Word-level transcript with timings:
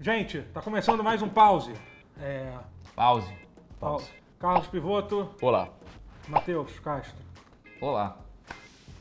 Gente, 0.00 0.40
tá 0.54 0.62
começando 0.62 1.04
mais 1.04 1.20
um 1.22 1.28
pause. 1.28 1.72
É, 2.18 2.56
Pause. 2.94 3.32
pause. 3.78 4.10
Carlos 4.38 4.66
Pivoto, 4.68 5.28
Olá. 5.42 5.68
Matheus 6.28 6.78
Castro. 6.80 7.14
Olá. 7.80 8.18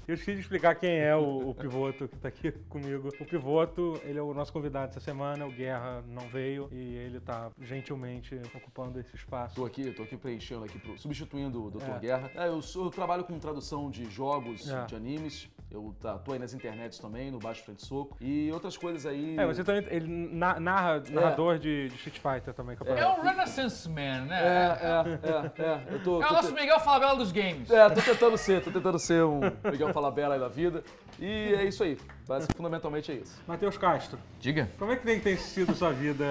Eu 0.07 0.15
esqueci 0.15 0.33
de 0.35 0.41
explicar 0.41 0.73
quem 0.75 0.89
é 0.97 1.15
o, 1.15 1.49
o 1.51 1.53
Pivoto 1.55 2.07
que 2.07 2.17
tá 2.17 2.27
aqui 2.29 2.51
comigo. 2.67 3.09
O 3.19 3.25
Pivoto, 3.25 4.01
ele 4.03 4.17
é 4.17 4.21
o 4.21 4.33
nosso 4.33 4.51
convidado 4.51 4.89
essa 4.89 4.99
semana, 4.99 5.45
o 5.45 5.51
Guerra 5.51 6.03
não 6.07 6.27
veio 6.27 6.67
e 6.71 6.95
ele 6.95 7.19
tá 7.19 7.51
gentilmente 7.61 8.35
ocupando 8.55 8.99
esse 8.99 9.15
espaço. 9.15 9.55
Tô 9.55 9.65
aqui, 9.65 9.91
tô 9.91 10.01
aqui 10.03 10.17
preenchendo 10.17 10.65
aqui, 10.65 10.79
pro- 10.79 10.97
substituindo 10.97 11.63
o 11.63 11.69
Dr. 11.69 11.83
É. 11.95 11.99
Guerra. 11.99 12.31
É, 12.35 12.47
eu, 12.47 12.59
sou- 12.61 12.85
eu 12.85 12.89
trabalho 12.89 13.23
com 13.23 13.37
tradução 13.37 13.89
de 13.91 14.05
jogos, 14.09 14.67
É. 14.67 14.85
de 14.85 14.95
animes. 14.95 15.47
Eu 15.71 15.95
tá, 16.01 16.17
tô 16.17 16.33
aí 16.33 16.39
nas 16.39 16.51
internets 16.51 16.97
também, 16.97 17.29
no 17.29 17.37
Baixo 17.37 17.63
Frente 17.63 17.85
Soco. 17.85 18.17
E 18.19 18.51
outras 18.51 18.75
coisas 18.75 19.05
aí. 19.05 19.37
É, 19.37 19.45
você 19.45 19.63
também. 19.63 19.85
Ele 19.91 20.07
na- 20.33 20.59
narra, 20.59 21.03
narrador 21.11 21.59
de, 21.59 21.89
de 21.89 21.95
Street 21.95 22.17
Fighter 22.17 22.55
também, 22.55 22.75
que 22.75 22.81
É 22.87 22.91
aparece. 22.91 23.19
o 23.19 23.23
Renaissance 23.23 23.87
Man, 23.87 24.01
É, 24.01 24.21
né? 24.25 24.39
é, 24.41 25.61
é, 25.61 25.63
é. 25.63 25.93
Eu 25.93 26.03
tô, 26.03 26.23
É 26.23 26.27
o 26.27 26.33
nosso 26.33 26.53
te- 26.53 26.59
Miguel 26.59 26.79
Falabella 26.79 27.15
dos 27.15 27.31
games. 27.31 27.69
É, 27.69 27.87
tô 27.89 28.01
tentando 28.01 28.35
ser, 28.37 28.63
tô 28.63 28.71
tentando 28.71 28.97
ser 28.97 29.23
um 29.23 29.41
Miguel 29.71 29.93
Falabella 29.93 30.33
aí 30.33 30.39
da 30.39 30.47
vida. 30.47 30.83
E 31.19 31.53
é 31.53 31.63
isso 31.65 31.83
aí. 31.83 31.97
Basicamente, 32.27 32.57
fundamentalmente 32.57 33.11
é 33.11 33.15
isso. 33.15 33.39
Matheus 33.47 33.77
Castro, 33.77 34.17
Diga. 34.39 34.69
como 34.79 34.91
é 34.91 34.95
que 34.95 35.03
tem, 35.05 35.19
tem 35.19 35.37
sido 35.37 35.75
sua 35.75 35.91
vida 35.91 36.25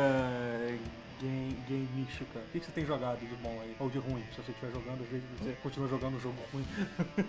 game, 1.20 1.56
gamística? 1.68 2.38
O 2.38 2.52
que 2.52 2.60
você 2.64 2.72
tem 2.72 2.84
jogado 2.86 3.18
de 3.18 3.34
bom 3.42 3.58
aí? 3.62 3.74
Ou 3.80 3.88
de 3.90 3.98
ruim? 3.98 4.22
Se 4.34 4.42
você 4.42 4.52
estiver 4.52 4.72
jogando, 4.72 5.02
às 5.02 5.08
vezes 5.08 5.24
você 5.40 5.52
continua 5.62 5.88
jogando 5.88 6.16
um 6.16 6.20
jogo 6.20 6.36
ruim. 6.52 6.64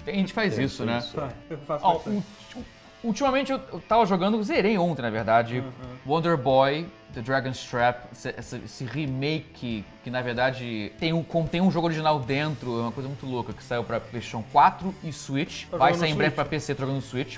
A 0.05 0.11
gente 0.11 0.33
faz 0.33 0.57
isso, 0.57 0.85
né? 0.85 1.03
Tá, 1.13 1.29
eu 1.49 1.57
faço 1.59 1.83
bastante. 1.85 2.23
u- 2.55 2.63
ultimamente 3.03 3.51
eu, 3.51 3.59
eu 3.71 3.79
tava 3.79 4.05
jogando, 4.05 4.41
zerei 4.43 4.77
ontem, 4.77 5.01
na 5.01 5.09
verdade, 5.09 5.63
Wonder 6.05 6.37
Boy, 6.37 6.85
The 7.13 7.21
Dragon's 7.21 7.63
Trap, 7.63 8.07
esse, 8.11 8.57
esse- 8.57 8.83
remake 8.85 9.83
que, 10.03 10.09
na 10.11 10.21
verdade 10.21 10.91
tem 10.99 11.13
um, 11.13 11.23
contém 11.23 11.61
um 11.61 11.71
jogo 11.71 11.87
original 11.87 12.19
dentro, 12.19 12.77
é 12.77 12.81
uma 12.81 12.91
coisa 12.91 13.07
muito 13.07 13.25
louca, 13.25 13.53
que 13.53 13.63
saiu 13.63 13.83
pra 13.83 13.99
PlayStation 13.99 14.43
4 14.51 14.93
e 15.03 15.11
Switch. 15.13 15.65
Tá 15.67 15.77
Vai 15.77 15.93
sair 15.93 16.11
em 16.11 16.15
breve 16.15 16.31
Switch? 16.31 16.35
pra 16.35 16.45
PC, 16.45 16.75
tô 16.75 16.81
jogando 16.81 16.97
no 16.97 17.01
Switch, 17.01 17.37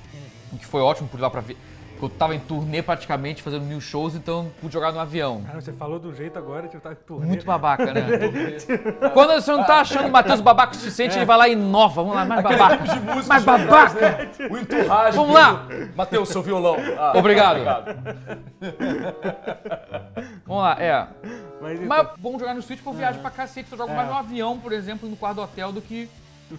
o 0.52 0.58
que 0.58 0.66
foi 0.66 0.82
ótimo 0.82 1.08
por 1.08 1.20
lá 1.20 1.30
pra 1.30 1.42
ver. 1.42 1.56
Eu 2.02 2.10
tava 2.10 2.34
em 2.34 2.40
turnê 2.40 2.82
praticamente, 2.82 3.44
fazendo 3.44 3.64
mil 3.64 3.80
shows, 3.80 4.16
então 4.16 4.52
pude 4.60 4.74
jogar 4.74 4.92
no 4.92 5.00
avião. 5.00 5.44
Cara, 5.46 5.62
você 5.62 5.72
falou 5.72 6.00
do 6.00 6.12
jeito 6.16 6.40
agora 6.40 6.68
de 6.68 6.78
estar 6.78 6.94
em 6.94 6.96
turnê. 6.96 7.28
Muito 7.28 7.46
babaca, 7.46 7.94
né? 7.94 8.02
Quando 9.14 9.34
você 9.34 9.52
não 9.52 9.64
tá 9.64 9.82
achando 9.82 10.08
o 10.08 10.12
Matheus 10.12 10.42
babaca 10.42 10.74
o 10.74 10.76
suficiente, 10.76 11.16
ele 11.16 11.26
vai 11.26 11.38
lá 11.38 11.48
e 11.48 11.54
inova. 11.54 12.02
Vamos 12.02 12.16
lá, 12.16 12.26
mais 12.26 12.42
babaca. 12.42 12.78
De 12.84 13.00
música 13.00 13.28
Mais 13.28 13.44
babaca. 13.44 14.00
né? 14.00 14.32
O 14.50 14.58
enturragem. 14.58 15.20
Vamos 15.20 15.36
lá. 15.36 15.68
Matheus, 15.96 16.30
seu 16.30 16.42
violão. 16.42 16.78
Ah, 16.98 17.14
Obrigado. 17.16 17.60
Vamos 20.46 20.64
lá, 20.64 20.78
é. 20.80 21.08
Mas, 21.62 21.74
então, 21.76 21.88
Mas 21.88 22.08
bom 22.18 22.40
jogar 22.40 22.56
no 22.56 22.62
Switch 22.62 22.80
porque 22.80 22.90
eu 22.90 23.00
viajo 23.00 23.20
pra 23.20 23.30
cacete. 23.30 23.72
Eu 23.72 23.78
jogo 23.78 23.94
mais 23.94 24.10
no 24.10 24.16
avião, 24.16 24.60
por 24.60 24.72
exemplo, 24.72 25.08
no 25.08 25.16
quarto 25.16 25.36
do 25.36 25.42
hotel 25.44 25.72
do 25.72 25.82
que 25.82 26.10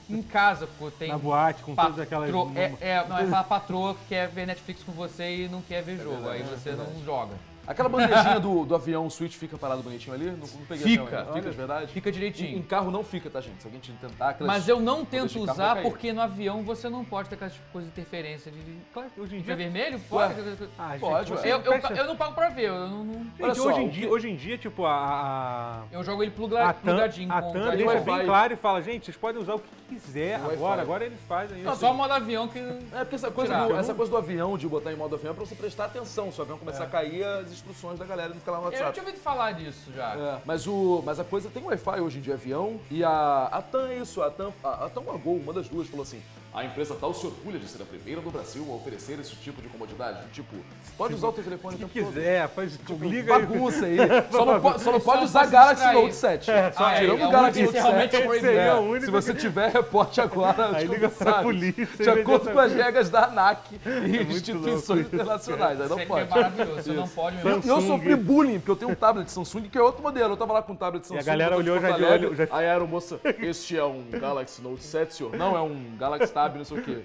em 0.08 0.22
casa, 0.22 0.66
porque 0.78 0.96
tem. 0.98 1.08
na 1.08 1.18
boate, 1.18 1.62
com 1.62 1.74
todas 1.74 1.98
aquelas... 1.98 2.30
patro... 2.30 2.52
é, 2.56 2.74
é, 2.80 3.06
não, 3.08 3.18
é 3.18 3.22
aquela 3.22 3.44
patroa 3.44 3.94
que 3.94 4.04
quer 4.08 4.28
ver 4.28 4.46
Netflix 4.46 4.82
com 4.82 4.92
você 4.92 5.44
e 5.44 5.48
não 5.48 5.62
quer 5.62 5.82
ver 5.82 5.98
jogo. 5.98 6.28
Aí 6.28 6.42
você 6.42 6.72
não 6.72 6.86
joga. 7.04 7.34
Aquela 7.64 7.88
bandejinha 7.88 8.40
do, 8.40 8.64
do 8.64 8.74
avião, 8.74 9.06
o 9.06 9.10
switch 9.10 9.34
fica 9.34 9.56
parado 9.56 9.84
bonitinho 9.84 10.12
ali? 10.12 10.24
Não, 10.24 10.38
não 10.38 10.66
peguei 10.68 10.84
Fica. 10.84 11.24
Fica 11.32 11.50
de 11.50 11.56
verdade? 11.56 11.92
Fica 11.92 12.08
Em, 12.08 12.10
em 12.10 12.14
direitinho. 12.14 12.62
carro 12.64 12.90
não 12.90 13.04
fica, 13.04 13.30
tá, 13.30 13.40
gente? 13.40 13.60
Se 13.62 13.66
alguém 13.68 13.80
tentar... 13.80 14.30
aquelas- 14.30 14.52
Mas 14.52 14.68
eu 14.68 14.80
não 14.80 15.04
tento 15.04 15.38
usar 15.38 15.80
porque 15.80 16.12
no 16.12 16.20
avião 16.20 16.64
você 16.64 16.88
não 16.88 17.04
pode 17.04 17.28
ter 17.28 17.36
aquelas 17.36 17.54
coisas 17.72 17.88
de 17.92 18.00
interferência 18.00 18.50
de. 18.50 18.58
Claro, 18.92 19.08
hoje 19.16 19.36
em 19.36 19.42
dia... 19.42 19.54
Infravermelho? 19.54 20.00
Pode. 20.10 20.34
Ah, 20.76 20.90
gente, 20.90 21.00
Pode, 21.00 21.30
você 21.30 21.52
Eu, 21.52 21.58
não 21.60 21.72
eu, 21.72 21.96
eu 21.96 22.06
não 22.08 22.16
pago 22.16 22.34
pra 22.34 22.48
ver, 22.48 22.66
eu 22.66 22.88
não. 22.88 23.04
não- 23.04 23.12
Gente, 23.22 23.42
Olha 23.42 23.54
só, 23.54 23.68
hoje, 23.68 23.80
em 23.80 23.88
dia, 23.88 24.06
que- 24.08 24.12
hoje 24.12 24.28
em 24.30 24.34
dia, 24.36 24.58
tipo, 24.58 24.84
a... 24.84 24.94
a... 24.96 25.82
Eu 25.92 26.02
jogo 26.02 26.24
ele 26.24 26.32
A 26.32 26.72
TAM, 26.72 26.80
plugadinho 26.82 27.32
a 27.32 27.42
com 27.42 27.52
TAM 27.52 27.70
com 27.70 27.76
deixa 27.76 28.00
bem 28.00 28.24
claro 28.24 28.52
e 28.54 28.56
fala, 28.56 28.82
gente, 28.82 29.04
vocês 29.04 29.16
podem 29.16 29.40
usar 29.40 29.54
o 29.54 29.60
que 29.60 29.68
quiser 29.94 30.36
agora, 30.36 30.82
agora 30.82 31.04
eles 31.04 31.18
fazem 31.28 31.58
isso. 31.58 31.66
Não, 31.66 31.76
só 31.76 31.90
o 31.92 31.94
modo 31.94 32.12
avião 32.12 32.48
que. 32.48 32.58
É 32.58 33.00
porque 33.00 33.14
essa 33.16 33.30
coisa, 33.30 33.66
do, 33.66 33.76
essa 33.76 33.94
coisa 33.94 34.10
do 34.10 34.16
avião, 34.16 34.56
de 34.56 34.68
botar 34.68 34.92
em 34.92 34.96
modo 34.96 35.14
avião, 35.14 35.32
é 35.32 35.34
pra 35.34 35.44
você 35.44 35.54
prestar 35.54 35.86
atenção. 35.86 36.30
Se 36.32 36.38
o 36.38 36.42
avião 36.42 36.58
começar 36.58 36.84
a 36.84 36.86
cair, 36.88 37.24
as 37.24 37.50
instruções 37.52 37.98
da 37.98 38.04
galera 38.04 38.30
não 38.30 38.36
ficar 38.36 38.52
lá 38.52 38.58
no 38.58 38.64
Eu 38.64 38.70
WhatsApp. 38.70 38.92
tinha 38.92 39.04
ouvido 39.04 39.20
falar 39.22 39.52
disso 39.52 39.92
já. 39.94 40.14
É, 40.14 40.40
mas, 40.44 40.66
o, 40.66 41.02
mas 41.04 41.18
a 41.20 41.24
coisa 41.24 41.50
tem 41.50 41.62
Wi-Fi 41.64 42.00
hoje 42.00 42.18
em 42.18 42.20
dia 42.20 42.34
avião 42.34 42.80
e 42.90 43.02
a, 43.04 43.48
a 43.50 43.62
TAM 43.62 43.88
é 43.88 43.98
isso, 43.98 44.22
a 44.22 44.30
TAM, 44.30 44.52
a, 44.62 44.86
a 44.86 44.88
TAM 44.88 45.02
ou 45.06 45.14
a 45.14 45.16
Gol, 45.16 45.36
uma 45.36 45.52
das 45.52 45.68
duas, 45.68 45.88
falou 45.88 46.02
assim, 46.02 46.22
a 46.54 46.64
empresa 46.64 46.94
tal 47.00 47.14
se 47.14 47.26
orgulha 47.26 47.58
de 47.58 47.66
ser 47.66 47.80
a 47.82 47.84
primeira 47.86 48.20
do 48.20 48.30
Brasil 48.30 48.66
a 48.70 48.74
oferecer 48.74 49.18
esse 49.18 49.34
tipo 49.36 49.62
de 49.62 49.68
comodidade. 49.68 50.18
Tipo, 50.32 50.54
pode 50.98 51.14
usar 51.14 51.28
o 51.28 51.32
teu 51.32 51.42
telefone 51.44 51.76
o 51.76 51.78
tempo 51.78 51.90
todo. 51.94 52.06
quiser, 52.12 52.48
faz, 52.50 52.78
liga 53.00 53.36
aí. 53.36 53.40
Bagunça 53.46 53.86
aí. 53.86 53.96
Só 54.30 54.44
não, 54.44 54.60
pode, 54.60 54.82
só 54.82 54.92
não 54.92 55.00
pode 55.00 55.24
usar 55.24 55.46
Galaxy. 55.46 55.92
Note 55.92 56.14
7. 56.14 56.44
só- 56.44 56.52
é, 56.90 56.98
Tirando 57.00 57.20
é 57.22 57.26
o 57.26 57.30
Galaxy 57.30 57.60
o 57.60 57.64
Note 57.64 57.76
único 57.76 57.88
realmente 57.88 58.10
7. 58.10 58.26
proibido. 58.26 58.46
Esse 58.50 58.58
aí 58.60 58.66
é 58.66 58.68
É, 58.68 58.74
o 58.74 58.80
único 58.80 59.04
Se 59.06 59.10
você 59.10 59.34
tiver, 59.34 59.70
reporte 59.72 60.20
agora. 60.20 60.76
Aí 60.76 60.84
aos 60.84 60.94
liga 60.94 61.08
pra 61.08 61.42
polícia 61.42 61.86
De 62.04 62.10
acordo 62.10 62.50
com 62.50 62.58
as 62.58 62.72
regras 62.72 63.08
da 63.10 63.24
ANAC 63.24 63.60
e 63.84 63.88
muito 63.88 64.32
instituições 64.32 65.06
internacionais. 65.06 65.78
Aí 65.80 65.86
Isso 65.86 65.94
não 65.96 66.02
é 66.02 66.06
pode. 66.06 66.30
maravilhoso, 66.30 66.82
você 66.82 66.92
não 66.92 67.08
pode 67.08 67.36
mesmo. 67.36 67.50
E 67.50 67.68
eu 67.68 67.80
Samsung. 67.80 67.86
sofri 67.86 68.16
bullying, 68.16 68.58
porque 68.58 68.70
eu 68.72 68.76
tenho 68.76 68.90
um 68.90 68.94
tablet 68.94 69.30
Samsung 69.30 69.62
que 69.70 69.78
é 69.78 69.82
outro 69.82 70.02
modelo. 70.02 70.32
Eu 70.32 70.36
tava 70.36 70.52
lá 70.52 70.62
com 70.62 70.72
um 70.72 70.76
tablet 70.76 71.06
Samsung. 71.06 71.20
a 71.20 71.22
galera 71.24 71.56
olhou 71.56 71.80
já 71.80 71.90
de 71.92 72.04
olho, 72.04 72.32
Aí 72.50 72.66
a 72.66 72.72
aeromoça, 72.72 73.18
este 73.40 73.76
é 73.78 73.84
um 73.84 74.04
Galaxy 74.10 74.60
Note 74.60 74.82
7, 74.82 75.14
senhor. 75.14 75.36
Não, 75.36 75.56
é 75.56 75.60
um 75.62 75.96
Galaxy 75.98 76.32
Tab, 76.32 76.41
não 76.50 76.64
sei 76.64 76.78
o 76.78 76.82
quê. 76.82 76.98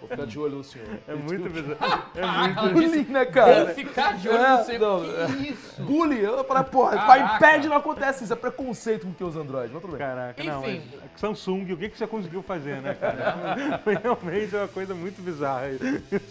Vou 0.00 0.08
ficar 0.08 0.26
de 0.26 0.38
olho 0.38 0.56
no 0.56 0.64
senhor. 0.64 0.88
É 1.08 1.14
muito 1.14 1.48
bizarro. 1.50 1.76
É 2.16 2.24
muito 2.26 2.72
Bullying, 2.72 3.04
né, 3.12 3.24
Vou 3.24 3.32
cara? 3.32 3.74
ficar 3.74 4.16
de 4.16 4.28
olho, 4.28 4.38
É, 4.38 4.48
não 4.56 4.64
sei 4.64 4.78
não, 4.78 4.98
o 5.00 5.04
que 5.04 5.46
é. 5.48 5.50
isso. 5.50 5.82
Bullying, 5.82 6.18
eu 6.20 6.44
falei, 6.44 6.62
porra, 6.64 6.90
com 6.98 7.06
Caraca. 7.06 7.36
iPad 7.36 7.64
não 7.66 7.76
acontece 7.76 8.24
isso, 8.24 8.32
é 8.32 8.36
preconceito 8.36 9.06
com 9.06 9.12
que 9.12 9.22
os 9.22 9.36
Android, 9.36 9.70
mas 9.72 9.82
tudo 9.82 9.90
bem. 9.96 10.06
Caraca, 10.06 10.42
não, 10.44 10.60
Enfim. 10.66 10.82
mas 11.00 11.20
Samsung, 11.20 11.72
o 11.72 11.76
que, 11.76 11.88
que 11.90 11.98
você 11.98 12.06
conseguiu 12.06 12.42
fazer, 12.42 12.80
né, 12.80 12.94
cara? 12.94 13.80
Foi 13.84 13.96
realmente 14.02 14.54
uma 14.56 14.68
coisa 14.68 14.94
muito 14.94 15.20
bizarra. 15.22 15.66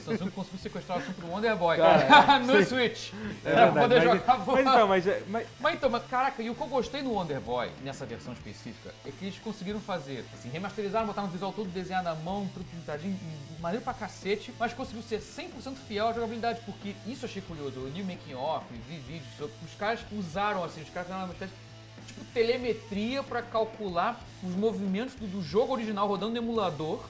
Samsung 0.03 0.29
conseguiu 0.31 0.59
sequestrar 0.59 0.97
o 0.97 1.01
assunto 1.01 1.21
do 1.21 1.27
Wonder 1.27 1.55
Boy 1.55 1.77
Cara, 1.77 2.39
no 2.45 2.63
Switch. 2.65 3.11
É 3.45 3.51
pra 3.51 3.65
verdade, 3.65 3.79
poder 3.81 3.95
mas, 3.95 4.03
jogar 4.03 4.37
mas 4.45 4.59
então, 4.59 4.87
mas, 4.87 5.07
é- 5.07 5.23
mas 5.29 5.47
Mas 5.59 5.73
então, 5.75 5.89
mas, 5.89 6.03
caraca, 6.07 6.41
e 6.41 6.49
o 6.49 6.55
que 6.55 6.61
eu 6.61 6.67
gostei 6.67 7.01
no 7.03 7.11
Wonder 7.11 7.39
Boy, 7.39 7.69
nessa 7.83 8.05
versão 8.05 8.33
específica, 8.33 8.91
é 9.05 9.11
que 9.11 9.25
eles 9.25 9.37
conseguiram 9.39 9.79
fazer, 9.79 10.25
assim, 10.33 10.49
remasterizaram, 10.49 11.05
botaram 11.05 11.27
o 11.27 11.31
visual 11.31 11.53
todo 11.53 11.67
desenhado 11.69 12.09
à 12.09 12.15
mão, 12.15 12.24
tudo 12.53 12.65
pintadinho, 12.71 13.17
maneiro 13.59 13.83
pra 13.83 13.93
cacete, 13.93 14.53
mas 14.59 14.73
conseguiu 14.73 15.03
ser 15.03 15.19
100% 15.21 15.75
fiel 15.87 16.07
à 16.07 16.13
jogabilidade, 16.13 16.59
porque 16.65 16.95
isso 17.05 17.25
eu 17.25 17.29
achei 17.29 17.41
curioso. 17.41 17.73
Eu 17.79 17.87
li 17.89 18.01
o 18.01 18.05
making 18.05 18.33
off, 18.33 18.65
vi 18.71 18.97
vídeos, 18.97 19.35
sobre- 19.37 19.53
os 19.63 19.73
caras 19.75 19.99
usaram, 20.11 20.63
assim, 20.63 20.81
os 20.81 20.89
caras 20.89 21.07
fizeram 21.09 21.27
de, 21.29 21.35
tipo 22.07 22.25
telemetria 22.33 23.21
pra 23.23 23.41
calcular 23.41 24.19
os 24.43 24.55
movimentos 24.55 25.15
do, 25.15 25.27
do 25.27 25.41
jogo 25.43 25.73
original 25.73 26.07
rodando 26.07 26.31
no 26.33 26.37
emulador 26.37 27.03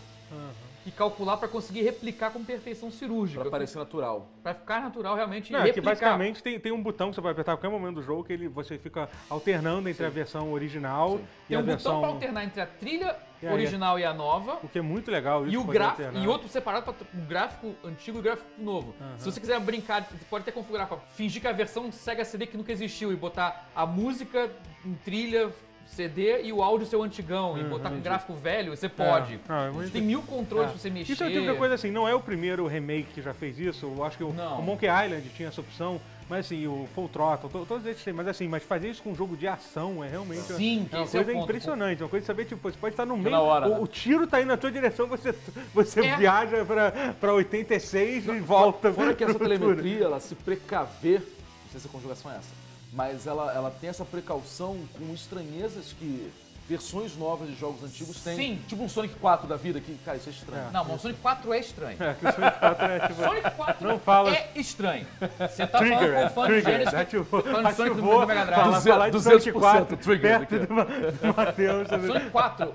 e 0.86 0.92
calcular 0.92 1.38
pra 1.38 1.48
conseguir 1.48 1.82
replicar 1.82 2.32
com 2.32 2.44
perfeição 2.44 2.92
cirúrgica. 2.92 3.42
Pra 3.42 3.50
parecer 3.50 3.78
natural. 3.80 4.28
Pra 4.44 4.54
ficar 4.54 4.82
natural 4.82 5.16
realmente 5.16 5.50
e 5.50 5.54
Não, 5.54 5.60
é 5.60 5.64
que 5.64 5.68
replicar. 5.70 5.90
basicamente 5.92 6.44
tem, 6.44 6.60
tem 6.60 6.72
um 6.72 6.82
botão 6.82 7.10
que 7.10 7.16
você 7.16 7.22
vai 7.22 7.32
apertar 7.32 7.54
a 7.54 7.58
qualquer 7.58 7.70
momento 7.76 7.96
do 7.96 8.04
jogo 8.04 8.24
que 8.24 8.32
ele, 8.34 8.48
você 8.48 8.78
fica 8.78 9.10
alternando 9.30 9.90
entre 9.90 10.06
a 10.06 10.10
versão 10.10 10.54
original 10.54 11.20
e 11.46 11.48
Tem 11.50 11.58
a 11.58 11.60
um 11.60 11.64
botão 11.64 11.76
versão. 11.76 12.00
pra 12.02 12.10
alternar 12.10 12.44
entre 12.46 12.62
a 12.62 12.68
trilha 12.68 13.16
E 13.42 13.48
original 13.48 13.98
e 14.00 14.06
a 14.06 14.14
nova. 14.14 14.60
O 14.64 14.68
que 14.70 14.78
é 14.78 14.82
muito 14.82 15.10
legal 15.10 15.46
isso. 15.48 15.56
E 15.56 15.58
o 15.58 15.64
gráfico 15.64 16.18
e 16.18 16.28
outro 16.28 16.48
separado 16.48 16.86
para 16.86 16.94
o 16.94 17.22
gráfico 17.28 17.76
antigo 17.84 18.18
e 18.18 18.20
o 18.20 18.24
gráfico 18.24 18.48
novo. 18.58 18.94
Se 19.18 19.26
você 19.26 19.40
quiser 19.40 19.60
brincar, 19.60 20.04
você 20.04 20.26
pode 20.30 20.44
até 20.44 20.52
configurar 20.52 20.88
para 20.88 20.98
fingir 21.16 21.42
que 21.42 21.48
a 21.48 21.52
versão 21.52 21.92
Sega 21.92 22.24
CD 22.24 22.46
que 22.46 22.58
nunca 22.58 22.72
existiu 22.72 23.12
e 23.12 23.16
botar 23.16 23.70
a 23.76 23.86
música 23.88 24.52
em 24.86 24.94
trilha 25.04 25.52
CD 25.86 26.42
e 26.44 26.52
o 26.52 26.62
áudio 26.62 26.86
seu 26.88 27.02
antigão 27.04 27.58
e 27.58 27.64
botar 27.64 27.90
com 27.90 28.00
gráfico 28.00 28.34
velho, 28.34 28.76
você 28.76 28.90
pode. 28.90 29.40
Não, 29.48 29.82
é 29.84 29.88
Tem 29.88 30.02
mil 30.02 30.22
controles 30.24 30.68
É. 30.70 30.72
pra 30.72 30.80
você 30.82 30.90
mexer. 30.90 31.14
Isso 31.14 31.24
é 31.24 31.28
o 31.28 31.32
tipo 31.32 31.46
de 31.52 31.58
coisa 31.58 31.76
assim, 31.76 31.92
não 31.92 32.08
é 32.08 32.14
o 32.14 32.20
primeiro 32.20 32.66
remake 32.68 33.14
que 33.14 33.22
já 33.22 33.34
fez 33.34 33.60
isso. 33.60 33.86
Eu 33.86 34.04
acho 34.04 34.18
que 34.18 34.24
o, 34.24 34.30
o 34.30 34.62
Monkey 34.62 34.88
Island 34.88 35.30
tinha 35.30 35.48
essa 35.50 35.62
opção, 35.62 36.02
mas 36.30 36.48
assim, 36.48 36.66
o 36.68 36.88
Full 36.96 37.08
Throttle, 37.10 37.50
to- 37.50 37.66
todos 37.68 38.04
têm, 38.04 38.14
mas 38.14 38.28
assim, 38.28 38.48
mas 38.48 38.64
fazer 38.64 38.90
isso 38.90 39.04
com 39.04 39.12
um 39.12 39.16
jogo 39.16 39.38
de 39.38 39.48
ação 39.48 40.04
é 40.04 40.10
realmente 40.10 40.42
Sim, 40.42 40.88
é 40.92 40.98
uma 40.98 41.06
é 41.06 41.08
coisa 41.08 41.32
ponto. 41.32 41.44
impressionante, 41.44 42.04
uma 42.04 42.10
coisa 42.10 42.24
de 42.24 42.28
saber, 42.28 42.46
tipo, 42.46 42.70
você 42.70 42.78
pode 42.78 42.94
estar 42.94 43.06
no 43.06 43.16
meio, 43.16 43.36
hora, 43.40 43.68
o, 43.68 43.70
né? 43.70 43.78
o 43.80 43.88
tiro 43.88 44.26
tá 44.26 44.42
indo 44.42 44.48
na 44.48 44.58
tua 44.58 44.72
direção, 44.72 45.06
você, 45.08 45.36
você 45.74 46.04
É. 46.04 46.18
viaja 46.18 46.66
pra, 46.66 47.14
pra 47.22 47.34
86 47.34 48.26
e 48.28 48.40
volta 48.40 48.92
Fora 48.92 49.14
que 49.14 49.24
essa 49.24 49.38
telemetria, 49.38 50.06
ela 50.06 50.20
se 50.20 50.34
precaver, 50.34 51.20
não 51.22 51.72
sei 51.72 51.80
se 51.80 51.88
a 51.88 51.92
conjugação 51.92 52.32
é 52.32 52.38
essa, 52.38 52.50
mas 52.96 53.28
ela, 53.28 53.54
ela 53.54 53.70
tem 53.70 53.90
essa 53.90 54.06
precaução 54.06 54.80
com 54.98 55.14
estranhezas 55.14 55.94
que 56.00 56.32
versões 56.68 57.16
novas 57.16 57.48
de 57.48 57.56
jogos 57.56 57.84
antigos 57.84 58.22
têm. 58.24 58.36
Sim. 58.36 58.62
Tipo 58.68 58.84
um 58.84 58.90
Sonic 58.90 59.16
4 59.16 59.48
da 59.48 59.56
vida, 59.56 59.80
que, 59.80 59.94
cara, 60.04 60.18
isso 60.18 60.30
é 60.30 60.32
estranho. 60.32 60.72
Não, 60.72 60.84
mas 60.84 60.96
o 60.96 61.00
Sonic 61.00 61.20
4 61.22 61.54
é 61.54 61.60
estranho. 61.60 61.98
É, 62.00 62.14
que 62.16 62.26
o 62.28 62.32
Sonic 62.34 62.60
4 62.60 62.86
é 62.86 63.00
tipo. 63.08 63.24
Sonic 63.24 63.52
4 63.52 63.88
Não 63.88 64.00
fala- 64.00 64.32
é 64.36 64.52
estranho. 64.56 65.08
Você 65.40 65.68
tá 65.68 65.78
Trigger, 65.78 65.98
falando 66.00 66.16
é, 66.16 66.24
com 66.24 66.30
fã 66.34 66.42
de 66.42 66.48
trigger, 66.48 66.72
Genesis, 66.74 66.94
ativou, 66.96 67.42
fã 67.44 67.64
de 67.64 67.74
Sonic 67.76 67.96
do 67.96 68.02
ativou, 68.02 68.26
Mega 68.28 68.46
Drive. 68.46 68.82
falar, 68.84 69.10
de 69.10 69.18
200% 69.18 69.22
Sonic 69.22 69.52
4 69.52 69.98
trigger 69.98 70.40
perto 70.40 70.56
aqui. 70.56 70.66
do, 70.66 71.28
do 71.28 71.38
Matheus. 71.38 71.88
Sonic 72.08 72.30
4, 72.32 72.74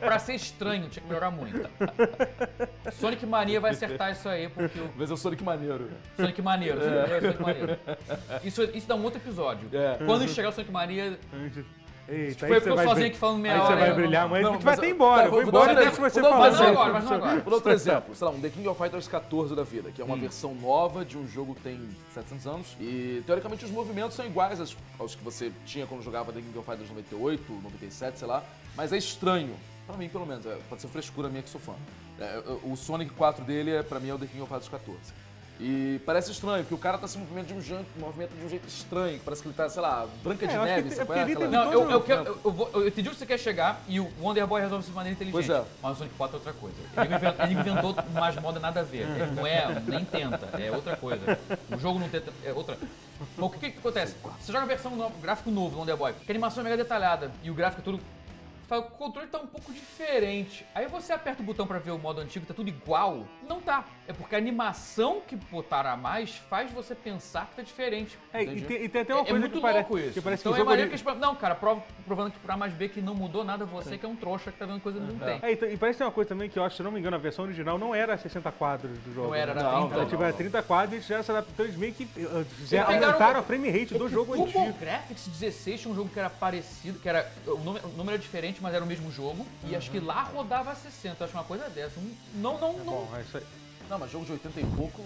pra 0.00 0.18
ser 0.18 0.34
estranho, 0.34 0.88
tinha 0.88 1.02
que 1.02 1.08
melhorar 1.08 1.30
muito. 1.30 1.68
Sonic 3.00 3.26
Mania 3.26 3.60
vai 3.60 3.72
acertar 3.72 4.12
isso 4.12 4.28
aí, 4.28 4.48
porque 4.48 4.78
o 4.78 4.90
Mas 4.96 5.10
é 5.10 5.14
o 5.14 5.16
Sonic 5.16 5.42
maneiro. 5.42 5.90
Sonic 6.16 6.42
Maneiro, 6.42 6.80
Sonic, 6.80 7.20
Sonic 7.20 7.42
Maneiro. 7.42 7.78
Isso, 8.44 8.62
isso 8.74 8.86
dá 8.86 8.94
um 8.94 9.02
outro 9.02 9.18
episódio. 9.20 9.68
É. 9.72 9.98
Quando 10.04 10.28
chegar 10.28 10.48
o 10.50 10.52
Sonic 10.52 10.70
Mania, 10.70 11.18
Eita, 12.08 12.46
Foi 12.46 12.56
aí 12.56 12.60
você 12.62 12.70
eu 12.70 12.76
vai 12.76 12.86
sozinho 12.86 13.06
aqui 13.08 13.16
falando 13.18 13.38
meia 13.40 13.54
aí 13.54 13.60
hora, 13.60 13.66
você 13.68 13.74
vai 13.80 13.84
eu 13.84 13.88
não- 13.90 13.96
brilhar, 13.96 14.28
mas 14.28 14.42
Não, 14.42 14.50
a 14.50 14.52
gente 14.54 14.64
mas- 14.64 14.76
vai 14.76 14.86
ter 14.86 14.94
embora. 14.94 15.22
tá, 15.24 15.28
vou 15.28 15.40
vou 15.40 15.48
embora 15.48 15.74
dar- 15.74 15.80
deixa 15.82 16.00
você 16.00 16.20
falar. 16.20 16.38
Mas 16.38 16.58
não 16.60 16.66
agora, 16.68 16.92
mas 16.92 17.04
não 17.04 17.12
agora. 17.14 17.34
Vou 17.40 17.50
dar 17.50 17.54
outro 17.56 17.72
exemplo. 17.72 18.14
Sei 18.14 18.24
lá, 18.26 18.32
um 18.32 18.40
The 18.40 18.48
King 18.48 18.68
of 18.68 18.80
Fighters 18.80 19.08
14 19.08 19.54
da 19.56 19.64
vida, 19.64 19.90
que 19.90 20.00
é 20.00 20.04
uma 20.04 20.14
Hum. 20.14 20.20
versão 20.20 20.54
nova 20.54 21.04
de 21.04 21.18
um 21.18 21.26
jogo 21.26 21.54
que 21.56 21.62
tem 21.62 21.80
700 22.14 22.46
anos. 22.46 22.76
E, 22.80 23.22
teoricamente, 23.26 23.64
os 23.64 23.70
movimentos 23.72 24.14
são 24.14 24.24
iguais 24.24 24.60
aos, 24.60 24.76
aos 25.00 25.14
que 25.16 25.24
você 25.24 25.50
tinha 25.64 25.84
quando 25.86 26.02
jogava 26.02 26.32
The 26.32 26.40
King 26.40 26.56
of 26.56 26.64
Fighters 26.64 26.88
98, 26.90 27.52
97, 27.62 28.18
sei 28.20 28.28
lá. 28.28 28.42
Mas 28.76 28.92
é 28.92 28.96
estranho. 28.98 29.54
Pra 29.86 29.96
mim, 29.96 30.08
pelo 30.08 30.26
menos. 30.26 30.46
É, 30.46 30.56
pode 30.68 30.82
ser 30.82 30.88
frescura 30.88 31.28
minha 31.28 31.42
que 31.42 31.50
sou 31.50 31.60
fã. 31.60 31.72
É, 32.20 32.40
o 32.64 32.76
Sonic 32.76 33.12
4 33.14 33.44
dele, 33.44 33.72
é, 33.72 33.82
pra 33.82 33.98
mim, 34.00 34.08
é 34.10 34.14
o 34.14 34.18
The 34.18 34.26
King 34.26 34.40
of 34.42 34.48
Fighters 34.48 34.68
14. 34.68 34.98
E 35.58 35.98
parece 36.04 36.30
estranho, 36.32 36.62
porque 36.64 36.74
o 36.74 36.78
cara 36.78 36.98
tá 36.98 37.08
se 37.08 37.16
movimentando 37.16 37.54
de 37.54 37.58
um 37.58 37.62
jeito, 37.62 37.86
movimento 37.98 38.30
de 38.36 38.44
um 38.44 38.48
jeito 38.48 38.68
estranho. 38.68 39.18
Parece 39.24 39.40
que 39.42 39.48
ele 39.48 39.54
tá, 39.54 39.68
sei 39.70 39.80
lá, 39.80 40.06
Branca 40.22 40.46
de 40.46 40.52
É, 40.52 40.56
eu 40.56 40.62
acho 40.62 40.70
Neve. 40.72 40.88
que 40.90 41.00
é 41.00 41.02
Aquela- 41.22 41.48
Não, 41.48 41.72
eu, 41.72 41.90
eu, 41.90 42.00
quero- 42.02 42.24
eu, 42.26 42.38
eu, 42.44 42.52
vou- 42.52 42.70
eu 42.74 42.88
entendi 42.88 43.08
onde 43.08 43.16
você 43.18 43.24
quer 43.24 43.38
chegar 43.38 43.80
e 43.88 43.98
o 43.98 44.12
Wonder 44.20 44.46
Boy 44.46 44.60
resolve 44.60 44.82
isso 44.82 44.90
de 44.90 44.96
maneira 44.96 45.14
inteligente. 45.14 45.46
Pois 45.46 45.48
é. 45.48 45.64
Mas 45.82 45.92
o 45.92 45.96
Sonic 45.96 46.14
4 46.14 46.36
é 46.36 46.38
outra 46.38 46.52
coisa. 46.52 46.76
Ele 46.98 47.14
inventou, 47.14 47.44
ele 47.46 47.54
inventou 47.54 47.96
mais 48.12 48.36
moda 48.36 48.60
nada 48.60 48.80
a 48.80 48.82
ver. 48.82 49.08
Ele 49.08 49.30
não 49.34 49.46
é, 49.46 49.82
nem 49.86 50.04
tenta, 50.04 50.46
é 50.60 50.70
outra 50.70 50.94
coisa. 50.96 51.38
O 51.74 51.78
jogo 51.78 51.98
não 51.98 52.08
tenta, 52.10 52.30
é 52.44 52.52
outra. 52.52 52.76
Bom, 53.38 53.46
o 53.46 53.50
que, 53.50 53.70
que 53.70 53.78
acontece? 53.78 54.14
Você 54.38 54.52
joga 54.52 54.64
a 54.64 54.68
versão 54.68 54.94
nova, 54.94 55.14
gráfico 55.22 55.50
novo 55.50 55.70
do 55.70 55.78
Wonder 55.78 55.96
Boy, 55.96 56.12
que 56.12 56.30
a 56.30 56.34
animação 56.34 56.60
é 56.60 56.64
mega 56.64 56.76
detalhada 56.76 57.30
e 57.42 57.50
o 57.50 57.54
gráfico 57.54 57.80
é 57.80 57.84
tudo. 57.84 58.00
O 58.68 58.82
controle 58.82 59.28
tá 59.28 59.38
um 59.38 59.46
pouco 59.46 59.72
diferente. 59.72 60.66
Aí 60.74 60.86
você 60.86 61.12
aperta 61.12 61.40
o 61.40 61.46
botão 61.46 61.66
pra 61.66 61.78
ver 61.78 61.92
o 61.92 61.98
modo 61.98 62.20
antigo, 62.20 62.44
tá 62.44 62.52
tudo 62.52 62.68
igual. 62.68 63.24
Não 63.48 63.60
tá. 63.60 63.84
É 64.08 64.12
porque 64.12 64.34
a 64.34 64.38
animação 64.38 65.20
que 65.26 65.34
botaram 65.34 65.90
a 65.90 65.96
mais 65.96 66.36
faz 66.48 66.70
você 66.70 66.94
pensar 66.94 67.46
que 67.46 67.56
tá 67.56 67.62
diferente. 67.62 68.16
É, 68.32 68.44
e, 68.44 68.60
tem, 68.62 68.84
e 68.84 68.88
tem 68.88 69.02
até 69.02 69.12
uma 69.14 69.20
É, 69.20 69.22
é 69.22 69.26
coisa 69.26 69.40
muito 69.40 69.52
que 69.54 69.60
parece, 69.60 69.88
louco 69.90 69.98
isso. 69.98 70.12
que 70.14 70.20
parece 70.20 70.42
então 70.42 70.52
que 70.52 70.60
é 70.60 70.62
o 70.62 70.66
maneiro 70.66 70.90
que 70.90 70.96
eles... 70.96 71.18
Não, 71.18 71.34
cara, 71.34 71.54
prova, 71.56 71.82
provando 72.06 72.30
que 72.32 72.38
por 72.38 72.50
A 72.50 72.56
mais 72.56 72.72
B 72.72 72.88
que 72.88 73.00
não 73.00 73.14
mudou 73.14 73.42
nada, 73.44 73.64
você 73.64 73.98
que 73.98 74.06
é 74.06 74.08
um 74.08 74.14
trouxa 74.14 74.52
que 74.52 74.58
tá 74.58 74.64
vendo 74.66 74.80
coisa 74.80 75.00
que 75.00 75.06
não 75.06 75.18
tem. 75.18 75.38
É, 75.42 75.52
e, 75.52 75.56
t- 75.56 75.66
e 75.72 75.76
parece 75.76 75.96
que 75.96 75.98
tem 75.98 76.06
uma 76.06 76.12
coisa 76.12 76.28
também 76.28 76.48
que 76.48 76.56
eu 76.58 76.64
acho, 76.64 76.76
se 76.76 76.82
não 76.84 76.92
me 76.92 77.00
engano, 77.00 77.16
a 77.16 77.18
versão 77.18 77.44
original 77.44 77.78
não 77.78 77.94
era 77.94 78.16
60 78.16 78.52
quadros 78.52 78.96
do 79.00 79.12
jogo. 79.12 79.26
Não 79.28 79.34
era, 79.34 79.54
né? 79.54 79.60
era 79.60 79.70
Não, 79.72 79.78
30. 79.88 79.94
Era, 79.94 80.02
não, 80.04 80.10
tipo, 80.10 80.22
era 80.22 80.32
30 80.32 80.62
quadros 80.62 80.92
e 80.92 80.96
eles 80.96 81.06
já 81.06 81.22
se 81.22 81.30
adaptou, 81.32 81.66
eles 81.66 81.76
meio 81.76 81.92
que 81.92 82.04
uh, 82.04 82.08
já 82.18 82.22
Eles 82.22 82.68
pegaram- 82.68 82.94
aumentaram 83.06 83.40
a 83.40 83.42
frame 83.42 83.70
rate 83.70 83.94
do 83.98 84.06
É 84.06 84.08
jogo 84.08 84.32
o 84.34 84.36
Turbo 84.36 84.58
antigo. 84.60 84.78
Graphics 84.78 85.26
16 85.26 85.80
tinha 85.80 85.92
um 85.92 85.96
jogo 85.96 86.08
que 86.10 86.18
era 86.18 86.30
parecido, 86.30 86.98
que 87.00 87.08
era. 87.08 87.28
O 87.46 87.58
nome, 87.58 87.80
o 87.82 87.88
nome 87.96 88.10
era 88.10 88.18
diferente, 88.18 88.60
mas 88.62 88.72
era 88.72 88.84
o 88.84 88.86
mesmo 88.86 89.10
jogo. 89.10 89.44
E 89.64 89.74
acho 89.74 89.90
que 89.90 89.98
lá 89.98 90.22
rodava 90.22 90.70
a 90.70 90.74
60. 90.76 91.24
Acho 91.24 91.34
uma 91.34 91.42
coisa 91.44 91.68
dessa. 91.70 92.00
Não, 92.34 92.56
não, 92.58 92.72
não. 92.74 92.84
Bom, 92.84 93.08
é 93.16 93.20
isso 93.22 93.36
aí. 93.38 93.42
Não, 93.88 93.98
mas 93.98 94.10
jogo 94.10 94.24
de 94.24 94.32
80 94.32 94.60
e 94.60 94.64
pouco. 94.76 95.02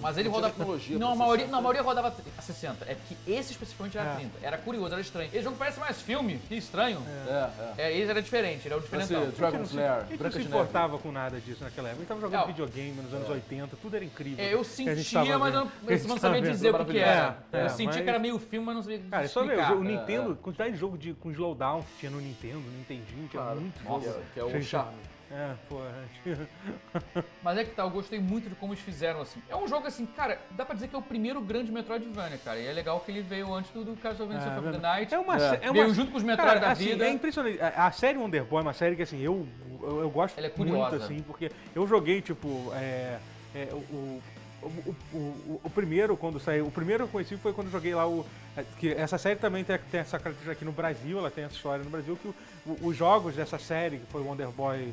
mas 0.00 0.18
ele 0.18 0.28
rodava. 0.28 0.52
tecnologia 0.52 0.98
Não, 0.98 1.12
a 1.12 1.14
maioria, 1.14 1.44
60. 1.46 1.52
não, 1.52 1.58
a 1.58 1.62
maioria 1.62 1.82
rodava 1.82 2.12
a 2.36 2.42
60. 2.42 2.84
É 2.86 2.96
que 2.96 3.16
esse 3.24 3.52
especificamente 3.52 3.96
era 3.96 4.10
É. 4.10 4.14
30. 4.16 4.38
Era 4.42 4.58
curioso, 4.58 4.92
era 4.92 5.00
estranho. 5.00 5.28
Esse 5.32 5.42
jogo 5.42 5.56
parece 5.56 5.78
mais 5.78 6.02
filme, 6.02 6.40
que 6.48 6.56
estranho. 6.56 7.00
É, 7.28 7.50
é. 7.78 7.82
É, 7.86 7.98
esse 7.98 8.10
era 8.10 8.20
diferente, 8.20 8.66
ele 8.66 8.74
era 8.74 8.82
o 8.82 8.88
Parece 8.88 9.08
diferentão. 9.14 9.38
Dragon 9.38 9.64
Flare, 9.64 9.86
A 10.02 10.04
gente 10.10 10.22
não 10.24 10.30
se 10.32 10.38
importava 10.40 10.98
com 10.98 11.12
nada 11.12 11.40
disso 11.40 11.62
naquela 11.62 11.88
época. 11.90 11.98
A 11.98 12.02
gente 12.02 12.08
tava 12.08 12.20
jogando 12.20 12.42
É. 12.42 12.46
videogame 12.48 13.00
nos 13.00 13.14
anos 13.14 13.28
80, 13.28 13.76
tudo 13.80 13.94
era 13.94 14.04
incrível. 14.04 14.44
É, 14.44 14.52
eu 14.54 14.58
que 14.58 14.64
sentia, 14.64 15.38
mas 15.38 15.54
eu 15.54 15.60
vendo. 15.66 15.70
não, 15.82 15.86
Que 15.86 15.98
sabia 16.20 16.42
vendo. 16.42 16.50
dizer 16.52 16.74
o 16.74 16.84
que 16.84 16.98
era. 16.98 17.38
É, 17.52 17.58
é, 17.60 17.64
eu 17.64 17.68
sentia 17.68 17.86
mas- 17.86 17.96
que 18.02 18.08
era 18.08 18.18
meio 18.18 18.38
filme, 18.40 18.66
mas 18.66 18.74
não 18.74 18.82
sabia 18.82 19.00
Cara, 19.08 19.24
é 19.24 19.28
só 19.28 19.42
ver, 19.44 19.52
explicar. 19.52 19.72
o 19.76 19.84
Nintendo, 19.84 20.34
quantidade 20.42 20.72
de 20.72 20.78
jogo 20.78 20.98
de, 20.98 21.14
com 21.14 21.30
slowdown 21.30 21.80
que 21.82 21.98
tinha 22.00 22.10
no 22.10 22.20
Nintendo, 22.20 22.58
no 22.58 22.72
Nintendinho, 22.78 23.28
que 23.28 23.36
é 23.36 23.40
Claro. 23.40 23.60
muito 23.60 23.84
Nossa, 23.84 24.20
que 24.34 24.40
é 24.40 24.44
o 24.44 24.62
charme. 24.64 24.96
É, 25.34 25.54
pô, 25.66 25.76
é. 25.82 27.24
Mas 27.42 27.56
é 27.56 27.64
que 27.64 27.70
tá, 27.74 27.82
eu 27.84 27.90
gostei 27.90 28.18
muito 28.20 28.50
de 28.50 28.54
como 28.54 28.74
eles 28.74 28.84
fizeram 28.84 29.22
assim. 29.22 29.40
É 29.48 29.56
um 29.56 29.66
jogo 29.66 29.86
assim, 29.86 30.04
cara, 30.04 30.38
dá 30.50 30.62
pra 30.64 30.74
dizer 30.74 30.88
que 30.88 30.94
é 30.94 30.98
o 30.98 31.02
primeiro 31.02 31.40
grande 31.40 31.72
Metroidvania, 31.72 32.36
cara. 32.44 32.58
E 32.58 32.66
é 32.66 32.72
legal 32.72 33.00
que 33.00 33.10
ele 33.10 33.22
veio 33.22 33.52
antes 33.54 33.70
do, 33.72 33.82
do 33.82 33.96
Castlevania 33.96 34.40
É, 34.42 34.44
Symphony 34.44 34.68
of 34.68 34.76
the. 34.78 34.82
Night. 34.86 35.14
É 35.14 35.18
uma, 35.18 35.36
É. 35.42 35.58
é 35.62 35.70
uma 35.70 35.82
Veio 35.82 35.94
junto 35.94 36.12
com 36.12 36.18
os 36.18 36.22
Metroid 36.22 36.48
Cara, 36.48 36.60
da 36.60 36.72
assim, 36.72 36.84
vida. 36.84 37.06
É 37.06 37.10
impressionante. 37.10 37.58
A, 37.62 37.86
a 37.86 37.92
série 37.92 38.18
Wonder 38.18 38.44
Boy 38.44 38.58
é 38.58 38.62
uma 38.62 38.74
série 38.74 38.94
que 38.94 39.02
assim, 39.02 39.20
eu, 39.22 39.46
eu, 39.82 40.00
eu 40.00 40.10
gosto 40.10 40.36
Ela 40.36 40.48
é 40.48 40.50
muito, 40.54 40.70
curiosa. 40.70 40.96
assim, 40.96 41.22
porque 41.22 41.50
eu 41.74 41.86
joguei, 41.88 42.20
tipo, 42.20 42.70
é, 42.74 43.18
é, 43.54 43.68
o, 43.72 43.76
o, 43.76 44.22
o, 44.62 44.66
o- 44.66 45.18
o- 45.18 45.60
o 45.64 45.70
primeiro, 45.70 46.14
quando 46.16 46.38
saiu, 46.38 46.66
o 46.66 46.70
primeiro 46.70 47.04
que 47.04 47.08
eu 47.08 47.12
conheci 47.12 47.36
foi 47.38 47.54
quando 47.54 47.68
eu 47.68 47.72
joguei 47.72 47.94
lá 47.94 48.06
o. 48.06 48.24
é, 48.54 48.62
Que 48.78 48.92
essa 48.92 49.16
série 49.16 49.36
também 49.36 49.64
tem, 49.64 49.78
tem 49.90 50.00
essa 50.00 50.18
característica 50.18 50.52
aqui 50.52 50.64
no 50.66 50.72
Brasil, 50.72 51.18
ela 51.18 51.30
tem 51.30 51.44
essa 51.44 51.54
história 51.56 51.82
no 51.82 51.90
Brasil, 51.90 52.16
que 52.20 52.28
o- 52.28 52.34
o- 52.66 52.86
os 52.88 52.96
jogos 52.96 53.34
dessa 53.34 53.58
série, 53.58 53.96
que 53.96 54.06
foi 54.12 54.20
o 54.20 54.24
Wonder 54.26 54.48
Boy, 54.48 54.92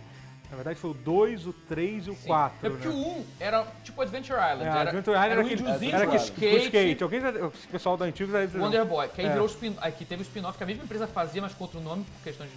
na 0.50 0.56
verdade 0.56 0.80
foi 0.80 0.90
o 0.92 0.94
2, 0.94 1.46
o 1.48 1.54
3 1.54 2.08
e 2.08 2.10
o 2.10 2.16
Sim. 2.16 2.28
4. 2.28 2.68
É 2.68 2.70
porque 2.70 2.88
né? 2.88 2.94
o 2.94 2.98
1 3.20 3.26
era 3.40 3.68
tipo 3.84 4.02
Adventure 4.02 4.38
Island. 4.40 4.64
É, 4.64 4.68
era, 4.68 4.82
Adventure 4.82 5.16
Island 5.16 5.32
era 5.32 5.34
era 5.34 5.42
um 5.42 5.46
aquele- 5.46 5.92
era 5.92 6.06
com 6.08 6.12
aquele- 6.16 6.24
skate. 6.24 6.66
skate. 6.66 7.04
Alguém 7.04 7.20
o 7.46 7.52
pessoal 7.72 7.96
da 7.98 8.06
antiga 8.06 8.50
Wonder 8.56 8.86
Boy, 8.86 9.08
que 9.10 9.22
aí 9.22 9.28
É. 9.28 9.32
virou 9.32 9.46
o 9.46 9.50
spin 9.50 9.76
aí 9.80 9.92
que 9.92 10.06
teve 10.06 10.22
o 10.22 10.24
spin-off 10.24 10.58
que 10.58 10.64
a 10.64 10.68
mesma 10.68 10.84
empresa 10.84 11.06
fazia, 11.08 11.42
mas 11.42 11.54
com 11.54 11.64
outro 11.64 11.80
nome, 11.80 12.04
por 12.04 12.24
questões 12.24 12.50
de 12.50 12.56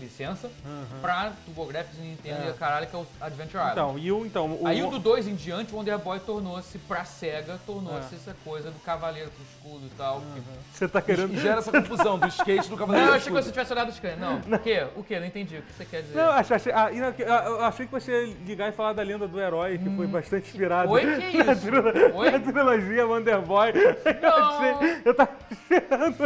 licença, 0.00 0.50
Uhum. 0.64 1.00
pra 1.00 1.32
TurboGrafx 1.44 1.96
e 1.98 2.00
Nintendo 2.02 2.42
É. 2.42 2.46
e 2.46 2.50
a 2.50 2.54
caralho, 2.54 2.86
que 2.86 2.96
é 2.96 2.98
o 2.98 3.06
Adventure 3.20 3.58
Island. 3.58 3.72
Então, 3.72 3.98
e 3.98 4.12
o, 4.12 4.26
então, 4.26 4.58
o, 4.60 4.66
Aí 4.66 4.82
o 4.82 4.90
do 4.90 4.98
2 4.98 5.28
em 5.28 5.34
diante, 5.34 5.72
o 5.72 5.76
Wonder 5.76 5.98
Boy 5.98 6.18
tornou-se 6.20 6.78
pra 6.78 7.04
SEGA, 7.04 7.58
tornou-se 7.66 8.14
É. 8.14 8.16
essa 8.16 8.36
coisa 8.44 8.70
do 8.70 8.78
cavaleiro 8.80 9.30
com 9.30 9.42
escudo 9.42 9.86
e 9.86 9.90
tal. 9.96 10.20
que- 10.34 10.42
Você 10.72 10.88
tá 10.88 11.00
querendo. 11.02 11.32
E 11.34 11.36
gera 11.38 11.58
essa 11.60 11.70
confusão 11.72 12.18
do 12.18 12.26
skate 12.28 12.64
do 12.68 12.70
Não, 12.70 12.78
Cavaleiro 12.78 13.06
eu 13.08 13.12
do 13.12 13.16
achei 13.16 13.32
que 13.32 13.42
você 13.42 13.50
tivesse 13.50 13.72
olhado 13.72 13.88
o 13.88 13.92
scan. 13.92 14.16
Não, 14.16 14.36
o 14.38 14.58
quê? 14.58 14.86
O 14.96 15.02
quê? 15.04 15.18
Não 15.20 15.26
entendi. 15.26 15.58
O 15.58 15.62
que 15.62 15.72
você 15.72 15.84
quer 15.84 16.02
dizer? 16.02 16.16
Não, 16.16 16.30
achei, 16.30 16.56
achei, 16.56 16.72
ah, 16.72 16.90
não, 16.92 17.12
que- 17.12 17.22
ah, 17.24 17.42
eu 17.46 17.64
achei 17.64 17.86
que 17.86 17.92
você 17.92 18.10
ia 18.26 18.34
ligar 18.46 18.68
e 18.68 18.72
falar 18.72 18.92
da 18.94 19.02
lenda 19.02 19.28
do 19.28 19.40
herói, 19.40 19.78
que 19.78 19.90
foi 19.96 20.06
bastante 20.06 20.48
inspirado 20.48 20.88
Hum. 20.88 20.92
Oi, 20.92 21.00
que 21.30 21.42
na, 21.44 21.52
isso? 21.52 21.62
trilo- 21.62 22.16
Oi? 22.16 22.30
na 22.30 22.38
trilogia 22.40 23.06
Wonder 23.06 23.40
Boy. 23.42 23.70
Eu, 24.20 24.20
Não. 24.30 24.48
achei, 24.50 25.02
eu 25.04 25.14
tava 25.14 25.30
esperando. 25.50 26.16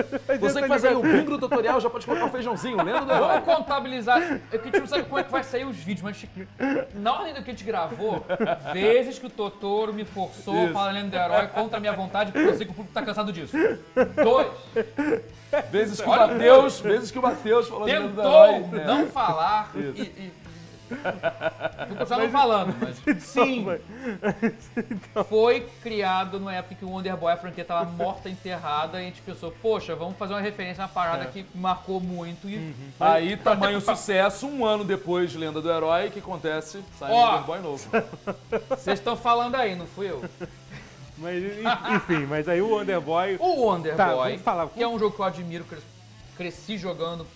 Você 0.41 0.63
que 0.63 0.69
faz 0.69 0.85
aí 0.85 0.95
o 0.95 1.03
bingo 1.03 1.31
do 1.33 1.39
tutorial 1.39 1.81
já 1.81 1.91
pode 1.91 2.07
colocar 2.07 2.27
o 2.27 2.31
feijãozinho, 2.31 2.77
lembra 2.77 3.05
do 3.05 3.13
herói? 3.13 3.41
Vamos 3.41 3.64
contabilizar. 3.65 4.41
É 4.53 4.59
que 4.59 4.69
a 4.69 4.71
gente 4.71 4.81
não 4.81 4.87
sabe 4.87 5.05
como 5.05 5.19
é 5.19 5.25
que 5.25 5.33
vai 5.33 5.43
sair 5.43 5.65
os 5.65 5.77
vídeos, 5.77 6.03
mas 6.03 6.25
na 6.95 7.13
ordem 7.13 7.35
do 7.35 7.43
que 7.43 7.51
a 7.51 7.53
gente 7.53 7.65
gravou, 7.65 8.25
vezes 8.73 9.19
que 9.19 9.27
o 9.27 9.31
Totoro 9.31 9.93
me 9.93 10.05
forçou 10.05 10.55
a 10.55 10.65
Isso. 10.65 10.73
falar 10.73 10.93
lenda 10.93 11.09
do 11.09 11.17
herói 11.17 11.47
contra 11.49 11.79
a 11.79 11.81
minha 11.81 11.93
vontade, 11.93 12.33
porque 12.33 12.49
eu 12.49 12.57
sei 12.57 12.67
que 12.67 12.73
o 12.73 12.75
público 12.75 12.95
tá 12.95 13.03
cansado 13.03 13.33
disso. 13.33 13.57
Dois. 14.23 14.49
Vezes 15.71 16.01
que 16.01 16.09
o 16.09 16.11
Olha, 16.11 16.27
Matheus, 16.27 16.81
vezes 16.81 17.11
que 17.11 17.19
o 17.19 17.23
Matheus 17.23 17.69
falou 17.69 17.87
do 17.87 17.93
Tentou 17.93 18.47
herói. 18.47 18.85
não 18.85 19.07
falar 19.07 19.71
e. 19.75 19.79
e 20.03 20.33
Não 20.91 22.31
falando, 22.31 22.75
mas 22.81 22.97
sim. 23.23 23.67
Foi 25.29 25.61
criado 25.83 26.39
numa 26.39 26.55
época 26.55 26.75
que 26.75 26.85
o 26.85 26.89
Wonder 26.91 27.17
Boy, 27.17 27.33
a 27.33 27.37
franquia 27.37 27.65
tava 27.65 27.91
morta, 27.91 28.29
enterrada, 28.29 28.99
e 28.99 29.03
a 29.03 29.05
gente 29.07 29.23
pensou, 29.23 29.51
poxa, 29.63 29.95
vamos 29.97 30.17
fazer 30.17 30.35
uma 30.35 30.41
referência 30.41 30.83
a 30.83 30.87
uma 30.87 30.93
parada 30.93 31.27
que 31.27 31.45
marcou 31.55 32.01
muito 32.01 32.49
e 32.49 32.75
Aí, 33.01 33.37
tamanho 33.37 33.81
sucesso, 33.81 34.47
um 34.47 34.65
ano 34.65 34.85
depois 34.85 35.31
de 35.31 35.39
Lenda 35.39 35.61
do 35.61 35.71
Herói, 35.71 36.09
o 36.09 36.11
que 36.11 36.19
acontece? 36.19 36.83
Sai 36.99 37.11
Ó. 37.11 37.31
Wonder 37.33 37.45
Boy 37.47 37.61
novo. 37.61 37.89
vocês 38.71 38.99
estão 38.99 39.17
falando 39.17 39.55
aí, 39.55 39.75
não 39.75 39.87
fui 39.87 40.11
eu. 40.11 40.25
Mas, 41.17 41.43
enfim, 41.95 42.27
mas 42.27 42.49
aí 42.49 42.61
o 42.61 42.69
Wonder 42.71 43.01
Boy. 43.01 43.37
O 43.39 43.63
Wonder 43.67 43.95
Tá, 43.97 44.15
Boy, 44.15 44.37
falar. 44.39 44.67
que 44.69 44.83
é 44.83 44.89
um 44.89 44.99
jogo 44.99 45.15
que 45.15 45.21
eu 45.23 45.25
admiro, 45.25 45.65
cres- 45.65 45.85
cresci 46.37 46.77
jogando, 46.77 47.27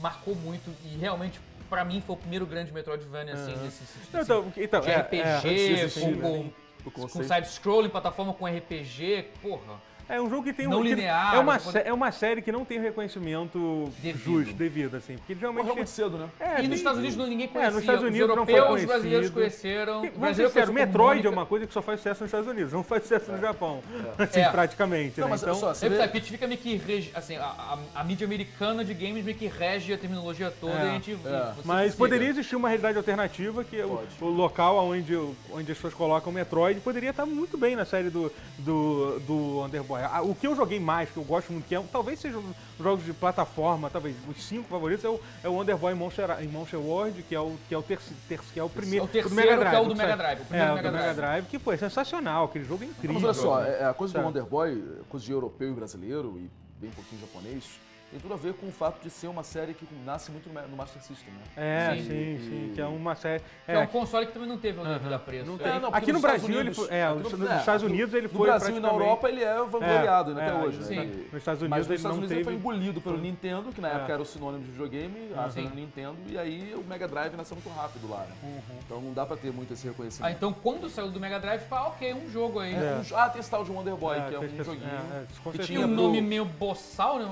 marcou 0.00 0.34
muito 0.34 0.70
e 0.84 0.96
realmente, 0.96 1.38
pra 1.68 1.84
mim, 1.84 2.00
foi 2.00 2.16
o 2.16 2.18
primeiro 2.18 2.46
grande 2.46 2.72
Metroidvania, 2.72 3.34
assim, 3.34 3.56
nesse 3.56 3.82
Não, 4.12 4.24
sentido. 4.24 4.52
então, 4.52 4.52
então, 4.56 4.80
de 4.80 4.90
é, 4.90 4.96
RPG, 4.98 5.20
é, 5.20 5.88
com, 5.88 6.10
né? 6.10 6.50
com, 6.84 7.08
com 7.08 7.22
side-scrolling, 7.22 7.88
plataforma 7.88 8.32
com 8.32 8.46
RPG, 8.46 9.28
porra. 9.42 9.87
É 10.08 10.20
um 10.20 10.28
jogo 10.30 10.42
que 10.44 10.52
tem 10.52 10.66
um. 10.66 10.70
Não 10.70 10.82
que- 10.82 10.88
linear, 10.88 11.34
É 11.34 11.38
uma, 11.38 11.58
sé- 11.58 11.82
é 11.86 11.92
uma 11.92 12.10
série 12.10 12.40
que 12.40 12.50
não 12.50 12.64
tem 12.64 12.78
o 12.78 12.82
reconhecimento 12.82 13.90
Devido. 13.98 14.22
justo, 14.24 14.54
devido, 14.54 14.96
assim. 14.96 15.16
Porque 15.16 15.34
geralmente. 15.34 15.62
Morreu 15.62 15.76
muito 15.76 15.90
cedo, 15.90 16.16
né? 16.16 16.28
É, 16.40 16.52
e 16.52 16.56
tem- 16.56 16.68
nos 16.68 16.78
Estados 16.78 16.98
Unidos 16.98 17.16
não- 17.16 17.26
ninguém 17.26 17.46
É, 17.46 17.48
conhecia. 17.48 17.70
nos 17.72 17.80
Estados 17.82 18.02
Unidos 18.04 18.30
os 18.30 18.36
não 18.36 18.44
foi 18.46 18.54
europeus, 18.54 18.80
os 18.80 18.86
brasileiros 18.86 19.30
conheceram. 19.30 20.00
Tem- 20.00 20.10
o 20.10 20.18
brasileiro 20.18 20.52
como 20.54 20.72
Metroid 20.72 21.26
é 21.26 21.30
uma 21.30 21.44
coisa 21.46 21.66
que 21.66 21.72
só 21.74 21.82
faz 21.82 22.00
sucesso 22.00 22.22
nos 22.22 22.28
Estados 22.28 22.48
Unidos, 22.48 22.72
não 22.72 22.82
faz 22.82 23.02
sucesso 23.02 23.30
no 23.32 23.38
Japão. 23.38 23.82
Assim, 24.18 24.40
É. 24.40 24.48
praticamente, 24.50 25.20
Não, 25.20 25.26
né? 25.26 25.30
mas 25.32 25.42
Então, 25.42 25.54
só, 25.54 25.74
você 25.74 25.80
Sempre 25.88 25.98
vê- 26.06 26.20
fica 26.20 26.46
meio 26.46 26.58
que 26.60 26.76
rege, 26.76 27.10
assim, 27.14 27.36
a, 27.36 27.44
a- 27.44 27.78
a 27.96 28.04
mídia 28.04 28.24
americana 28.26 28.84
de 28.84 28.94
games 28.94 29.24
meio 29.24 29.36
que 29.36 29.46
rege 29.46 29.92
a 29.92 29.98
terminologia 29.98 30.50
toda 30.58 30.72
É, 30.72 30.84
e 30.84 30.88
a 30.88 30.92
gente. 30.92 31.12
é. 31.24 31.52
Mas 31.64 31.94
poderia 31.94 32.28
existir 32.28 32.56
uma 32.56 32.68
realidade 32.68 32.96
alternativa, 32.96 33.62
que 33.62 33.78
é 33.78 33.84
o, 33.84 34.00
o 34.22 34.26
local 34.26 34.76
onde, 34.78 35.14
onde 35.52 35.70
as 35.72 35.76
pessoas 35.76 35.92
colocam 35.94 36.30
o 36.30 36.34
Metroid 36.34 36.80
poderia 36.80 37.10
estar 37.10 37.26
muito 37.26 37.58
bem 37.58 37.76
na 37.76 37.84
série 37.84 38.08
do, 38.10 38.32
do, 38.58 39.18
do 39.20 39.34
Wonder 39.58 39.82
Boy. 39.82 39.97
Boy. 39.97 39.97
Ah, 39.97 39.97
O 40.24 40.34
que 40.34 40.46
eu 40.46 40.54
joguei 40.56 40.78
mais, 40.80 41.10
que 41.10 41.16
eu 41.16 41.24
gosto 41.24 41.52
muito, 41.52 41.66
que 41.66 41.74
é, 41.74 41.82
talvez 41.92 42.18
sejam 42.20 42.40
os 42.78 42.84
jogos 42.84 43.04
de 43.04 43.12
plataforma, 43.12 43.90
talvez 43.90 44.14
os 44.28 44.44
cinco 44.44 44.68
favoritos, 44.68 45.04
é 45.04 45.08
o, 45.08 45.20
é 45.42 45.48
o 45.48 45.52
Wonder 45.54 45.76
Boy 45.76 45.94
Monster, 45.94 46.36
em 46.40 46.48
Monster 46.48 46.78
World, 46.80 47.22
que 47.22 47.34
é 47.34 47.40
o, 47.40 47.56
que 47.68 47.74
é 47.74 47.78
o, 47.78 47.82
terci, 47.82 48.12
terci- 48.28 48.52
que 48.52 48.60
é 48.60 48.62
o 48.62 48.68
primeiro. 48.68 49.04
É 49.04 49.08
o 49.08 49.10
terceiro, 49.10 49.30
do 49.30 49.36
Mega 49.36 49.56
Drive, 49.56 49.70
que 49.70 49.76
é 49.76 49.80
o 49.80 49.84
do 49.84 49.90
que 49.94 49.96
Mega 49.98 50.16
Drive, 50.16 50.38
o 50.38 50.42
É, 50.42 50.44
primeiro 50.46 50.72
o 50.72 50.74
Mega 50.76 50.88
do 50.90 50.92
Mega 50.96 51.14
Drive. 51.14 51.16
Drive, 51.16 51.46
que 51.46 51.58
pô, 51.58 51.72
é 51.72 51.76
sensacional, 51.76 52.44
aquele 52.44 52.64
jogo 52.64 52.84
é 52.84 52.86
incrível. 52.86 53.14
Mas 53.14 53.24
olha 53.24 53.34
só, 53.34 53.62
é- 53.64 53.84
a 53.84 53.94
coisa 53.94 54.12
do 54.12 54.16
Sabe? 54.16 54.26
Wonder 54.26 54.44
Boy, 54.44 54.84
coisa 55.08 55.24
de 55.26 55.32
europeu 55.32 55.68
e 55.70 55.72
brasileiro, 55.74 56.34
e 56.38 56.50
bem 56.80 56.90
pouquinho 56.90 57.20
japonês, 57.20 57.64
tem 58.10 58.18
tudo 58.20 58.32
a 58.34 58.36
ver 58.36 58.54
com 58.54 58.66
o 58.68 58.72
fato 58.72 59.02
de 59.02 59.10
ser 59.10 59.26
uma 59.28 59.42
série 59.42 59.74
que 59.74 59.86
nasce 60.04 60.30
muito 60.30 60.48
no 60.48 60.54
Ma- 60.54 60.62
no 60.62 60.76
Master 60.76 61.02
System, 61.02 61.32
né? 61.34 61.40
É, 61.56 61.94
Sim. 61.96 62.02
sim, 62.02 62.38
sim, 62.48 62.72
que 62.74 62.80
é 62.80 62.86
uma 62.86 63.14
série. 63.14 63.42
Que 63.66 63.72
é 63.72 63.78
um 63.78 63.86
console 63.86 64.26
que 64.26 64.32
também 64.32 64.48
não 64.48 64.56
teve 64.58 64.80
o 64.80 64.84
devido 64.84 65.12
a 65.12 65.18
preço. 65.18 65.46
Não 65.46 65.54
É, 65.56 65.58
tem. 65.58 65.72
É, 65.72 65.78
não, 65.80 65.88
aqui 65.94 66.06
no 66.06 66.12
nos 66.14 66.22
Brasil 66.22 66.48
ele 66.48 66.58
Unidos- 66.60 66.76
foi. 66.78 66.88
É, 66.96 67.04
aqui 67.06 67.18
nos 67.22 67.32
no- 67.32 67.38
nos 67.38 67.50
é, 67.50 67.56
Estados 67.58 67.82
Unidos 67.82 68.14
ele 68.14 68.28
No 68.28 68.32
foi. 68.34 68.46
Brasil 68.48 68.76
e 68.76 68.80
na 68.80 68.88
Europa 68.88 69.28
ele 69.28 69.44
é 69.44 69.54
vangloriado 69.62 70.34
né, 70.34 70.42
É, 70.42 70.48
até 70.48 70.56
é, 70.56 70.64
hoje. 70.64 70.84
sim. 70.84 70.96
né? 70.96 71.04
Nos 71.04 71.34
Estados 71.34 71.60
Mas 71.62 71.62
Unidos 71.62 71.78
nos 71.78 71.86
ele 71.88 71.94
Estados 71.96 72.02
não 72.04 72.12
Unidos 72.18 72.30
ele 72.32 72.44
foi 72.44 72.52
teve. 72.54 72.64
engolido 72.64 73.00
pelo 73.00 73.18
Nintendo, 73.18 73.72
que 73.72 73.80
na 73.80 73.90
É. 73.90 73.94
época 73.96 74.12
era 74.12 74.22
o 74.22 74.26
sinônimo 74.26 74.64
de 74.64 74.70
videogame, 74.70 75.32
a 75.36 75.48
Nintendo, 75.74 76.16
e 76.28 76.38
aí 76.38 76.74
o 76.74 76.82
Mega 76.84 77.06
Drive 77.06 77.34
nasceu 77.36 77.56
muito 77.56 77.68
rápido 77.78 78.08
lá, 78.08 78.20
né? 78.20 78.34
Uhum. 78.42 78.60
Então 78.86 79.00
não 79.00 79.12
dá 79.12 79.26
pra 79.26 79.36
ter 79.36 79.52
muito 79.52 79.72
esse 79.74 79.86
Ah, 79.86 79.90
reconhecimento. 79.90 80.34
então 80.34 80.52
quando 80.52 80.88
saiu 80.88 81.10
do 81.10 81.20
Mega 81.20 81.38
Drive, 81.38 81.62
ah, 81.70 81.88
ok, 81.88 82.14
um 82.14 82.30
jogo 82.30 82.58
aí. 82.60 82.74
É, 82.74 83.00
um- 83.12 83.16
ah, 83.16 83.28
tem 83.28 83.40
esse 83.40 83.50
tal 83.50 83.64
de 83.64 83.70
Wonder 83.70 83.94
Boy, 83.96 84.16
É, 84.18 84.28
que 84.28 84.34
é 84.34 84.38
um 84.38 84.64
joguinho 84.64 84.88
é, 84.88 85.22
é, 85.22 85.52
que. 85.52 85.58
Tinha 85.58 85.80
um 85.80 85.86
nome 85.86 86.20
meio 86.22 86.44
boçal, 86.44 87.18
né? 87.18 87.26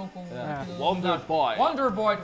É. 0.69 0.79
Wonder 0.79 1.19
Boy. 1.21 1.57
Wonder 1.59 1.91
Boy. 1.91 2.19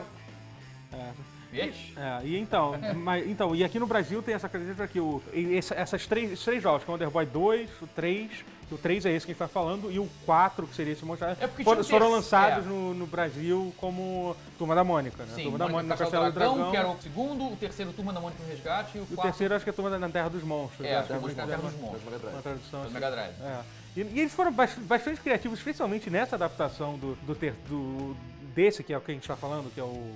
É. 0.93 1.33
É, 1.55 2.21
e 2.25 2.39
então, 2.39 2.75
mas, 2.97 3.27
então, 3.29 3.55
e 3.55 3.63
aqui 3.63 3.79
no 3.79 3.87
Brasil 3.87 4.23
tem 4.23 4.35
essa 4.35 4.49
característica 4.49 4.89
que 4.89 4.99
o, 4.99 5.23
essa- 5.55 5.75
essas 5.75 6.07
três, 6.07 6.33
esses 6.33 6.45
três 6.45 6.63
jogos, 6.63 6.83
que 6.83 6.89
é 6.89 6.91
o 6.91 6.95
Wonder 6.95 7.11
Boy 7.11 7.27
2, 7.27 7.69
o 7.83 7.87
3, 7.89 8.31
que 8.69 8.75
o 8.75 8.79
3 8.79 9.05
é 9.05 9.13
esse 9.13 9.27
que 9.27 9.33
a 9.33 9.35
gente 9.35 9.39
tá 9.39 9.49
falando, 9.49 9.93
e 9.93 9.99
o 9.99 10.09
4, 10.25 10.67
que 10.67 10.75
seria 10.75 10.95
esse 10.95 11.05
monstro, 11.05 11.29
É 11.29 11.47
foram, 11.63 11.85
foram 11.85 12.11
lançados 12.11 12.65
é. 12.65 12.69
no, 12.71 12.95
no 12.95 13.07
Brasil 13.07 13.71
como 13.77 14.35
Turma 14.57 14.75
da 14.75 14.83
Mônica, 14.83 15.23
né? 15.25 15.33
Sim, 15.35 15.43
Turma 15.43 15.59
da 15.59 15.65
Mônica 15.69 15.77
Mônica, 15.89 15.97
Castelo 15.99 16.23
Castelo 16.25 16.33
do 16.33 16.39
Dragão, 16.39 16.55
Dragão. 16.55 16.71
que 16.71 16.77
era 16.79 16.89
o 16.89 17.03
segundo, 17.03 17.53
o 17.53 17.57
terceiro 17.57 17.93
Turma 17.93 18.13
da 18.15 18.21
Mônica 18.23 18.43
no 18.43 18.49
Resgate 18.49 18.97
e 18.97 19.01
o 19.01 19.03
E 19.03 19.05
o 19.05 19.07
quarto 19.09 19.23
terceiro 19.29 19.55
acho 19.55 19.65
que 19.65 19.71
é 19.71 19.73
Turma 19.75 19.91
da 19.91 19.99
na 19.99 20.09
Terra 20.09 20.31
dos 20.31 20.43
Monstros. 20.43 20.87
É, 20.87 20.97
acho 20.97 21.07
que 21.09 21.13
Turma 21.13 21.29
da 21.35 21.47
Terra 21.47 21.59
dos 21.63 21.75
Monstros. 21.79 22.05
Mega 22.05 22.19
Drive. 22.19 22.33
uma 22.35 22.43
tradução 22.43 22.83
assim. 22.83 22.93
Mega 22.95 23.11
Drive. 23.11 23.35
É. 23.43 23.61
E, 23.95 24.01
e 24.01 24.21
eles 24.21 24.33
foram 24.33 24.51
bast- 24.51 24.81
bastante 24.81 25.21
criativos, 25.21 25.59
especialmente 25.59 26.09
nessa 26.09 26.35
adaptação 26.37 26.97
do, 26.97 27.15
do, 27.27 27.35
ter- 27.35 27.53
do- 27.69 28.17
desse, 28.55 28.83
que 28.85 28.93
é 28.93 28.99
o 28.99 29.01
que 29.01 29.11
a 29.11 29.15
gente 29.15 29.27
tá 29.27 29.37
falando, 29.37 29.73
que 29.73 29.81
é 29.81 29.85
o... 29.85 30.13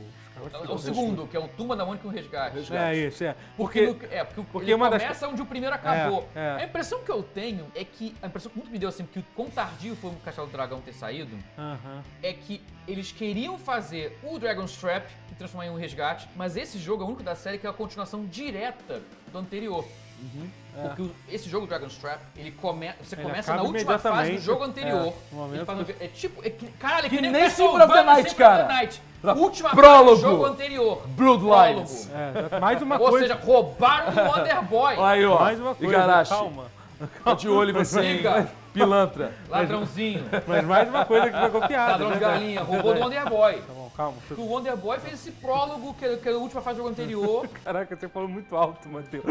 É 0.53 0.71
o 0.71 0.77
segundo, 0.77 1.27
que 1.27 1.35
é 1.35 1.41
o 1.41 1.49
Turma 1.49 1.75
da 1.75 1.83
Mônica 1.87 2.07
no 2.07 2.13
Resgate. 2.13 2.57
Resgate. 2.57 2.95
É 2.99 3.07
isso, 3.07 3.25
é. 3.25 3.35
Porque, 3.57 3.87
Porque, 3.87 4.07
no- 4.07 4.13
é, 4.13 4.23
porque, 4.23 4.43
porque 4.53 4.67
ele 4.67 4.75
uma 4.75 4.91
das- 4.91 5.01
começa 5.01 5.29
onde 5.29 5.41
o 5.41 5.47
primeiro 5.47 5.75
acabou. 5.75 6.29
É, 6.35 6.41
é. 6.41 6.63
A 6.63 6.65
impressão 6.67 7.03
que 7.03 7.11
eu 7.11 7.23
tenho 7.23 7.67
é 7.75 7.83
que. 7.85 8.15
A 8.23 8.27
impressão 8.27 8.53
que 8.53 8.59
muito 8.59 8.71
me 8.71 8.79
deu 8.79 8.91
assim, 8.91 9.07
que 9.07 9.19
o 9.19 9.25
quão 9.35 9.49
tardio 9.49 9.97
foi 9.97 10.11
o 10.11 10.15
Castelo 10.17 10.47
do 10.47 10.53
Dragão 10.53 10.83
ter 10.83 10.93
saído, 10.93 11.35
Aham. 11.57 12.03
é 12.23 12.35
que 12.35 12.61
eles 12.87 13.11
queriam 13.13 13.57
fazer 13.57 14.19
o 14.23 14.39
Dragon's 14.39 14.77
Trap 14.77 15.09
e 15.33 15.35
transformar 15.37 15.69
em 15.69 15.71
um 15.71 15.77
resgate, 15.77 16.29
mas 16.37 16.55
esse 16.55 16.79
jogo 16.79 17.03
é 17.03 17.07
o 17.07 17.09
único 17.09 17.23
da 17.23 17.35
série 17.35 17.57
que 17.57 17.67
é 17.67 17.71
a 17.71 17.73
continuação 17.73 18.27
direta 18.27 19.01
do 19.33 19.39
anterior. 19.39 19.87
Porque 20.83 21.03
o- 21.03 21.11
esse 21.31 21.49
jogo 21.49 21.67
Dragon's 21.67 21.97
Trap, 21.97 22.21
ele 22.37 22.51
come, 22.51 22.91
você 23.03 23.15
Ele 23.15 23.23
começa 23.23 23.55
na 23.57 23.63
última 23.63 23.99
fase 23.99 24.33
do 24.33 24.41
jogo 24.41 24.65
anterior. 24.65 25.15
É, 25.59 25.65
faz 25.65 25.81
um- 25.81 25.85
que- 25.85 26.05
é 26.05 26.09
tipo, 26.09 26.45
é 26.47 26.51
que, 26.51 26.67
caralho, 26.73 27.07
é 27.07 27.09
Que 27.09 27.17
que, 27.17 27.23
nem 27.23 27.31
nem 27.33 27.49
Symphony 27.49 27.83
of 27.85 27.93
the 27.95 28.03
Night, 28.03 28.35
cara. 28.35 28.65
Night. 28.67 29.03
Última 29.37 29.71
Prólogo. 29.71 30.11
fase 30.11 30.23
do 30.23 30.31
jogo 30.31 30.45
anterior. 30.45 31.03
Bloodlines. 31.09 32.07
Prólogo. 32.07 32.55
É, 32.55 32.61
mais 32.61 32.83
uma 32.83 32.97
Ou 33.01 33.09
coisa... 33.09 33.27
seja, 33.29 33.41
roubaram 33.43 34.13
o 34.13 34.29
Wonder 34.37 34.63
Boy. 34.65 34.97
Olha 34.97 35.07
aí, 35.09 35.25
ó. 35.25 35.39
mais 35.41 35.59
uma 35.59 35.75
coisa, 35.75 35.93
Igarashi. 35.95 36.31
calma. 36.31 36.65
Tá 37.25 37.35
de 37.35 37.49
olho 37.49 37.73
você, 37.75 38.01
hein? 38.01 38.23
Pilantra. 38.73 39.33
Ladrãozinho. 39.49 40.25
Mas 40.47 40.65
mais 40.65 40.89
uma 40.89 41.05
coisa 41.07 41.31
que 41.31 41.39
foi 41.39 41.51
copiada. 41.51 41.93
Ladrão 41.93 42.09
de 42.09 42.15
né? 42.15 42.21
galinha. 42.21 42.63
Roubou 42.63 42.95
do 42.95 43.01
Wonder 43.01 43.29
Boy. 43.29 43.55
Tá 43.55 43.73
bom, 43.73 43.86
calma. 43.97 44.19
O 44.37 44.43
Wonder 44.43 44.77
Boy 44.77 44.99
fez 45.01 45.15
esse 45.15 45.33
prólogo, 45.33 45.95
que 45.95 46.05
é, 46.05 46.17
que 46.17 46.29
é 46.29 46.33
a 46.33 46.37
última 46.37 46.61
fase 46.61 46.77
do 46.77 46.79
jogo 46.83 46.91
anterior. 46.91 47.49
Caraca, 47.65 47.97
você 47.97 48.09
falou 48.09 48.29
muito 48.29 48.55
alto, 48.55 48.89
Matheus. 48.89 49.25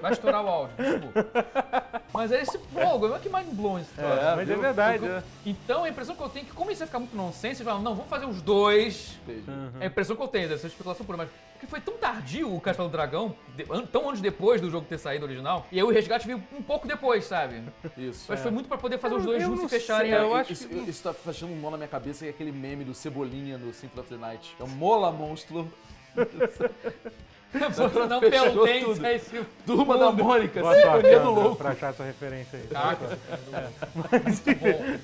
Vai 0.00 0.12
estourar 0.12 0.44
o 0.44 0.48
áudio, 0.48 0.74
desculpa. 0.76 2.02
Mas 2.12 2.32
é 2.32 2.42
esse 2.42 2.58
prólogo, 2.58 3.14
é 3.14 3.18
que 3.18 3.28
mind 3.28 3.48
blowing 3.52 3.82
esse 3.82 3.92
troço. 3.92 4.12
É, 4.12 4.36
mas 4.36 4.40
é 4.40 4.52
viu? 4.52 4.60
verdade, 4.60 5.04
Eu- 5.04 5.12
né? 5.12 5.22
Então 5.46 5.84
a 5.84 5.88
impressão 5.88 6.16
que 6.16 6.22
eu 6.22 6.28
tenho 6.28 6.44
é 6.44 6.48
que, 6.48 6.54
como 6.54 6.70
isso 6.70 6.82
ia 6.82 6.86
ficar 6.86 6.98
muito 6.98 7.16
nonsense, 7.16 7.46
eles 7.46 7.62
falaram, 7.62 7.82
não, 7.82 7.94
vamos 7.94 8.10
fazer 8.10 8.26
os 8.26 8.42
dois. 8.42 9.18
Entendi. 9.26 9.44
É 9.80 9.84
a 9.84 9.86
impressão 9.86 10.16
que 10.16 10.22
eu 10.22 10.28
tenho, 10.28 10.48
deve 10.48 10.60
ser 10.60 10.66
especulação 10.66 11.06
pura, 11.06 11.18
mas 11.18 11.28
porque 11.60 11.66
foi 11.66 11.80
tão 11.80 11.94
tardio 11.98 12.54
o 12.54 12.58
Castelo 12.60 12.88
do 12.88 12.92
Dragão, 12.92 13.36
de- 13.54 13.66
an- 13.70 13.84
tão 13.84 14.08
anos 14.08 14.20
depois 14.22 14.62
do 14.62 14.70
jogo 14.70 14.86
ter 14.88 14.96
saído 14.96 15.26
original, 15.26 15.66
e 15.70 15.76
aí 15.76 15.82
o 15.82 15.90
resgate 15.90 16.26
veio 16.26 16.42
um 16.58 16.62
pouco 16.62 16.88
depois, 16.88 17.26
sabe? 17.26 17.62
Isso. 17.98 18.24
Mas 18.30 18.40
foi 18.40 18.50
muito 18.50 18.66
pra 18.66 18.78
poder 18.78 18.96
fazer 18.98 19.16
Eu- 19.16 19.18
os 19.18 19.24
dois 19.26 19.42
juntos 19.42 19.62
se 19.64 19.68
fecharem. 19.68 20.10
sei, 20.10 20.18
eu 20.20 20.34
acho 20.34 20.52
isso, 20.54 20.66
que- 20.66 20.74
isso 20.90 21.02
tá 21.02 21.12
fazendo 21.12 21.52
um 21.52 21.60
nó 21.60 21.70
na 21.70 21.76
minha 21.76 21.88
cabeça, 21.88 22.20
que 22.20 22.26
é 22.28 22.30
aquele 22.30 22.50
meme 22.50 22.82
do 22.82 22.94
Cebolinha 22.94 23.58
no 23.58 23.74
Symphony 23.74 24.00
of 24.00 24.08
the 24.08 24.16
Night. 24.16 24.56
É 24.58 24.62
o 24.64 24.68
Mola 24.68 25.12
Monstro, 25.12 25.70
não 28.08 28.20
pertence 28.20 28.50
tudo. 28.52 29.04
a 29.04 29.12
esse 29.12 29.44
Turma 29.66 29.98
da 29.98 30.10
Mônica, 30.12 30.60
Boa 30.62 30.72
sorte, 30.80 30.96
Sinfonia 30.96 31.20
do 31.20 31.30
Louco. 31.30 31.56
pra 31.56 31.70
achar 31.72 31.90
essa 31.90 32.04
referência 32.04 32.58
aí. 32.58 32.66
Caraca. 32.72 33.18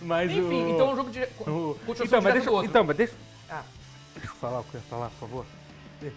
Mas 0.00 0.30
Enfim, 0.32 0.64
o... 0.64 0.70
então 0.70 0.88
é 0.88 0.92
um 0.92 0.96
jogo 0.96 1.10
de. 1.10 1.20
o- 1.22 1.76
Continuação 1.84 2.04
Então, 2.06 2.22
mas 2.22 2.32
deixa, 2.32 2.48
do 2.48 2.54
outro. 2.54 2.70
então, 2.70 2.84
mas 2.84 2.96
deixa... 2.96 3.12
Ah, 3.50 3.62
deixa 4.14 4.30
eu 4.30 4.36
falar 4.36 4.60
o 4.60 4.64
que 4.64 4.75
eu 4.75 4.80
ia 4.80 4.86
falar, 4.88 5.10
por 5.10 5.18
favor. 5.28 5.46
Deixa. 6.00 6.16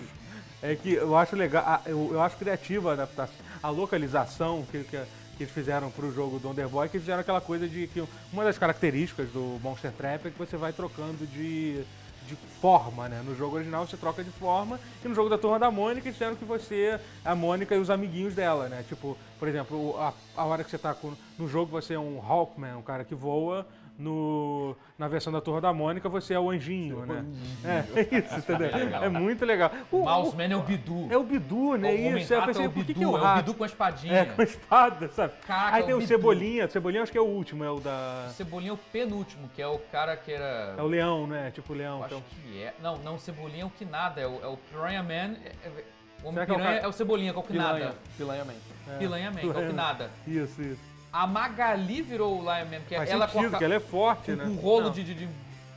É 0.62 0.76
que 0.76 0.94
eu 0.94 1.16
acho 1.16 1.36
legal, 1.38 1.82
eu, 1.86 2.10
eu 2.14 2.22
acho 2.22 2.38
criativa 2.38 2.90
a 2.90 2.94
adaptação, 2.94 3.46
a 3.64 3.70
localização 3.70 4.66
que, 4.66 4.84
que, 4.84 4.98
que 5.36 5.44
eles 5.44 5.54
fizeram 5.54 5.90
pro 5.90 6.12
jogo 6.12 6.38
do 6.38 6.50
Underboy, 6.50 6.90
que 6.90 6.98
eles 6.98 7.06
fizeram 7.06 7.22
aquela 7.22 7.40
coisa 7.40 7.68
de 7.68 7.88
que 7.88 8.06
uma 8.30 8.44
das 8.44 8.58
características 8.58 9.32
do 9.32 9.58
Monster 9.62 9.94
Trap 9.94 10.26
é 10.28 10.32
que 10.32 10.38
você 10.38 10.58
vai 10.58 10.74
trocando 10.74 11.26
de, 11.26 11.88
de 12.22 12.36
forma, 12.36 13.08
né? 13.08 13.22
No 13.22 13.34
jogo 13.34 13.56
original 13.56 13.88
você 13.88 13.96
troca 13.96 14.22
de 14.22 14.32
forma, 14.32 14.82
e 15.02 15.08
no 15.08 15.16
jogo 15.16 15.30
da 15.30 15.38
Turma 15.38 15.58
da 15.60 15.72
Mônica 15.72 16.08
eles 16.10 16.18
fizeram 16.18 16.36
que 16.36 16.44
você, 16.44 17.00
a 17.24 17.34
Mônica 17.34 17.74
e 17.74 17.80
os 17.80 17.90
amiguinhos 17.90 18.36
dela, 18.36 18.68
né? 18.68 18.84
Tipo, 18.84 19.18
por 19.38 19.48
exemplo, 19.48 19.92
o- 19.94 19.98
a, 19.98 20.14
a 20.36 20.44
hora 20.44 20.62
que 20.66 20.70
você 20.70 20.78
tá 20.78 20.94
com, 20.94 21.16
no 21.38 21.48
jogo 21.48 21.72
você 21.72 21.94
é 21.94 22.00
um 22.00 22.20
Hawkman, 22.22 22.76
um 22.76 22.82
cara 22.82 23.06
que 23.06 23.16
voa, 23.16 23.66
no, 24.00 24.76
na 24.98 25.08
versão 25.10 25.32
da 25.32 25.42
Turma 25.42 25.60
da 25.60 25.74
Mônica 25.74 26.08
você 26.08 26.34
é 26.34 26.40
o 26.40 26.50
anjinho, 26.50 27.06
né? 27.06 27.26
É, 27.66 28.00
é 28.00 28.18
isso, 28.20 28.36
entendeu? 28.40 28.72
legal. 28.74 29.04
É 29.04 29.10
muito 29.10 29.46
legal. 29.46 29.72
O, 29.92 30.00
Mouseman 30.06 30.52
é 30.54 30.56
o 30.56 30.62
Bidu. 30.62 31.08
é 31.12 31.18
o 31.18 31.24
Bidu, 31.24 31.76
né? 31.76 31.92
O 31.92 32.18
Isso, 32.18 32.34
eu 32.34 32.42
pensei, 32.46 32.66
é 32.66 32.68
o 32.68 32.72
por 32.72 32.80
que, 32.86 32.94
Bidu, 32.94 33.00
que 33.00 33.04
é 33.04 33.08
o 33.08 33.18
é 33.18 33.32
o? 33.34 33.36
Bidu 33.36 33.54
com 33.54 33.64
a 33.64 33.68
espadinha. 33.68 34.14
É, 34.14 34.26
com 34.26 34.42
a 34.42 34.44
espada, 34.46 35.10
sabe? 35.10 35.34
Caraca, 35.46 35.76
Aí 35.76 35.84
é 35.84 35.86
tem 35.86 35.94
o 35.96 35.98
o. 35.98 36.08
Cebolinha, 36.08 36.66
o 36.66 36.70
Cebolinha 36.72 37.04
acho 37.04 37.12
que 37.12 37.18
é 37.18 37.22
o 37.22 37.26
último, 37.28 37.64
é 37.64 37.70
o 37.70 37.80
da... 37.82 38.28
O 38.30 38.34
Cebolinha 38.34 38.72
é 38.72 38.74
o 38.74 38.78
penúltimo, 38.78 39.50
que 39.54 39.62
é 39.62 39.68
o 39.68 39.78
cara 39.92 40.16
que 40.16 40.32
era. 40.32 40.76
É 40.78 40.82
o 40.82 40.88
leão, 40.88 41.28
né? 41.28 41.52
Tipo 41.52 41.74
o 41.74 41.76
leão. 41.76 41.98
Eu 42.00 42.06
acho 42.06 42.16
Então. 42.16 42.24
que 42.52 42.64
é. 42.64 42.74
Não, 42.82 42.98
não, 43.00 43.16
o 43.16 43.20
Cebolinha 43.20 43.64
é 43.64 43.66
o 43.66 43.70
que 43.70 43.84
nada. 43.84 44.22
É 44.22 44.28
o, 44.28 44.40
é 44.42 44.48
o 44.48 44.56
Piranha 44.58 45.04
Man. 45.04 45.36
é- 45.46 45.52
é- 45.66 45.84
o 46.24 46.28
Homem 46.30 46.46
que 46.46 46.52
é 46.52 46.54
o 46.54 46.58
Piranha 46.58 46.80
é 46.80 46.88
o 46.88 46.92
Cebolinha, 46.92 47.32
que 47.34 47.38
é 47.38 47.42
o 47.42 47.44
que 47.44 47.52
Pilanha. 47.54 47.86
nada. 47.86 47.96
Pilanha 48.18 48.46
Man. 48.46 48.54
Piranha 48.98 49.32
Man, 49.32 49.40
que 49.40 49.46
é 49.46 49.50
o 49.50 49.54
que 49.54 49.60
Piranha. 49.60 49.74
nada. 49.74 50.12
Isso, 50.28 50.62
isso. 50.62 50.89
A 51.12 51.26
Magali 51.28 52.02
virou 52.02 52.38
o 52.38 52.42
Lion 52.42 52.66
Man, 52.66 52.80
que 52.88 52.94
é 52.96 52.98
Faz 53.00 53.10
ela 53.10 53.28
sentido, 53.28 53.50
com, 53.50 53.56
a, 53.56 53.60
que 53.60 53.66
ela 53.66 53.76
é 53.76 53.80
forte, 53.80 54.32
com 54.32 54.38
né? 54.38 54.44
um 54.46 54.56
rolo 54.56 54.84
Não, 54.86 54.92
de, 54.92 55.04
de- 55.04 55.14
de 55.16 55.30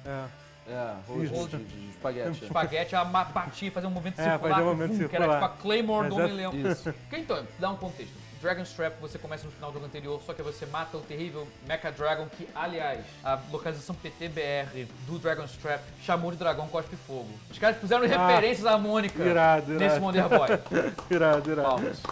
É. 0.05 0.25
É, 0.69 0.95
rolo 1.09 1.25
Isso. 1.25 1.49
de, 1.49 1.57
de, 1.57 1.65
de 1.65 1.91
espaguete. 1.91 2.45
espaguete, 2.45 2.95
ela 2.95 3.05
ma- 3.05 3.25
batia, 3.25 3.73
fazia 3.73 3.89
um 3.89 3.93
movimento 3.93 4.21
É, 4.21 4.25
circular, 4.31 4.51
fazia 4.55 4.65
um 4.65 4.75
movimento 4.75 4.93
vum, 5.03 5.09
que 5.09 5.17
era 5.17 5.25
circular. 5.25 5.49
tipo 5.51 5.59
a 5.59 5.63
Claymore 5.63 6.09
do. 6.09 6.15
Homem-Leão. 6.17 6.53
Isso. 6.55 6.93
Porque, 6.93 7.17
Então, 7.17 7.47
dá 7.59 7.71
um 7.71 7.77
contexto. 7.77 8.23
Dragon's 8.43 8.71
Trap 8.73 8.95
você 9.01 9.19
começa 9.19 9.45
no 9.45 9.53
final 9.53 9.71
do 9.71 9.75
jogo 9.75 9.87
anterior, 9.87 10.21
só 10.27 10.35
que 10.35 10.43
você 10.43 10.67
mata 10.67 10.97
o 10.97 11.01
terrível 11.01 11.47
Mecha 11.65 11.93
Dragon, 11.93 12.27
que, 12.27 12.49
aliás, 12.57 12.99
a 13.23 13.39
localização 13.53 13.95
PTBR 13.95 14.89
do 15.07 15.17
Dragon's 15.21 15.53
Trap 15.59 15.81
chamou 16.03 16.33
de 16.33 16.39
Dragão 16.39 16.67
Cospe 16.67 16.97
Fogo. 17.07 17.29
Os 17.49 17.57
caras 17.59 17.77
fizeram 17.77 18.05
referências 18.05 18.67
à 18.67 18.77
Mônica 18.77 19.23
Ah, 19.23 19.27
Irado, 19.29 19.73
nesse 19.75 19.85
irado. 19.97 20.05
Wonder 20.05 20.29
Boy. 20.29 20.49
Irado, 21.09 21.51
irado. 21.53 21.69
Palmas. 21.69 22.03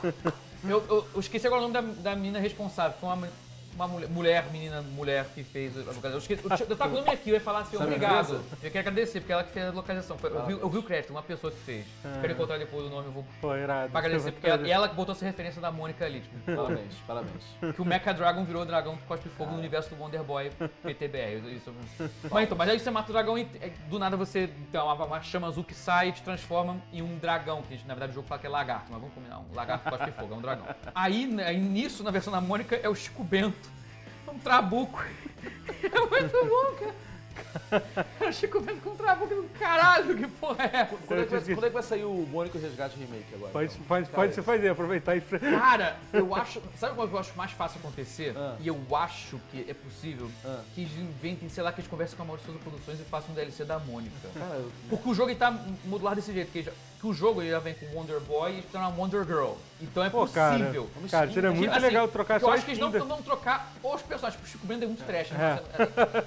Eu, 0.63 0.83
eu- 0.89 1.07
eu 1.15 1.21
esqueci 1.21 1.47
agora 1.47 1.63
o 1.63 1.69
nome 1.69 1.75
da, 1.95 2.11
da 2.11 2.17
menina 2.17 2.39
responsável, 2.39 2.97
foi 2.99 3.09
uma, 3.09 3.29
uma 3.75 3.89
mulher, 3.89 4.09
mulher, 4.09 4.45
menina, 4.51 4.83
mulher 4.83 5.27
que 5.35 5.43
fez 5.43 5.77
a 5.77 5.93
localização. 5.93 6.37
Eu, 6.37 6.67
eu, 6.69 6.77
tava 6.77 6.91
com 6.91 6.97
o 6.97 7.01
nome 7.01 7.11
aqui, 7.13 7.31
eu 7.31 7.35
ia 7.35 7.41
falar 7.41 7.61
assim, 7.61 7.77
Sabe 7.77 7.95
obrigado. 7.95 8.41
Eu 8.63 8.71
quero 8.71 8.89
agradecer, 8.89 9.21
porque 9.21 9.33
ela 9.33 9.45
que 9.45 9.53
fez 9.53 9.67
a 9.67 9.71
localização. 9.71 10.19
Foi- 10.19 10.31
eu, 10.31 10.47
vi, 10.47 10.53
eu 10.53 10.69
vi 10.69 10.79
o 10.79 10.83
crédito, 10.83 11.11
uma 11.11 11.23
pessoa 11.23 11.53
que 11.53 11.59
fez. 11.61 11.87
Quero 12.21 12.33
encontrar 12.33 12.59
depois 12.59 12.87
o 12.87 12.91
nome, 12.91 13.07
eu 13.07 13.13
vou 13.13 13.25
Pô, 13.41 13.55
irado. 13.57 13.91
pra 13.91 14.01
agradecer, 14.01 14.33
porque 14.33 14.47
ela, 14.47 14.67
e 14.67 14.71
ela 14.71 14.89
que 14.89 14.95
botou 14.95 15.15
essa 15.15 15.25
referência 15.25 15.61
da 15.61 15.71
Mônica 15.71 16.05
ali, 16.05 16.21
tipo, 16.21 16.37
Parabéns, 16.57 16.95
parabéns. 17.07 17.75
que 17.75 17.83
o 17.83 17.85
Mecha 17.85 18.13
Dragon 18.13 18.45
virou 18.45 18.63
o 18.63 18.67
dragão 18.67 18.97
que 18.97 19.05
cospe 19.05 19.29
fogo 19.31 19.53
no 19.53 19.59
universo 19.59 19.95
do 19.95 20.01
Wonder 20.01 20.23
Boy 20.23 20.51
PTBR. 20.83 21.55
Isso, 21.55 21.73
mas 22.31 22.45
então, 22.45 22.57
mas 22.57 22.69
aí 22.69 22.79
você 22.79 22.91
mata 22.91 23.11
o 23.11 23.13
dragão 23.13 23.39
e 23.39 23.49
é, 23.61 23.71
do 23.89 23.99
nada 23.99 24.17
você 24.17 24.51
tem 24.71 24.81
uma, 24.81 24.95
uma 24.95 25.23
chama 25.23 25.47
azul 25.47 25.65
que 25.65 25.75
sai 25.75 26.09
e 26.09 26.13
te 26.13 26.23
transforma 26.23 26.81
em 26.93 27.03
um 27.03 27.19
dragão, 27.19 27.63
que 27.63 27.77
na 27.87 27.95
verdade 27.95 28.13
o 28.13 28.15
jogo 28.15 28.27
fala 28.27 28.41
que 28.41 28.47
é 28.47 28.51
lagarto, 28.51 28.87
mas 28.91 29.01
vamos 29.01 29.15
combinar, 29.15 29.39
um 29.39 29.55
lagarto 29.55 29.85
que 29.85 29.91
cospe 29.91 30.11
fogo, 30.13 30.35
é 30.35 30.37
um 30.37 30.41
dragão. 30.41 30.67
Aí, 30.95 31.27
né, 31.27 31.47
aí 31.47 31.59
nisso, 31.59 32.03
na 32.03 32.11
versão 32.11 32.33
da 32.33 32.41
Mônica, 32.41 32.77
é 32.77 32.89
o 32.89 32.95
Chico 32.95 33.23
Bento, 33.23 33.70
um 34.31 34.39
trabuco. 34.39 35.03
É 35.83 35.89
muito 36.01 36.47
bom, 36.47 36.77
cara. 36.79 36.95
Eu 38.21 38.33
Chico 38.33 38.61
vendo 38.61 38.83
contra 38.83 39.13
a 39.13 39.15
boca 39.15 39.35
do 39.35 39.45
caralho, 39.59 40.15
que 40.17 40.27
porra 40.29 40.65
é 40.65 40.77
essa? 40.77 40.97
Quando 41.07 41.21
é, 41.21 41.25
que 41.25 41.31
vai, 41.31 41.41
quando 41.41 41.65
é 41.65 41.69
que 41.69 41.75
vai 41.75 41.83
sair 41.83 42.05
o 42.05 42.27
Mônico 42.31 42.59
Resgate 42.59 42.99
Remake 42.99 43.35
agora? 43.35 43.51
Pode, 43.53 43.73
então? 43.73 43.87
pode, 43.87 44.09
pode 44.11 44.35
se 44.35 44.43
fazer, 44.43 44.69
aproveitar 44.69 45.17
e. 45.17 45.21
Cara, 45.23 45.97
eu 46.13 46.35
acho. 46.35 46.61
Sabe 46.79 46.95
qual 46.95 47.09
que 47.09 47.15
eu 47.15 47.19
acho 47.19 47.33
mais 47.37 47.51
fácil 47.53 47.79
acontecer? 47.81 48.35
Ah. 48.37 48.57
E 48.61 48.69
eu 48.69 48.79
acho 48.95 49.41
que 49.51 49.65
é 49.69 49.73
possível 49.75 50.31
Ah. 50.45 50.61
que 50.75 50.83
eles 50.83 50.93
inventem, 50.99 51.49
sei 51.49 51.63
lá, 51.65 51.73
que 51.73 51.81
eles 51.81 51.91
conversem 51.91 52.17
com 52.17 52.23
a 52.23 52.27
Mauriçosa 52.27 52.59
Produções 52.59 53.01
e 53.01 53.05
façam 53.05 53.31
um 53.31 53.35
DLC 53.35 53.65
da 53.65 53.79
Mônica. 53.79 54.29
Cara, 54.35 54.57
eu- 54.57 54.71
Porque 54.91 55.09
o 55.09 55.15
jogo 55.15 55.31
ele 55.31 55.39
tá 55.39 55.51
modular 55.87 56.15
desse 56.15 56.33
jeito, 56.33 56.53
que, 56.53 56.63
já- 56.63 56.73
que 57.01 57.07
o 57.07 57.15
jogo 57.15 57.41
ele 57.41 57.51
já 57.51 57.59
vem 57.59 57.73
com 57.75 57.87
Wonder 57.97 58.21
Boy 58.21 58.51
e 58.51 58.55
eles 58.57 58.65
estão 58.67 58.81
na 58.81 58.89
Wonder 58.89 59.25
Girl. 59.25 59.53
Então 59.81 60.05
é 60.05 60.11
Pô, 60.11 60.27
cara. 60.27 60.59
possível. 60.59 60.91
Cara, 61.11 61.31
seria 61.33 61.51
muito 61.51 61.71
Assim, 61.71 61.81
legal 61.81 62.07
trocar 62.09 62.35
eu 62.35 62.41
só 62.41 62.53
acho 62.53 62.65
que 62.67 62.73
eles 62.73 62.81
não 62.81 62.91
vão 62.91 63.23
trocar 63.23 63.73
os 63.83 64.03
personagens. 64.03 64.35
Tipo, 64.35 64.47
o 64.47 64.51
Chico 64.53 64.67
Bento 64.67 64.85
é 64.85 64.87
muito 64.87 65.03
trash, 65.05 65.33
É. 65.33 65.35
né? 65.39 65.61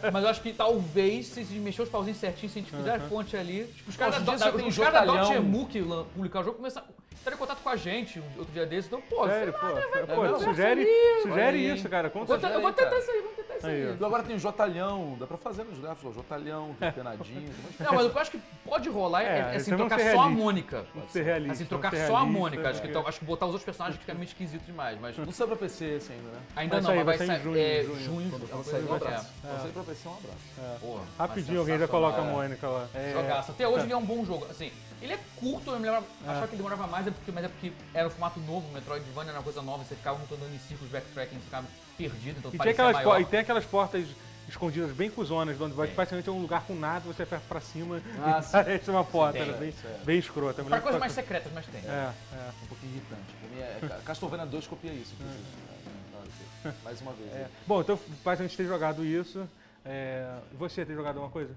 Mas, 0.02 0.12
mas 0.14 0.24
eu 0.24 0.30
acho 0.30 0.42
que 0.42 0.52
talvez, 0.52 1.28
se 1.28 1.42
mexer 1.60 1.84
os 1.84 1.90
pauzinhos 1.90 2.18
certinho, 2.20 2.52
se 2.52 2.58
a 2.58 2.62
gente 2.64 2.76
fizer 2.76 2.96
a 2.96 3.00
ponte 3.02 3.38
ali. 3.38 3.66
Tipo, 3.68 3.90
os 3.92 3.96
caras 3.96 4.16
da, 4.24 4.36
da, 4.36 4.52
tem 4.52 4.68
os 4.68 4.76
da 4.76 4.86
Jotalhão. 4.86 5.18
Dotemu 5.28 5.68
que 5.68 5.82
publicar 6.16 6.40
o 6.40 6.44
jogo 6.44 6.58
começaram 6.58 6.88
entraram 7.22 7.38
em 7.38 7.40
contato 7.40 7.60
com 7.64 7.70
a 7.70 7.76
gente 7.78 8.20
um 8.20 8.24
outro 8.40 8.52
dia 8.52 8.66
desse. 8.66 8.88
Então, 8.88 9.00
pô, 9.02 9.26
Sério, 9.28 9.54
sei 9.54 9.62
pô. 9.62 9.66
lá, 9.68 9.80
né, 9.80 9.88
vai- 10.06 10.16
pô, 10.16 10.22
vai- 10.24 10.40
sugere 10.44 10.88
sugere 11.22 11.58
isso, 11.74 11.88
cara. 11.88 12.10
Com 12.10 12.20
Eu 12.20 12.26
vou, 12.26 12.36
eu 12.36 12.42
vou 12.62 12.74
cara. 12.74 12.74
tentar 12.74 12.98
isso 13.00 13.12
aí, 13.12 13.22
vamos 13.22 13.36
tentar 13.38 13.43
isso 13.68 13.68
aí. 13.68 13.88
Aí, 13.90 14.06
agora 14.06 14.24
tem 14.24 14.36
o 14.36 14.40
Jotalhão, 14.40 15.16
dá 15.20 15.26
pra 15.28 15.38
fazer 15.38 15.64
nos 15.64 15.80
gráficos, 15.80 16.12
ó, 16.12 16.14
Jotalhão, 16.14 16.76
tem 16.80 16.92
penadinho, 16.92 17.42
tem 17.42 17.50
um 17.50 17.64
monte 17.64 17.78
de 17.78 17.84
Não, 17.84 17.94
mas 17.94 18.06
o 18.06 18.10
que 18.10 18.18
eu 18.18 18.22
acho 18.22 18.32
que 18.32 18.40
pode 18.66 18.90
rolar 18.90 19.22
é, 19.24 19.26
É, 19.26 19.40
é, 19.40 19.56
assim, 19.56 19.76
trocar 19.76 20.00
só 20.00 20.22
a. 20.22 20.30
Mônica. 20.30 20.86
Ser 21.10 21.24
realistas, 21.24 21.58
Assim, 21.60 21.66
trocar 21.66 21.92
ser 21.92 22.08
só 22.08 22.18
a 22.18 22.26
Mônica. 22.26 22.70
Acho 22.70 22.82
que, 22.82 22.88
é. 22.88 22.90
então, 22.90 23.08
acho 23.08 23.20
que 23.20 23.26
botar 23.26 23.46
os 23.46 23.52
outros 23.52 23.66
personagens 23.66 23.98
que 23.98 24.06
fica 24.06 24.14
meio 24.14 24.26
esquisito 24.26 24.64
demais. 24.64 25.00
Mas 25.00 25.18
Não 25.18 25.32
saiu 25.32 25.48
pra 25.48 25.58
PC 25.58 25.86
esse 25.86 26.12
ainda, 26.12 26.30
né? 26.30 26.40
ainda 26.56 26.82
Vai 26.82 26.82
não, 26.82 26.96
mas 26.96 27.06
vai 27.06 27.18
vai 27.18 27.18
sair 27.18 27.26
em 27.26 27.30
sair 27.30 27.44
junho, 27.44 27.58
é, 27.60 27.84
junho. 28.04 28.34
alguma 28.34 28.64
sair, 28.64 28.84
um 28.84 28.94
abraço. 28.96 29.16
assim, 29.16 29.30
Quando 29.42 29.62
sair 29.62 29.72
pra 29.72 29.84
PC, 29.84 30.08
um 30.08 30.12
abraço. 30.12 30.38
é. 30.60 30.78
Porra, 30.80 31.02
Rapidinho, 31.20 31.60
alguém 31.60 31.80
já 31.80 31.88
coloca 31.88 32.22
a 32.22 32.24
Mônica 32.24 32.68
lá. 32.68 32.88
É, 32.94 33.14
Jogaço. 33.14 33.52
Até 33.52 33.68
hoje 33.68 33.86
ele 33.86 33.94
é 33.94 33.98
um 33.98 34.06
bom 34.06 34.26
jogo. 34.26 34.46
Assim, 34.50 34.72
ele 35.04 35.14
é 35.14 35.20
curto, 35.40 35.72
eu 35.72 35.80
me 35.80 35.90
lembro, 35.90 36.06
É. 36.26 36.30
achava 36.30 36.48
que 36.48 36.54
ele 36.56 36.58
demorava 36.64 36.88
mais, 36.88 37.06
é 37.08 37.12
porque, 37.12 37.32
mas 37.32 37.46
é 37.46 37.48
porque 37.50 37.72
era 37.94 38.08
um 38.08 38.12
formato 38.12 38.40
novo, 38.40 38.68
o 38.68 38.72
Metroidvania 38.74 39.30
era 39.32 39.40
uma 39.40 39.44
coisa 39.44 39.62
nova, 39.62 39.84
você 39.84 39.96
ficava 39.96 40.20
andando 40.24 40.54
em 40.54 40.60
círculos, 40.60 40.92
backtracking, 40.92 41.36
você 41.36 41.42
ficava 41.46 41.68
perdido, 41.98 42.38
então 42.40 42.50
E 42.50 42.52
tem, 42.52 42.58
parecia 42.58 42.72
aquelas 42.90 43.06
maior. 43.06 43.22
e 43.22 43.26
tem 43.26 43.40
aquelas 43.42 43.66
portas 43.66 44.08
escondidas 44.48 44.92
bem 44.92 45.10
cuzonas, 45.10 45.60
onde 45.60 45.74
vai 45.74 45.88
praticamente 45.88 46.28
é 46.28 46.32
um 46.32 46.42
lugar 46.42 46.64
com 46.66 46.76
nada, 46.76 47.02
você 47.06 47.24
aperta 47.24 47.46
pra 47.48 47.60
cima 47.62 48.02
Ah, 48.22 48.40
e 48.40 48.44
sim. 48.44 48.52
parece 48.52 48.90
uma 48.92 49.04
porta. 49.04 49.34
Tem, 49.40 49.42
Era 49.50 49.58
bem, 49.58 49.70
isso 49.70 49.88
é. 49.88 49.98
bem 50.06 50.20
escrota. 50.20 50.64
Para 50.64 50.82
coisas 50.82 51.00
mais 51.00 51.12
secretas, 51.14 51.52
mas 51.54 51.66
tem. 51.68 51.82
É, 51.82 52.12
é. 52.34 52.52
Um 52.64 52.68
pouquinho 52.68 52.92
irritante. 52.94 53.34
Pra 53.40 53.50
mim 53.50 53.62
é. 53.62 53.80
Ca- 53.88 54.02
Castlevania 54.06 54.46
2 54.46 54.68
copia 54.68 54.92
isso, 54.92 55.14
inclusive. 55.14 55.44
É, 55.70 56.68
não, 56.68 56.74
Mais 56.84 57.00
uma 57.02 57.14
vez. 57.14 57.32
É. 57.34 57.48
Bom, 57.66 57.82
então 57.82 57.98
faz 58.24 58.40
a 58.40 58.44
gente 58.44 58.58
ter 58.58 58.66
jogado 58.68 59.06
isso. 59.06 59.48
É, 59.86 60.38
você 60.54 60.86
tem 60.86 60.96
jogado 60.96 61.16
alguma 61.18 61.30
coisa? 61.32 61.54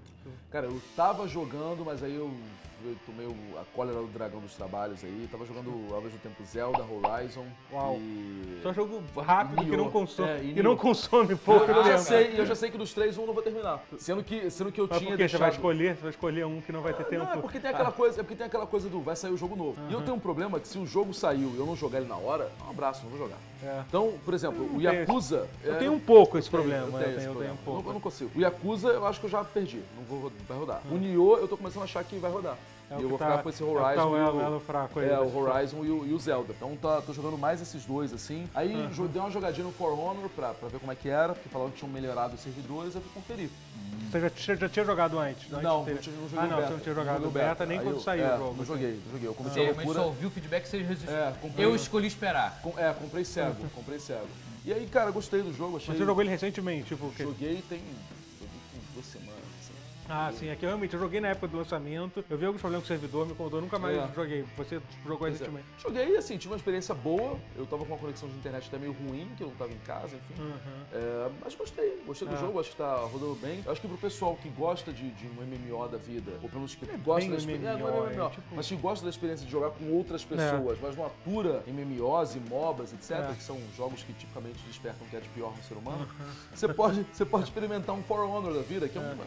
Cara, 0.51 0.65
eu 0.65 0.81
tava 0.95 1.27
jogando, 1.27 1.83
mas 1.85 2.01
aí 2.03 2.15
eu, 2.15 2.33
eu 2.87 2.95
tomei 3.05 3.27
a 3.59 3.63
cólera 3.75 3.99
do 3.99 4.07
dragão 4.07 4.39
dos 4.39 4.53
trabalhos 4.55 5.03
aí. 5.03 5.27
Tava 5.31 5.45
jogando 5.45 5.69
ao 5.93 6.01
mesmo 6.01 6.17
tempo 6.19 6.43
Zelda, 6.45 6.83
Horizon 6.83 7.45
Uau. 7.71 7.97
e. 7.99 8.59
Só 8.63 8.73
jogo 8.73 9.01
rápido 9.17 9.63
que 9.65 9.77
não 9.77 9.89
consome, 9.91 10.29
É, 10.29 10.43
e 10.43 10.63
não 10.63 10.75
consome 10.77 11.31
Eu, 11.31 11.37
pouco 11.37 11.69
eu 11.69 11.83
já 11.83 11.89
tempo. 11.91 11.99
sei, 12.03 12.39
eu 12.39 12.45
já 12.45 12.55
sei 12.55 12.71
que 12.71 12.77
dos 12.77 12.93
três 12.93 13.17
um 13.17 13.21
eu 13.21 13.27
não 13.27 13.33
vou 13.33 13.43
terminar. 13.43 13.83
Sendo 13.97 14.23
que, 14.23 14.49
sendo 14.49 14.71
que 14.71 14.79
eu 14.81 14.87
Mas 14.89 14.97
tinha 14.99 15.11
por 15.11 15.17
que 15.17 15.27
você 15.27 15.37
vai 15.37 15.49
deixado. 15.49 15.53
escolher? 15.53 15.95
Você 15.95 16.01
vai 16.01 16.09
escolher 16.11 16.45
um 16.45 16.61
que 16.61 16.71
não 16.71 16.81
vai 16.81 16.93
ter 16.93 17.03
tempo. 17.05 17.25
Não, 17.25 17.33
é 17.33 17.37
porque 17.37 17.59
tem 17.59 17.69
aquela 17.69 17.91
coisa, 17.91 18.19
é 18.21 18.23
porque 18.23 18.35
tem 18.35 18.47
aquela 18.47 18.65
coisa 18.67 18.89
do 18.89 18.99
vai 19.01 19.15
sair 19.15 19.31
o 19.31 19.37
jogo 19.37 19.55
novo. 19.55 19.77
E 19.89 19.93
eu 19.93 20.01
tenho 20.01 20.15
um 20.15 20.19
problema 20.19 20.59
que 20.59 20.67
se 20.67 20.77
o 20.77 20.85
jogo 20.85 21.13
saiu 21.13 21.51
e 21.55 21.57
eu 21.57 21.65
não 21.65 21.75
jogar 21.75 21.99
ele 21.99 22.07
na 22.07 22.17
hora, 22.17 22.51
um 22.65 22.69
abraço, 22.69 23.03
não 23.03 23.09
vou 23.09 23.19
jogar. 23.19 23.37
É. 23.63 23.83
Então, 23.87 24.13
por 24.23 24.33
exemplo, 24.33 24.63
o 24.65 24.77
tenho 24.79 24.81
Yakuza. 24.99 25.47
Eu 25.63 25.73
é, 25.75 25.77
tenho 25.77 25.93
um 25.93 25.99
pouco 25.99 26.37
esse 26.37 26.49
tenho, 26.49 26.61
problema. 26.63 26.85
Eu 26.87 26.91
Eu 26.93 26.99
tenho, 26.99 27.03
tenho, 27.05 27.17
esse 27.17 27.27
eu 27.27 27.33
tenho 27.35 27.45
um 27.51 27.53
Eu 27.55 27.57
pouco. 27.65 27.89
eu 27.89 27.93
não 27.93 27.99
consigo. 27.99 28.31
O 28.35 28.39
Yakuza 28.39 28.87
eu 28.89 29.05
acho 29.07 29.19
que 29.19 29.25
eu 29.25 29.29
já 29.29 29.43
perdi. 29.43 29.81
Não 29.95 30.03
vou, 30.03 30.31
vai 30.47 30.57
rodar. 30.57 30.81
O 30.91 30.95
Nioh 30.97 31.37
eu 31.39 31.47
tô 31.47 31.57
começando 31.57 31.81
a 31.81 31.85
achar 31.85 32.03
que 32.03 32.17
vai 32.17 32.31
rodar. 32.31 32.55
É 32.89 32.97
e 32.97 33.01
eu 33.03 33.09
vou 33.09 33.17
tá- 33.17 33.25
ficar 33.31 33.43
com 33.43 33.49
esse 33.49 33.61
é 33.61 33.65
o 33.65 33.69
que 33.69 33.75
Horizon. 33.75 33.95
tá 34.01 34.05
o 34.07 34.15
e 34.15 34.19
elo- 34.19 34.41
elo 34.41 34.59
fraco 34.61 34.99
aí 34.99 35.09
é, 35.09 35.19
o 35.19 35.35
Horizon 35.37 35.83
e 35.83 35.89
o, 35.91 36.05
e 36.07 36.13
o 36.13 36.19
Zelda. 36.19 36.53
Então 36.55 36.75
tá, 36.77 37.01
tô 37.01 37.11
jogando 37.13 37.37
mais 37.37 37.61
esses 37.61 37.83
dois, 37.85 38.13
assim. 38.13 38.47
Aí 38.55 38.87
jo- 38.93 39.07
dei 39.09 39.21
uma 39.21 39.29
jogadinha 39.29 39.65
no 39.65 39.73
For 39.73 39.91
Honor 39.91 40.29
pra, 40.29 40.53
pra 40.53 40.69
ver 40.69 40.79
como 40.79 40.91
é 40.91 40.95
que 40.95 41.09
era, 41.09 41.33
porque 41.33 41.49
falaram 41.49 41.71
que 41.71 41.77
tinham 41.79 41.91
melhorado 41.91 42.35
os 42.35 42.41
servidores, 42.41 42.95
eu 42.95 43.01
fui 43.01 43.11
conferir. 43.13 43.49
Você 44.09 44.21
já, 44.21 44.29
tinha- 44.29 44.55
já 44.57 44.69
tinha 44.69 44.85
jogado 44.85 45.19
antes? 45.19 45.51
antes 45.51 45.63
Não, 45.63 45.83
ter- 45.83 45.95
não, 45.95 46.01
tinha- 46.01 46.15
não 46.15 46.29
joguei 46.29 46.39
Ah, 46.39 46.47
não, 46.47 46.55
beta. 46.55 46.67
você 46.67 46.73
não 46.73 46.79
tinha 46.79 46.95
jogado 46.95 47.19
o 47.19 47.23
joguei 47.25 47.41
beta, 47.41 47.65
nem 47.65 47.79
quando 47.81 47.95
eu- 47.95 47.99
saiu 47.99 48.25
é, 48.25 48.35
o 48.35 48.37
jogo. 48.37 48.55
Não 48.57 48.65
joguei, 48.65 49.01
não 49.05 49.11
joguei. 49.11 49.27
Eu 49.27 49.33
comecei 49.33 49.63
Você 49.65 49.69
a 49.69 49.73
loucura. 49.75 49.99
só 49.99 50.05
ouviu 50.05 50.27
o 50.29 50.31
feedback 50.31 50.63
que 50.63 50.69
você 50.69 50.77
resistiu. 50.81 51.13
É, 51.13 51.33
comprei, 51.41 51.65
Eu 51.65 51.75
escolhi 51.75 52.07
esperar. 52.07 52.59
com- 52.63 52.73
é, 52.79 52.93
comprei 52.93 53.25
cego, 53.25 53.55
comprei 53.75 53.99
cego. 53.99 54.27
E 54.63 54.71
aí, 54.71 54.85
cara, 54.87 55.11
gostei 55.11 55.41
do 55.41 55.53
jogo, 55.53 55.75
achei... 55.75 55.89
Mas 55.89 55.97
você 55.97 56.05
jogou 56.05 56.21
ele 56.23 56.29
recentemente, 56.29 56.85
tipo? 56.87 57.11
Joguei 57.17 57.61
tem... 57.67 57.79
Assim. 57.79 58.16
Ah, 60.09 60.31
sim, 60.33 60.49
aqui 60.49 60.65
realmente 60.65 60.93
eu 60.93 60.99
joguei 60.99 61.19
na 61.19 61.29
época 61.29 61.47
do 61.47 61.57
lançamento. 61.57 62.23
Eu 62.29 62.37
vi 62.37 62.45
alguns 62.45 62.61
problemas 62.61 62.87
com 62.87 62.93
o 62.93 62.97
servidor, 62.97 63.25
me 63.25 63.33
incomodou, 63.33 63.61
nunca 63.61 63.77
mais 63.77 63.97
É. 63.97 64.09
joguei. 64.15 64.45
Você 64.55 64.81
jogou 65.03 65.17
Pois 65.17 65.33
é. 65.35 65.37
recentemente. 65.37 65.67
Joguei, 65.79 66.15
assim, 66.17 66.37
tive 66.37 66.53
uma 66.53 66.57
experiência 66.57 66.95
boa. 66.95 67.37
Eu 67.57 67.65
tava 67.65 67.83
com 67.83 67.91
uma 67.93 67.97
conexão 67.99 68.29
de 68.29 68.35
internet 68.35 68.67
até 68.67 68.77
meio 68.77 68.93
ruim, 68.93 69.29
que 69.35 69.43
eu 69.43 69.47
não 69.49 69.55
tava 69.55 69.71
em 69.73 69.77
casa, 69.79 70.15
enfim. 70.15 70.41
Uhum. 70.41 70.55
É, 70.93 71.29
mas 71.43 71.55
gostei, 71.55 72.01
gostei 72.05 72.27
do 72.27 72.35
É. 72.35 72.37
jogo, 72.37 72.59
acho 72.59 72.71
que 72.71 72.77
tá 72.77 72.95
rodando 72.95 73.35
bem. 73.35 73.61
Eu 73.65 73.71
acho 73.71 73.81
que 73.81 73.87
pro 73.87 73.97
pessoal 73.97 74.35
que 74.41 74.49
gosta 74.49 74.93
de, 74.93 75.09
de 75.11 75.27
um 75.27 75.41
MMO 75.43 75.87
da 75.89 75.97
vida, 75.97 76.31
ou 76.41 76.47
pelo 76.49 76.61
menos 76.61 76.75
que 76.75 76.85
gosta 76.97 77.29
da 77.29 77.35
experiência. 77.37 77.77
Não 77.77 77.87
é 77.87 77.91
MMO, 78.15 78.25
é 78.27 78.29
tipo- 78.29 78.55
mas 78.55 78.67
que 78.67 78.75
gosta 78.75 79.03
da 79.03 79.09
experiência 79.09 79.45
de 79.45 79.51
jogar 79.51 79.71
com 79.71 79.91
outras 79.91 80.23
pessoas, 80.23 80.77
mas 80.81 80.95
não 80.95 81.05
atura 81.05 81.63
MMOs 81.67 82.35
e 82.35 82.39
MOBAs, 82.39 82.93
etc., 82.93 83.11
É. 83.11 83.33
que 83.33 83.43
são 83.43 83.59
jogos 83.75 84.03
que 84.03 84.13
tipicamente 84.13 84.59
despertam 84.67 85.05
o 85.05 85.09
que 85.09 85.15
é 85.17 85.19
de 85.19 85.27
pior 85.29 85.53
no 85.55 85.63
ser 85.63 85.73
humano. 85.75 86.07
Você, 86.53 86.67
pode, 86.73 87.05
você 87.11 87.25
pode 87.25 87.43
experimentar 87.43 87.93
um 87.95 88.03
For 88.03 88.19
Honor 88.21 88.53
da 88.53 88.61
vida, 88.61 88.87
que 88.87 88.97
é 88.97 89.01
um. 89.01 89.17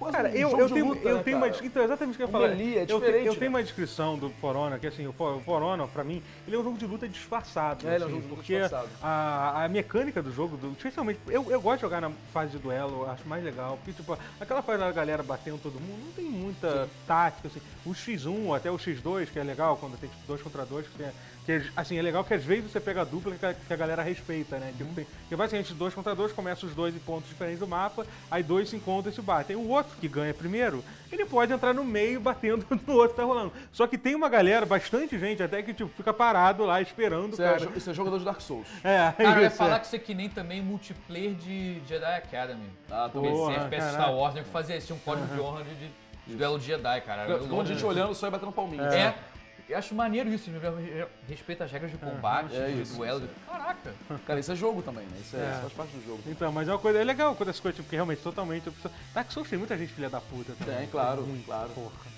Quase 0.00 0.16
Cara, 0.16 0.30
um 0.30 0.32
eu, 0.32 0.58
eu 0.58 0.70
tenho, 0.70 0.86
luta, 0.86 1.08
eu 1.08 1.16
né, 1.18 1.22
tenho 1.22 1.36
uma. 1.36 1.50
cara? 1.50 1.66
Então, 1.66 1.84
exatamente 1.84 2.14
o 2.14 2.16
que 2.16 2.22
eu 2.22 2.26
ia 2.26 2.32
falar. 2.32 2.48
é 2.48 2.52
eu, 2.52 2.56
tenho, 2.56 2.86
diferente, 2.86 3.26
eu 3.26 3.34
tenho 3.34 3.50
né? 3.52 3.58
uma 3.58 3.62
descrição 3.62 4.18
do 4.18 4.30
For 4.40 4.56
Honor, 4.56 4.78
que 4.80 4.86
assim, 4.86 5.06
o 5.06 5.12
For, 5.12 5.40
For 5.42 5.62
Honor, 5.62 5.86
pra 5.88 6.02
mim, 6.02 6.22
ele 6.46 6.56
é 6.56 6.58
um 6.58 6.64
jogo 6.64 6.78
de 6.78 6.86
luta 6.86 7.06
disfarçado. 7.06 7.86
É, 7.86 7.94
ele 7.96 8.04
é 8.04 8.06
um 8.06 8.08
assim, 8.08 8.14
jogo 8.16 8.22
de 8.22 8.28
luta 8.30 8.42
porque 8.42 8.58
disfarçado. 8.60 8.88
A, 9.02 9.64
a 9.64 9.68
mecânica 9.68 10.22
do 10.22 10.32
jogo, 10.32 10.56
do- 10.56 10.72
especialmente, 10.72 11.20
eu, 11.28 11.50
eu 11.50 11.60
gosto 11.60 11.76
de 11.76 11.82
jogar 11.82 12.00
na 12.00 12.10
fase 12.32 12.52
de 12.52 12.58
duelo, 12.58 13.08
acho 13.10 13.28
mais 13.28 13.44
legal. 13.44 13.76
Porque, 13.76 13.92
tipo, 13.92 14.18
aquela 14.40 14.62
fase 14.62 14.78
da 14.78 14.90
galera 14.90 15.22
batendo 15.22 15.58
todo 15.58 15.74
mundo, 15.74 16.06
não 16.06 16.12
tem 16.12 16.24
muita 16.24 16.88
tática, 17.06 17.48
assim. 17.48 17.60
O 17.84 17.90
X1 17.90 18.56
até 18.56 18.70
o 18.70 18.76
X2, 18.78 19.26
que 19.30 19.38
é 19.38 19.44
legal, 19.44 19.76
quando 19.76 19.98
tem 19.98 20.08
tipo, 20.08 20.22
dois 20.26 20.40
contra 20.40 20.64
dois, 20.64 20.86
que, 20.86 20.96
tem, 20.96 21.08
que 21.50 21.68
é, 21.68 21.70
assim, 21.74 21.98
é 21.98 22.02
legal 22.02 22.22
que 22.22 22.32
às 22.32 22.44
vezes 22.44 22.70
você 22.70 22.78
pega 22.80 23.00
a 23.00 23.04
dupla 23.04 23.34
que 23.34 23.44
a, 23.44 23.54
que 23.54 23.72
a 23.72 23.76
galera 23.76 24.02
respeita, 24.02 24.58
né? 24.58 24.68
Uhum. 24.68 24.76
Tipo, 24.76 24.94
tem, 24.94 25.06
que 25.28 25.34
basicamente 25.34 25.74
dois 25.74 25.92
contra 25.92 26.14
dois, 26.14 26.32
começa 26.32 26.64
os 26.64 26.74
dois 26.74 26.94
em 26.94 26.98
pontos 27.00 27.28
diferentes 27.28 27.58
do 27.58 27.66
mapa, 27.66 28.06
aí 28.30 28.42
dois 28.42 28.68
se 28.68 28.76
encontram 28.76 29.10
e 29.10 29.14
se 29.14 29.20
batem. 29.20 29.56
O 29.56 29.68
outro 29.68 29.96
que 30.00 30.06
ganha 30.06 30.32
primeiro, 30.32 30.84
ele 31.10 31.24
pode 31.24 31.52
entrar 31.52 31.74
no 31.74 31.84
meio 31.84 32.20
batendo 32.20 32.64
no 32.86 32.94
outro 32.94 33.10
que 33.10 33.16
tá 33.16 33.24
rolando. 33.24 33.52
Só 33.72 33.86
que 33.86 33.98
tem 33.98 34.14
uma 34.14 34.28
galera, 34.28 34.64
bastante 34.64 35.18
gente 35.18 35.42
até 35.42 35.62
que 35.62 35.74
tipo, 35.74 35.90
fica 35.96 36.12
parado 36.12 36.64
lá 36.64 36.80
esperando, 36.80 37.32
Isso 37.32 37.42
é, 37.42 37.46
cara. 37.46 37.58
jo- 37.58 37.72
isso 37.74 37.90
é 37.90 37.94
jogador 37.94 38.18
de 38.18 38.24
Dark 38.24 38.40
Souls. 38.40 38.68
É, 38.84 39.12
Cara, 39.16 39.38
eu 39.38 39.42
ia 39.42 39.50
falar 39.50 39.76
é. 39.76 39.78
que 39.80 39.86
isso 39.86 39.96
é 39.96 39.98
que 39.98 40.14
nem 40.14 40.28
também 40.28 40.62
multiplayer 40.62 41.34
de 41.34 41.80
Jedi 41.86 42.04
Academy. 42.16 42.70
Ah, 42.90 43.08
Também 43.12 43.32
Porra, 43.32 43.54
FPS. 43.54 43.92
Star 43.92 44.14
Wars, 44.14 44.34
né, 44.34 44.42
que 44.42 44.48
fazia 44.50 44.80
tinha 44.80 44.96
um 44.96 45.00
código 45.00 45.26
de 45.34 45.40
honra 45.40 45.64
de, 45.64 45.74
de, 46.26 46.36
duelo 46.36 46.58
de 46.58 46.66
Jedi, 46.66 47.00
cara. 47.00 47.22
Ficou 47.26 47.46
um 47.46 47.56
monte 47.56 47.66
de 47.68 47.74
gente 47.74 47.84
olhando 47.84 48.14
só 48.14 48.28
e 48.28 48.30
batendo 48.30 48.52
palminha. 48.52 48.82
É, 48.84 49.14
eu 49.70 49.78
acho 49.78 49.94
maneiro 49.94 50.28
isso, 50.30 50.50
respeita 51.28 51.64
as 51.64 51.72
regras 51.72 51.90
de 51.90 51.98
combate, 51.98 52.54
É 52.54 52.68
de 52.68 52.82
isso, 52.82 52.96
duelo. 52.96 53.24
isso. 53.24 53.34
Caraca. 53.46 53.94
Cara, 54.26 54.40
isso 54.40 54.52
é 54.52 54.56
jogo 54.56 54.82
também, 54.82 55.04
né? 55.06 55.16
Isso, 55.20 55.36
é, 55.36 55.40
É. 55.40 55.50
isso 55.52 55.60
faz 55.62 55.72
parte 55.72 55.96
do 55.96 56.04
jogo. 56.04 56.22
Então, 56.26 56.50
mas 56.52 56.68
é 56.68 56.72
uma 56.72 56.78
coisa, 56.78 56.98
é 56.98 57.04
legal 57.04 57.34
quando 57.34 57.48
essas 57.50 57.60
coisas, 57.60 57.76
tipo, 57.76 57.84
porque 57.86 57.96
realmente 57.96 58.20
totalmente. 58.22 58.70
Dark 59.14 59.30
Souls 59.32 59.48
tem 59.48 59.58
muita 59.58 59.76
gente 59.76 59.92
filha 59.92 60.10
da 60.10 60.20
puta 60.20 60.52
também. 60.58 60.76
Tem, 60.78 60.86
claro, 60.88 61.22
Muito, 61.22 61.44
claro. 61.46 61.70
Porra. 61.70 62.10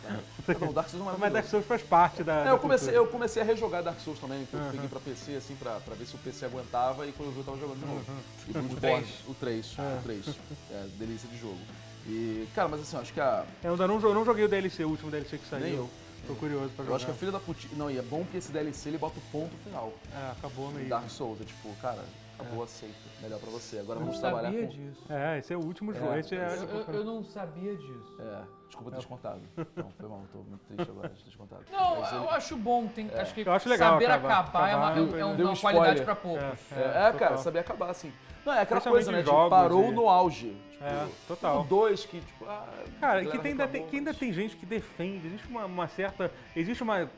Não, 0.60 0.72
Dark 0.72 0.88
Souls 0.88 1.06
é 1.06 1.16
Mas 1.18 1.32
Dark. 1.32 1.46
Souls 1.46 1.66
faz 1.66 1.82
parte 1.82 2.22
da. 2.24 2.46
É, 2.46 2.50
eu, 2.50 2.58
comecei, 2.58 2.96
eu 2.96 3.06
comecei 3.06 3.42
a 3.42 3.44
rejogar 3.44 3.82
Dark 3.82 4.00
Souls 4.00 4.18
também, 4.18 4.44
que 4.46 4.54
eu 4.54 4.60
peguei 4.70 4.88
pra 4.88 5.00
PC, 5.00 5.36
assim, 5.36 5.54
pra, 5.56 5.78
pra 5.80 5.94
ver 5.94 6.06
se 6.06 6.14
o 6.14 6.18
PC 6.18 6.44
aguentava 6.46 7.06
e 7.06 7.12
quando 7.12 7.28
eu 7.28 7.32
vi 7.32 7.38
eu 7.40 7.44
tava 7.44 7.58
jogando 7.58 7.78
de 7.80 7.86
novo. 7.86 8.04
E 8.48 8.52
Bloodborne, 8.52 8.78
três. 8.80 9.28
o 9.28 9.34
3, 9.34 9.78
o 9.78 10.02
3. 10.02 10.28
É, 10.72 10.86
delícia 10.98 11.28
de 11.28 11.38
jogo. 11.38 11.58
E, 12.06 12.48
cara, 12.54 12.68
mas 12.68 12.80
assim, 12.80 12.96
eu 12.96 13.02
acho 13.02 13.12
que 13.12 13.20
a. 13.20 13.44
É, 13.62 13.68
Eu 13.68 13.76
não 13.76 14.24
joguei 14.24 14.44
o 14.44 14.48
DLC, 14.48 14.84
o 14.84 14.88
último 14.88 15.10
DLC 15.10 15.38
que 15.38 15.46
saiu. 15.48 15.62
Nem 15.64 15.74
eu. 15.74 15.90
Tô 16.26 16.34
curioso 16.36 16.68
pra 16.70 16.82
Eu 16.82 16.86
jogar. 16.86 16.96
acho 16.96 17.04
que 17.06 17.10
a 17.10 17.14
filha 17.14 17.32
da 17.32 17.40
putinha. 17.40 17.72
Não, 17.76 17.90
e 17.90 17.98
é 17.98 18.02
bom 18.02 18.22
porque 18.22 18.36
esse 18.38 18.52
DLC 18.52 18.88
ele 18.90 18.98
bota 18.98 19.18
o 19.18 19.22
ponto 19.32 19.54
final. 19.64 19.92
É, 20.14 20.30
acabou 20.32 20.70
meio. 20.70 20.88
Dark 20.88 21.08
Souls. 21.10 21.40
É 21.40 21.44
tipo, 21.44 21.68
cara, 21.82 21.98
acabou, 22.38 22.62
aceita. 22.62 22.94
Melhor 23.20 23.40
pra 23.40 23.50
você. 23.50 23.78
Agora 23.80 23.96
Eu 23.98 24.00
não 24.00 24.06
vamos 24.06 24.20
trabalhar 24.20 24.50
sabia 24.50 24.66
com. 24.66 24.72
disso. 24.72 25.02
É, 25.12 25.38
esse 25.38 25.52
é 25.52 25.56
o 25.56 25.60
último 25.64 25.92
jogo. 25.92 26.14
Esse 26.14 26.36
é. 26.36 26.46
Eu, 26.58 26.68
eu- 26.68 26.94
eu 26.94 27.04
não 27.04 27.24
sabia 27.24 27.74
disso. 27.76 28.16
É, 28.20 28.42
desculpa 28.66 28.90
ter 28.92 28.96
descontado. 28.98 29.40
Não, 29.76 29.90
foi 29.98 30.08
mal, 30.08 30.22
tô 30.32 30.38
muito 30.38 30.64
triste 30.66 30.90
agora 30.90 31.08
de 31.08 31.16
ter 31.16 31.24
descontado. 31.28 31.62
Não, 31.70 31.96
ele- 32.06 32.16
eu 32.16 32.30
acho 32.30 32.56
bom. 32.56 32.86
Tem, 32.86 33.10
acho 33.14 33.34
que 33.34 33.40
Eu 33.46 33.52
acho 33.52 33.68
legal 33.68 33.92
saber 33.94 34.06
acabar. 34.06 34.32
acabar, 34.40 34.68
é 34.70 34.76
uma, 34.76 34.86
Acabar 34.90 34.96
é 34.96 35.00
é 35.20 35.24
um- 35.26 35.32
uma 35.34 35.40
é 35.40 35.44
uma 35.44 35.52
um 35.52 35.56
qualidade 35.56 36.02
pra 36.02 36.14
poucos. 36.14 36.72
É, 36.72 37.08
É, 37.08 37.12
cara, 37.18 37.36
saber 37.38 37.58
acabar 37.58 37.90
assim. 37.90 38.12
Não, 38.44 38.52
é 38.52 38.62
aquela 38.62 38.80
coisa, 38.80 39.12
né? 39.12 39.22
jogos 39.22 39.50
parou 39.50 39.88
e- 39.90 39.94
no 39.94 40.08
auge. 40.08 40.56
Tipo, 40.72 40.84
É, 40.84 41.06
total. 41.28 41.64
dois 41.64 42.04
que, 42.04 42.20
tipo, 42.20 42.44
ah, 42.44 42.66
Cara, 43.00 43.22
e 43.22 43.30
que, 43.30 43.38
tem, 43.38 43.52
ainda, 43.52 43.68
tem, 43.68 43.86
que 43.86 43.96
ainda 43.96 44.12
tem 44.12 44.32
gente 44.32 44.56
que 44.56 44.66
defende. 44.66 45.26
Existe 45.28 45.46
uma, 45.48 45.64
uma 45.66 45.86
certa. 45.88 46.30
Existe 46.56 46.82
uma 46.82 47.08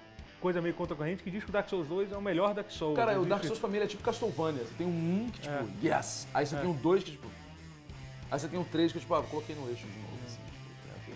coisa 0.40 0.60
meio 0.60 0.74
contra 0.74 0.94
corrente 0.94 1.22
que 1.22 1.30
diz 1.30 1.42
que 1.42 1.48
o 1.48 1.52
Dark 1.52 1.68
Souls 1.70 1.88
2 1.88 2.12
é 2.12 2.16
o 2.16 2.20
melhor 2.20 2.52
Dark 2.52 2.70
Souls. 2.70 2.94
Cara, 2.94 3.12
o 3.12 3.14
Existe- 3.14 3.28
Dark 3.30 3.44
Souls 3.44 3.58
pra 3.58 3.68
mim 3.70 3.76
ele 3.76 3.84
é 3.84 3.88
tipo 3.88 4.02
Castlevania. 4.02 4.64
Você 4.64 4.74
tem 4.76 4.86
um 4.86 4.90
1 5.26 5.30
que, 5.30 5.40
tipo, 5.40 5.54
É. 5.54 5.96
yes! 5.96 6.28
Aí 6.34 6.44
você 6.46 6.56
tem 6.56 6.68
um 6.68 6.74
2 6.74 7.02
que, 7.02 7.12
tipo, 7.12 7.26
Aí 8.30 8.40
você 8.40 8.48
tem 8.48 8.58
o 8.60 8.64
3 8.64 8.92
que 8.92 8.98
tipo, 8.98 9.14
ah, 9.14 9.22
coloquei 9.22 9.54
no 9.54 9.68
eixo 9.68 9.86
de 9.86 9.98
novo, 9.98 10.08
tipo, 10.08 10.13
né, 10.13 10.13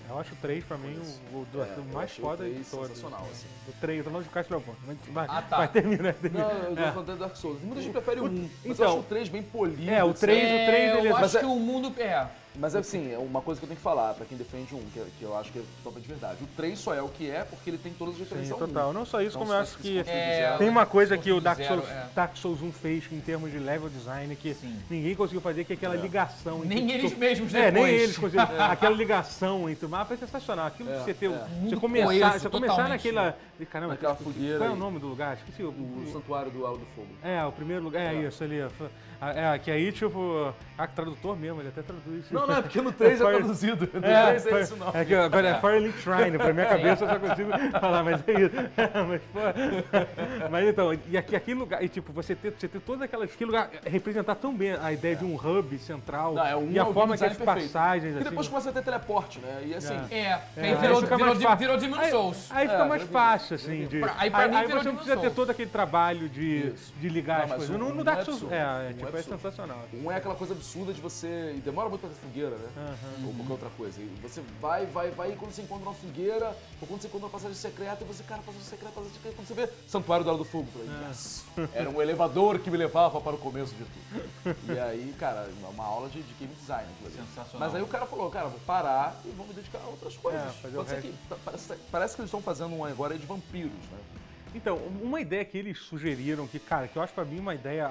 Eu 0.08 0.18
acho 0.18 0.32
o 0.32 0.36
3 0.36 0.64
pra 0.64 0.76
mim 0.78 0.98
o, 1.32 1.38
o 1.38 1.44
do- 1.52 1.62
É, 1.62 1.66
do 1.66 1.80
eu 1.80 1.84
mais 1.92 2.10
achei 2.10 2.24
o 2.24 2.26
foda 2.28 2.44
de 2.44 2.50
três 2.50 2.70
todos. 2.70 2.88
sensacional, 2.88 3.26
assim. 3.30 3.46
O 3.68 3.72
3, 3.80 3.98
eu 3.98 4.04
tô 4.04 4.10
falando 4.10 4.24
de 4.26 4.30
Castlevania. 4.30 4.74
Mas 4.86 4.96
vai, 5.10 5.26
Ah, 5.28 5.42
tá. 5.42 5.56
vai 5.58 5.68
terminar. 5.68 6.14
termina. 6.14 6.44
Não, 6.44 6.50
eu 6.70 6.76
tô 6.76 6.82
É. 6.82 6.90
falando 6.92 7.06
do 7.06 7.16
Dark 7.16 7.36
Souls. 7.36 7.62
Muita 7.62 7.82
gente 7.82 7.92
prefere 7.92 8.20
o 8.20 8.24
1, 8.24 8.28
mas 8.28 8.40
eu 8.64 8.72
então, 8.72 8.86
acho 8.86 8.98
o 8.98 9.02
3 9.02 9.28
bem 9.28 9.42
polido. 9.42 9.90
é, 9.90 10.02
o 10.02 10.10
etc. 10.10 10.20
três- 10.20 10.44
o 10.44 10.66
três, 10.66 10.96
ele- 10.98 11.08
eu 11.08 11.12
acho 11.16 11.20
Mas 11.22 11.34
é- 11.34 11.38
que 11.40 11.44
o 11.46 11.56
mundo. 11.56 11.92
É. 12.00 12.26
Mas 12.58 12.74
assim, 12.74 13.12
é 13.12 13.18
uma 13.18 13.40
coisa 13.40 13.60
que 13.60 13.64
eu 13.64 13.68
tenho 13.68 13.76
que 13.76 13.82
falar 13.82 14.14
pra 14.14 14.26
quem 14.26 14.36
defende 14.36 14.74
1, 14.74 14.78
que, 14.92 15.00
que 15.18 15.22
eu 15.22 15.36
acho 15.38 15.52
que 15.52 15.60
é 15.60 15.62
totalmente 15.84 16.08
verdade. 16.08 16.42
O 16.42 16.46
3 16.56 16.76
só 16.76 16.92
é 16.92 17.00
o 17.00 17.08
que 17.08 17.30
é 17.30 17.44
porque 17.44 17.70
ele 17.70 17.78
tem 17.78 17.92
todas 17.92 18.14
as 18.14 18.20
referências 18.20 18.48
Sim, 18.56 18.60
ao 18.60 18.68
1. 18.68 18.72
total. 18.72 18.92
Não 18.92 19.06
só 19.06 19.20
isso, 19.20 19.30
Então, 19.36 19.40
como 19.42 19.52
eu 19.52 19.58
acho 19.62 19.78
que 19.78 20.00
É, 20.00 20.56
tem 20.58 20.68
uma 20.68 20.84
coisa 20.84 21.16
que 21.16 21.30
o 21.30 21.40
Dark 21.40 21.62
Souls, 21.62 21.86
zero, 21.86 21.98
é. 21.98 22.06
Dark 22.14 22.36
Souls 22.36 22.60
1 22.60 22.72
fez 22.72 23.04
em 23.12 23.20
termos 23.20 23.52
de 23.52 23.58
level 23.60 23.88
design 23.88 24.34
que 24.34 24.54
Sim. 24.54 24.76
ninguém 24.90 25.14
conseguiu 25.14 25.40
fazer, 25.40 25.64
que 25.64 25.72
é 25.72 25.76
aquela 25.76 25.94
É. 25.94 25.98
ligação. 26.00 26.58
Nem 26.64 26.78
entre 26.84 26.94
eles 26.98 27.12
tu- 27.12 27.18
mesmos 27.18 27.54
É, 27.54 27.70
nem 27.70 27.84
eles 27.86 28.18
conseguiram. 28.18 28.48
Aquela 28.58 28.96
ligação 28.96 29.70
entre 29.70 29.86
o 29.86 29.88
mapa 29.88 30.14
é 30.14 30.16
sensacional. 30.16 30.66
Aquilo 30.66 30.90
É, 30.90 30.98
de 30.98 31.04
você 31.04 31.14
ter. 31.14 31.30
é. 31.30 31.46
Você 31.68 31.76
começar, 31.76 32.06
coeso, 32.06 32.38
você 32.40 32.50
começar 32.50 32.88
naquela. 32.88 33.36
Caramba, 33.70 33.94
Naquela 33.94 34.14
fogueira 34.14 34.58
Qual 34.58 34.70
é 34.70 34.72
o 34.72 34.76
nome 34.76 34.98
do 35.00 35.06
lugar? 35.08 35.36
Esqueci. 35.36 35.62
O, 35.62 35.68
O 35.70 36.04
o- 36.08 36.12
Santuário 36.12 36.50
do 36.50 36.64
Aldo 36.66 36.84
Fogo. 36.94 37.08
é, 37.22 37.44
o 37.44 37.52
primeiro 37.52 37.82
lugar. 37.84 38.02
É, 38.02 38.16
É. 38.16 38.28
isso 38.28 38.42
ali. 38.42 38.60
É, 39.20 39.58
que 39.58 39.70
aí, 39.70 39.90
tipo. 39.90 40.54
Ah, 40.76 40.86
que 40.86 40.94
tradutor 40.94 41.36
mesmo, 41.36 41.60
ele 41.60 41.70
até 41.70 41.82
traduz. 41.82 42.30
Não, 42.30 42.46
não, 42.46 42.58
é 42.58 42.62
porque 42.62 42.80
no 42.80 42.92
3 42.92 43.14
é 43.20 43.24
Fire- 43.24 43.36
traduzido. 43.38 43.90
No 43.92 44.06
É, 44.06 44.26
3 44.38 44.46
é 44.46 44.60
isso 44.60 44.76
não. 44.76 44.90
é 44.94 45.04
que 45.04 45.12
agora 45.12 45.48
é 45.48 45.54
Firelink 45.60 45.98
Shrine, 46.00 46.38
pra 46.38 46.52
minha 46.52 46.66
cabeça 46.70 47.04
eu 47.04 47.08
só 47.08 47.18
consigo 47.18 47.50
falar, 47.80 48.04
mas 48.04 48.22
é 48.28 48.32
isso. 48.40 48.54
mas, 49.08 49.20
pô, 49.32 50.48
mas 50.50 50.68
então, 50.68 50.96
e 51.08 51.16
aqui, 51.18 51.34
aquele 51.34 51.58
lugar, 51.58 51.82
e 51.82 51.88
tipo, 51.88 52.12
você 52.12 52.36
ter, 52.36 52.52
você 52.56 52.68
ter 52.68 52.80
todas 52.80 53.02
aquelas. 53.02 53.28
Aquele 53.32 53.50
lugar 53.50 53.70
representar 53.84 54.36
tão 54.36 54.54
bem 54.54 54.74
a 54.80 54.92
ideia 54.92 55.16
de 55.16 55.24
um 55.24 55.34
hub 55.34 55.76
central 55.78 56.34
Não, 56.34 56.46
é 56.46 56.54
um 56.56 56.70
e 56.70 56.78
a 56.78 56.82
é 56.82 56.92
forma 56.92 57.16
que 57.16 57.24
as 57.24 57.36
perfeito. 57.36 57.62
passagens. 57.72 58.14
E 58.14 58.18
depois 58.20 58.38
assim, 58.38 58.48
começa 58.50 58.70
a 58.70 58.72
ter 58.72 58.82
teleporte, 58.82 59.40
né? 59.40 59.62
E 59.66 59.74
assim, 59.74 59.94
É. 59.94 59.98
É, 59.98 60.00
que 60.08 60.14
É, 60.14 60.32
aí 60.62 60.70
aí 60.70 60.74
virou, 60.76 61.00
fica 61.02 61.16
virou, 61.16 61.30
mais 61.34 61.42
fácil. 61.42 61.58
virou 61.58 61.76
Demon 61.76 61.96
Aí, 61.98 62.10
Souls. 62.10 62.46
aí 62.52 62.68
fica 62.68 62.82
É, 62.84 62.88
mais 62.88 63.02
virou 63.02 63.12
fácil, 63.20 63.54
assim, 63.56 63.86
de. 63.86 63.98
Pra- 64.00 64.14
aí 64.16 64.30
pra 64.30 64.46
mim 64.48 64.56
aí 64.56 64.66
virou 64.66 64.82
você 64.82 64.88
não 64.90 64.96
precisa 64.96 65.16
ter 65.16 65.30
todo 65.32 65.50
aquele 65.50 65.70
trabalho 65.70 66.28
de, 66.28 66.72
de 67.00 67.08
ligar 67.08 67.38
Não, 67.38 67.44
as 67.46 67.50
coisas. 67.54 67.70
o- 67.74 67.78
No, 67.78 67.86
um 67.88 67.94
no 67.94 68.08
é 68.08 68.12
absurdo, 68.12 68.52
É, 69.08 69.10
é, 69.10 69.14
é 69.14 69.16
é 69.16 69.20
absurdo. 69.20 69.42
sensacional. 69.42 69.84
um 69.94 70.10
é 70.12 70.16
aquela 70.16 70.34
coisa 70.34 70.54
absurda 70.54 70.92
de 70.92 71.00
você. 71.00 71.54
E 71.56 71.60
demora 71.60 71.88
muito 71.88 72.00
pra 72.00 72.10
ter 72.10 72.16
fogueira, 72.16 72.56
né? 72.56 72.96
Ou 73.24 73.32
qualquer 73.34 73.52
outra 73.52 73.70
coisa. 73.76 74.00
E 74.00 74.06
você 74.22 74.42
vai, 74.60 74.86
vai, 74.86 75.10
vai, 75.10 75.32
e 75.32 75.36
quando 75.36 75.52
você 75.52 75.62
encontra 75.62 75.84
uma 75.88 75.94
fogueira, 75.94 76.56
ou 76.80 76.86
quando 76.88 77.00
você 77.00 77.08
encontra 77.08 77.26
uma 77.26 77.32
passagem 77.32 77.56
secreta, 77.56 78.04
e 78.04 78.06
você, 78.06 78.22
cara, 78.22 78.40
passagem 78.42 78.66
secreta, 78.66 78.92
passagem 78.92 79.14
secreta, 79.14 79.36
quando 79.36 79.46
você 79.48 79.54
vê 79.54 79.68
Santuário 79.86 80.24
do 80.24 80.28
Hora 80.30 80.38
do 80.38 80.44
Fogo. 80.44 80.68
Eu 80.74 80.84
falei, 80.86 81.04
É. 81.04 81.08
yes! 81.08 81.44
Era 81.74 81.90
um 81.90 82.00
elevador 82.00 82.58
que 82.58 82.70
me 82.70 82.76
levava 82.76 83.20
para 83.20 83.34
o 83.34 83.38
começo 83.38 83.74
de 83.74 83.84
tudo. 83.84 84.74
E 84.74 84.78
aí, 84.78 85.14
cara, 85.18 85.48
uma 85.74 85.84
aula 85.84 86.08
de, 86.08 86.22
de 86.22 86.34
game 86.34 86.54
design. 86.54 86.88
Sensacional. 87.04 87.60
Mas 87.68 87.74
aí 87.74 87.82
o 87.82 87.86
cara 87.86 88.06
falou, 88.06 88.30
cara, 88.30 88.48
vou 88.48 88.60
parar 88.60 89.20
e 89.24 89.30
vou 89.30 89.46
me 89.46 89.52
dedicar 89.54 89.78
a 89.84 89.88
outras 89.88 90.16
coisas. 90.16 90.40
É, 90.64 90.68
Pode 90.68 90.88
ser 90.88 91.02
que, 91.02 91.14
parece, 91.44 91.74
parece 91.90 92.14
que 92.14 92.20
eles 92.22 92.28
estão 92.28 92.42
fazendo 92.42 92.74
um 92.74 92.84
agora 92.84 93.16
de 93.18 93.26
vampiros, 93.26 93.72
né? 93.72 93.98
Então, 94.58 94.76
uma 95.00 95.20
ideia 95.20 95.44
que 95.44 95.56
eles 95.56 95.78
sugeriram, 95.78 96.44
que, 96.48 96.58
cara, 96.58 96.88
que 96.88 96.96
eu 96.96 97.02
acho 97.02 97.12
pra 97.12 97.24
mim 97.24 97.38
uma 97.38 97.54
ideia 97.54 97.88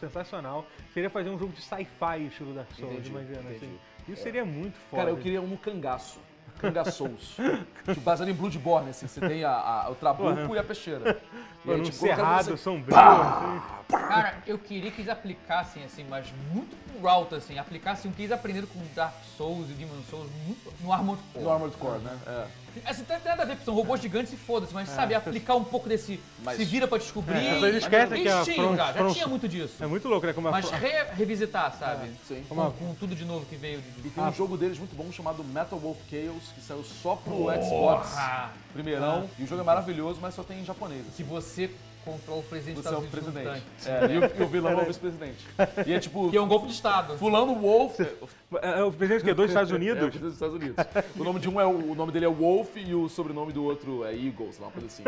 sensacional, 0.00 0.66
seria 0.92 1.08
fazer 1.08 1.30
um 1.30 1.38
jogo 1.38 1.52
de 1.52 1.62
sci-fi 1.62 2.26
estilo 2.26 2.52
Dark 2.52 2.68
Souls, 2.72 2.92
Entendi, 2.94 3.08
imagina, 3.10 3.38
entendi. 3.40 3.56
assim. 3.56 3.78
Isso 4.08 4.22
seria 4.24 4.44
muito 4.44 4.74
foda. 4.90 5.02
Cara, 5.04 5.10
eu 5.14 5.16
queria 5.16 5.40
um 5.40 5.46
no 5.46 5.56
cangaço. 5.56 6.18
Cangaçous. 6.58 7.36
tipo, 7.86 8.00
baseado 8.00 8.28
em 8.28 8.34
Bloodborne, 8.34 8.90
assim. 8.90 9.06
Você 9.06 9.20
tem 9.20 9.44
a, 9.44 9.52
a- 9.52 9.90
o 9.90 9.94
trabuco 9.94 10.54
e 10.54 10.58
a 10.58 10.64
peixeira. 10.64 11.20
E 11.64 11.68
Mano, 11.68 11.76
aí, 11.76 11.80
um 11.80 11.84
tipo, 11.84 11.96
cerrado 11.98 12.44
você- 12.46 12.56
sombrio, 12.56 12.96
assim. 12.98 13.96
Cara, 14.08 14.38
eu 14.44 14.58
queria 14.58 14.90
que 14.90 15.00
eles 15.02 15.10
aplicassem, 15.10 15.84
assim, 15.84 16.04
mas 16.10 16.26
muito 16.52 16.76
por 17.00 17.08
alto, 17.08 17.36
assim, 17.36 17.58
aplicassem 17.58 18.10
o 18.10 18.14
que 18.14 18.22
eles 18.22 18.32
aprenderam 18.32 18.66
com 18.66 18.80
Dark 18.94 19.14
Souls 19.36 19.70
e 19.70 19.72
Demon 19.74 20.02
Souls 20.10 20.28
muito 20.46 20.72
no 20.80 20.92
Armored 20.92 21.22
Core. 21.32 21.44
No 21.44 21.50
Armored 21.52 21.76
Core, 21.76 21.98
né? 22.00 22.18
É. 22.26 22.46
Assim, 22.84 23.04
tem 23.04 23.18
nada 23.24 23.42
a 23.42 23.44
ver, 23.46 23.52
porque 23.52 23.64
são 23.64 23.74
robôs 23.74 24.00
gigantes 24.00 24.32
e 24.32 24.36
foda-se, 24.36 24.72
mas 24.72 24.88
sabe, 24.88 25.14
aplicar 25.14 25.54
um 25.54 25.64
pouco 25.64 25.88
desse 25.88 26.18
Mas- 26.44 26.56
se 26.56 26.64
vira 26.64 26.86
pra 26.88 26.98
descobrir. 26.98 27.36
É, 27.38 27.52
mas 27.54 27.62
eles 27.64 27.82
esquecem 27.82 28.22
que 28.22 28.28
a 28.28 28.42
tinham 28.42 28.56
From- 28.68 28.76
já, 28.76 28.86
já 28.86 28.92
From- 28.94 29.12
tinha 29.12 29.26
muito 29.26 29.48
disso. 29.48 29.74
É 29.82 29.86
muito 29.86 30.08
louco, 30.08 30.26
né? 30.26 30.32
Como 30.32 30.50
Mas 30.50 30.70
re- 30.70 31.04
revisitar, 31.14 31.76
sabe? 31.78 32.10
Sim. 32.26 32.44
Com, 32.48 32.56
com 32.70 32.94
tudo 32.94 33.14
de 33.14 33.24
novo 33.24 33.44
que 33.46 33.56
veio 33.56 33.80
de... 33.80 34.08
E 34.08 34.10
tem 34.10 34.24
um 34.24 34.32
jogo 34.32 34.56
deles 34.56 34.78
muito 34.78 34.94
bom 34.96 35.10
chamado 35.12 35.44
Metal 35.44 35.78
Wolf 35.78 35.98
Chaos, 36.10 36.44
que 36.54 36.60
saiu 36.60 36.82
só 36.84 37.16
pro 37.16 37.46
Xbox. 37.62 38.14
Ah, 38.16 38.50
Primeirão. 38.72 39.28
E 39.38 39.42
o 39.44 39.46
jogo 39.46 39.60
é 39.60 39.64
maravilhoso, 39.64 40.18
mas 40.20 40.34
só 40.34 40.42
tem 40.42 40.60
em 40.60 40.64
japonês. 40.64 41.02
assim. 41.02 41.22
que 41.22 41.22
você 41.24 41.70
controla 42.04 42.40
o 42.40 42.42
presidente 42.44 42.76
dos 42.76 42.84
Você 42.84 42.94
é 42.94 42.98
o 42.98 43.04
Estados 43.04 43.26
Unidos 43.26 43.26
no 43.26 43.32
presidente. 43.32 43.66
É, 43.86 44.14
e, 44.14 44.18
o, 44.18 44.40
e 44.40 44.44
o 44.44 44.48
vilão 44.48 44.72
é 44.72 44.82
o 44.82 44.86
vice-presidente. 44.86 45.46
E 45.86 45.92
é 45.92 45.98
tipo, 45.98 46.30
Que 46.30 46.36
é 46.36 46.40
um 46.40 46.48
golpe 46.48 46.66
de 46.66 46.72
Estado. 46.72 47.16
fulano 47.18 47.54
Wolf... 47.54 47.98
É, 48.00 48.80
é 48.80 48.84
o 48.84 48.92
presidente 48.92 49.24
que 49.24 49.30
é 49.30 49.34
dos 49.34 49.48
Estados 49.50 49.70
É, 49.70 49.74
o 49.74 49.76
Unidos. 49.76 49.98
presidente 49.98 50.22
dos 50.24 50.34
Estados 50.34 50.54
Unidos. 50.54 50.76
O 51.18 51.24
nome 51.24 51.40
de 51.40 51.48
um 51.48 51.60
é 51.60 51.64
o, 51.66 51.92
o 51.92 51.94
nome 51.94 52.12
dele 52.12 52.26
é 52.26 52.28
Wolf 52.28 52.76
e 52.76 52.94
o 52.94 53.08
sobrenome 53.08 53.52
do 53.52 53.64
outro 53.64 54.04
é 54.04 54.12
Eagle, 54.12 54.48
sei 54.52 54.60
lá, 54.60 54.66
uma 54.66 54.72
coisa 54.72 54.86
assim. 54.88 55.02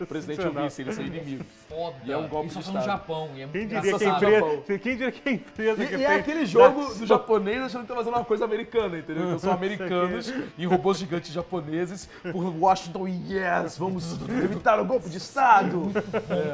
O 0.00 0.06
presidente 0.06 0.42
e 0.42 0.46
o 0.48 0.52
vice, 0.52 0.82
eles 0.82 0.94
são 0.94 1.04
inimigos. 1.04 1.46
Foda. 1.68 1.96
E 2.04 2.12
é 2.12 2.16
um 2.16 2.28
golpe 2.28 2.48
Isso 2.48 2.58
de 2.58 2.64
só 2.64 2.72
no 2.72 2.78
Estado. 2.80 2.98
Japão. 2.98 3.30
E 3.34 3.42
é 3.42 3.46
Quem 3.48 3.60
muito 3.66 3.74
diria, 3.74 3.98
que 3.98 4.04
a 4.04 4.08
empresa, 4.08 4.30
Japão. 4.40 4.62
quem 4.66 4.78
diria 4.96 5.12
que 5.12 5.28
a 5.28 5.32
empresa 5.32 5.82
E, 5.84 5.86
que 5.86 5.94
e 5.96 6.04
é 6.04 6.14
aquele 6.16 6.46
jogo 6.46 6.94
do 6.94 7.06
japonês 7.06 7.62
achando 7.62 7.82
que 7.82 7.88
tá 7.88 7.94
fazendo 7.94 8.14
uma 8.14 8.24
coisa 8.24 8.44
americana, 8.44 8.98
entendeu? 8.98 9.24
Então 9.24 9.38
são 9.38 9.52
americanos 9.54 10.32
e 10.58 10.66
robôs 10.66 10.98
gigantes 10.98 11.32
japoneses 11.32 12.08
por 12.32 12.44
Washington 12.44 13.08
e 13.08 13.32
yes, 13.32 13.78
vamos 13.78 14.12
evitar 14.42 14.78
o 14.80 14.84
golpe 14.84 15.08
de 15.08 15.16
Estado. 15.18 15.90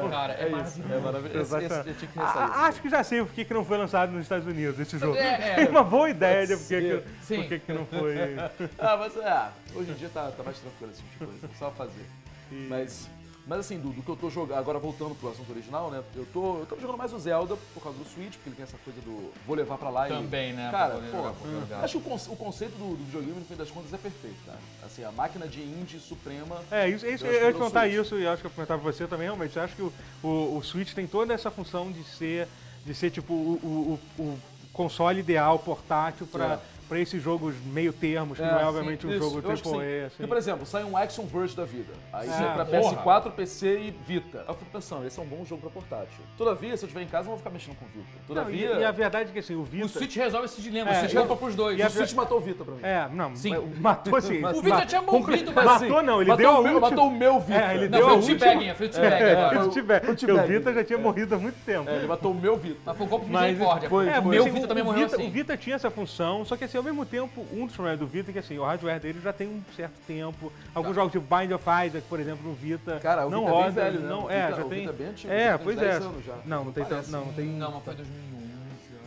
Cara, 0.09 0.33
é, 0.33 0.43
É 0.43 0.61
isso, 0.61 0.81
é 0.91 0.99
maravilhoso. 0.99 1.57
Esse, 1.57 1.65
esse, 1.65 1.77
eu 1.89 1.95
tinha 1.95 2.11
que 2.11 2.19
ressaltar. 2.19 2.51
ah, 2.53 2.65
acho 2.65 2.81
que 2.81 2.89
já 2.89 3.03
sei 3.03 3.23
por 3.23 3.33
que 3.33 3.45
que 3.45 3.53
não 3.53 3.65
foi 3.65 3.77
lançado 3.77 4.11
nos 4.11 4.21
Estados 4.23 4.45
Unidos 4.47 4.79
esse 4.79 4.97
jogo. 4.97 5.15
É, 5.15 5.51
é. 5.51 5.55
Tem 5.55 5.67
uma 5.69 5.83
boa 5.83 6.09
ideia 6.09 6.45
de 6.47 6.57
por 6.57 6.67
que, 6.67 6.81
que, 6.81 7.03
Sim. 7.23 7.35
por 7.37 7.47
que 7.47 7.59
que 7.59 7.73
não 7.73 7.85
foi. 7.85 8.11
Ah, 8.77 8.97
mas 8.97 9.15
é, 9.17 9.49
hoje 9.75 9.91
em 9.91 9.95
dia 9.95 10.09
tá, 10.13 10.31
tá 10.31 10.43
mais 10.43 10.57
tranquilo 10.59 10.91
esse 10.91 11.01
tipo 11.01 11.25
de 11.25 11.39
coisa, 11.39 11.55
só 11.57 11.71
fazer. 11.71 12.05
Mas, 12.51 13.09
mas 13.51 13.59
assim, 13.59 13.77
do, 13.77 13.89
do 13.89 14.01
que 14.01 14.07
eu 14.07 14.15
tô 14.15 14.29
jogando, 14.29 14.59
agora 14.59 14.79
voltando 14.79 15.13
pro 15.13 15.29
assunto 15.29 15.51
original, 15.51 15.91
né? 15.91 16.01
Eu 16.15 16.25
tô, 16.27 16.59
eu 16.59 16.65
tô 16.65 16.79
jogando 16.79 16.97
mais 16.97 17.11
o 17.11 17.19
Zelda 17.19 17.57
por 17.73 17.83
causa 17.83 17.97
do 17.97 18.05
Switch, 18.05 18.35
porque 18.35 18.47
ele 18.47 18.55
tem 18.55 18.63
essa 18.63 18.77
coisa 18.77 19.01
do 19.01 19.29
vou 19.45 19.57
levar 19.57 19.77
pra 19.77 19.89
lá 19.89 20.07
e. 20.07 20.13
Também, 20.13 20.53
né? 20.53 20.71
Cara, 20.71 20.93
pô, 20.93 21.17
jogar 21.17 21.33
jogar. 21.59 21.83
acho 21.83 21.99
que 21.99 22.09
o, 22.09 22.15
o 22.31 22.37
conceito 22.37 22.77
do, 22.77 22.95
do 22.95 23.03
videogame, 23.03 23.37
no 23.37 23.45
fim 23.45 23.55
das 23.57 23.69
contas, 23.69 23.93
é 23.93 23.97
perfeito, 23.97 24.37
tá? 24.45 24.53
Assim, 24.85 25.03
a 25.03 25.11
máquina 25.11 25.49
de 25.49 25.59
indie 25.59 25.99
suprema. 25.99 26.61
É, 26.71 26.87
isso, 26.87 27.05
isso, 27.05 27.25
Eu 27.25 27.31
eu 27.33 27.37
acho 27.39 27.45
ia 27.47 27.51
perguntar 27.51 27.89
eu 27.89 28.05
sou 28.05 28.17
isso 28.17 28.23
e 28.23 28.27
acho 28.29 28.41
que 28.41 28.47
eu 28.47 28.51
perguntar 28.51 28.77
pra 28.77 28.89
você 28.89 29.05
também, 29.05 29.25
realmente. 29.25 29.57
Eu 29.57 29.63
acho 29.63 29.75
que 29.75 29.81
o, 29.81 29.93
o, 30.23 30.57
o 30.57 30.63
Switch 30.63 30.93
tem 30.93 31.05
toda 31.05 31.33
essa 31.33 31.51
função 31.51 31.91
de 31.91 32.05
ser, 32.05 32.47
de 32.85 32.95
ser 32.95 33.11
tipo, 33.11 33.33
o, 33.33 33.99
o, 34.17 34.21
o 34.23 34.39
console 34.71 35.19
ideal, 35.19 35.59
portátil, 35.59 36.25
pra, 36.25 36.61
É. 36.91 36.93
pra 36.93 36.99
esses 36.99 37.23
jogos 37.23 37.55
meio 37.65 37.93
termos, 37.93 38.37
que 38.37 38.43
É, 38.43 38.47
não 38.51 38.57
é 38.57 38.59
sim, 38.59 38.65
obviamente 38.65 39.07
um 39.07 39.11
isso, 39.11 39.19
jogo 39.19 39.41
sim. 39.41 39.47
AAA, 39.47 40.05
assim. 40.07 40.15
Porque, 40.17 40.27
por 40.27 40.37
exemplo, 40.37 40.65
sai 40.65 40.83
um 40.83 40.97
Action 40.97 41.23
Verge 41.25 41.55
da 41.55 41.63
vida. 41.63 41.93
Aí 42.11 42.27
É, 42.27 42.31
sai 42.31 42.53
pra 42.53 42.65
porra. 42.65 42.97
PS4, 42.97 43.31
PC 43.31 43.79
e 43.79 43.91
Vita. 44.05 44.43
Eu 44.47 44.53
fico 44.55 44.69
pensando, 44.71 45.05
esse 45.07 45.17
é 45.19 45.23
um 45.23 45.25
bom 45.25 45.45
jogo 45.45 45.61
pra 45.61 45.69
portátil. 45.69 46.23
Todavia, 46.37 46.75
se 46.75 46.83
eu 46.83 46.87
estiver 46.87 47.03
em 47.03 47.07
casa, 47.07 47.23
eu 47.23 47.31
não 47.31 47.31
vou 47.31 47.37
ficar 47.37 47.49
mexendo 47.49 47.75
com 47.77 47.85
o 47.85 47.87
Vita. 47.87 48.07
Não, 48.19 48.25
Todavia, 48.27 48.71
e, 48.73 48.79
e 48.81 48.83
a 48.85 48.91
verdade 48.91 49.29
é 49.29 49.33
que 49.33 49.39
assim, 49.39 49.55
o 49.55 49.63
Vita... 49.63 49.85
O 49.85 49.89
Switch 49.89 50.15
resolve 50.17 50.45
esse 50.45 50.61
dilema. 50.61 50.89
É, 50.91 50.93
o 50.93 50.99
Switch 50.99 51.13
eu- 51.13 51.21
compra 51.21 51.37
pros 51.37 51.55
dois. 51.55 51.79
e 51.79 51.83
a 51.83 51.87
o 51.87 51.89
Switch 51.89 52.13
matou 52.13 52.37
o 52.37 52.41
Vita 52.41 52.63
pra 52.65 52.73
mim. 52.75 52.79
É, 52.83 53.07
não, 53.13 53.35
Sim. 53.35 53.55
matou 53.79 54.15
assim. 54.17 54.43
O 54.43 54.61
Vita 54.61 54.77
já 54.79 54.85
tinha 54.85 55.01
morrido, 55.01 55.51
mas 55.53 55.65
Matou 55.65 55.97
assim, 55.97 56.05
não, 56.05 56.21
ele 56.21 56.29
matou 56.29 56.37
deu 56.45 56.51
a 56.51 56.59
última... 56.59 56.79
Matou 56.81 57.07
o 57.07 57.11
meu 57.11 57.39
Vita. 57.39 57.59
É, 57.61 57.75
ele 57.75 57.89
Não, 57.89 57.97
deu 57.99 58.01
foi 58.01 58.09
a 58.09 58.13
o 58.13 58.17
última... 58.19 58.39
teabagging, 58.39 58.73
foi 58.75 58.87
o 58.87 58.89
É, 58.89 59.69
tiver, 59.69 60.09
o. 60.09 60.41
Vita 60.47 60.73
já 60.73 60.83
tinha 60.83 60.99
morrido 60.99 61.35
há 61.35 61.37
muito 61.37 61.55
tempo. 61.65 61.89
É, 61.89 61.95
ele 61.95 62.07
matou 62.07 62.31
o 62.31 62.35
meu 62.35 62.57
Vita. 62.57 62.79
Mas 62.85 62.97
foi 62.97 63.05
um 63.05 63.09
golpe 63.09 63.25
de 63.27 63.31
misericórdia. 63.31 63.89
foi- 63.89 64.07
é, 64.09 64.19
o 64.19 64.21
foi. 64.23 64.31
meu 64.31 64.41
Assim, 64.43 64.51
Vita 64.51 64.67
também 64.67 64.83
morreu 64.83 65.05
assim. 65.05 65.27
O 65.27 65.31
Vita 65.31 65.55
tinha 65.57 65.75
essa 65.75 65.89
função, 65.91 66.43
só 66.45 66.57
que 66.57 66.63
assim, 66.65 66.80
ao 66.81 66.85
mesmo 66.85 67.05
tempo, 67.05 67.45
um 67.53 67.65
dos 67.67 67.75
problemas 67.75 67.99
do 67.99 68.07
Vita 68.07 68.31
é 68.31 68.33
que 68.33 68.39
assim, 68.39 68.57
o 68.57 68.63
hardware 68.63 68.99
dele 68.99 69.21
já 69.23 69.31
tem 69.31 69.47
um 69.47 69.61
certo 69.75 69.93
tempo. 70.07 70.51
Alguns 70.73 70.95
jogos 70.95 71.11
tipo 71.11 71.23
Bind 71.35 71.51
of 71.51 71.63
Isaac, 71.63 72.01
por 72.09 72.19
exemplo, 72.19 72.47
no 72.49 72.53
Vita, 72.55 72.99
Cara, 72.99 73.25
o 73.27 73.29
não 73.29 73.41
Vita 73.45 73.51
é 73.51 73.53
roda, 73.53 73.71
velho, 73.71 73.99
né? 73.99 74.09
não, 74.09 74.25
O 74.25 74.29
é, 74.31 74.47
Vita- 74.47 74.61
já 74.61 74.67
tem. 74.67 74.87
Vita 74.87 75.03
é 75.03 75.07
antigo, 75.07 75.33
é, 75.33 75.57
pois 75.57 75.77
10 75.77 75.95
é. 75.95 75.99
Não, 76.45 76.65
não 76.65 76.71
tem 76.71 76.83
tanto, 76.83 76.89
Parece. 76.93 77.11
não, 77.11 77.25
não 77.25 77.33
tem. 77.33 77.45
Não, 77.45 77.71
mas 77.71 77.83
foi 77.83 77.93
2011. 77.95 78.41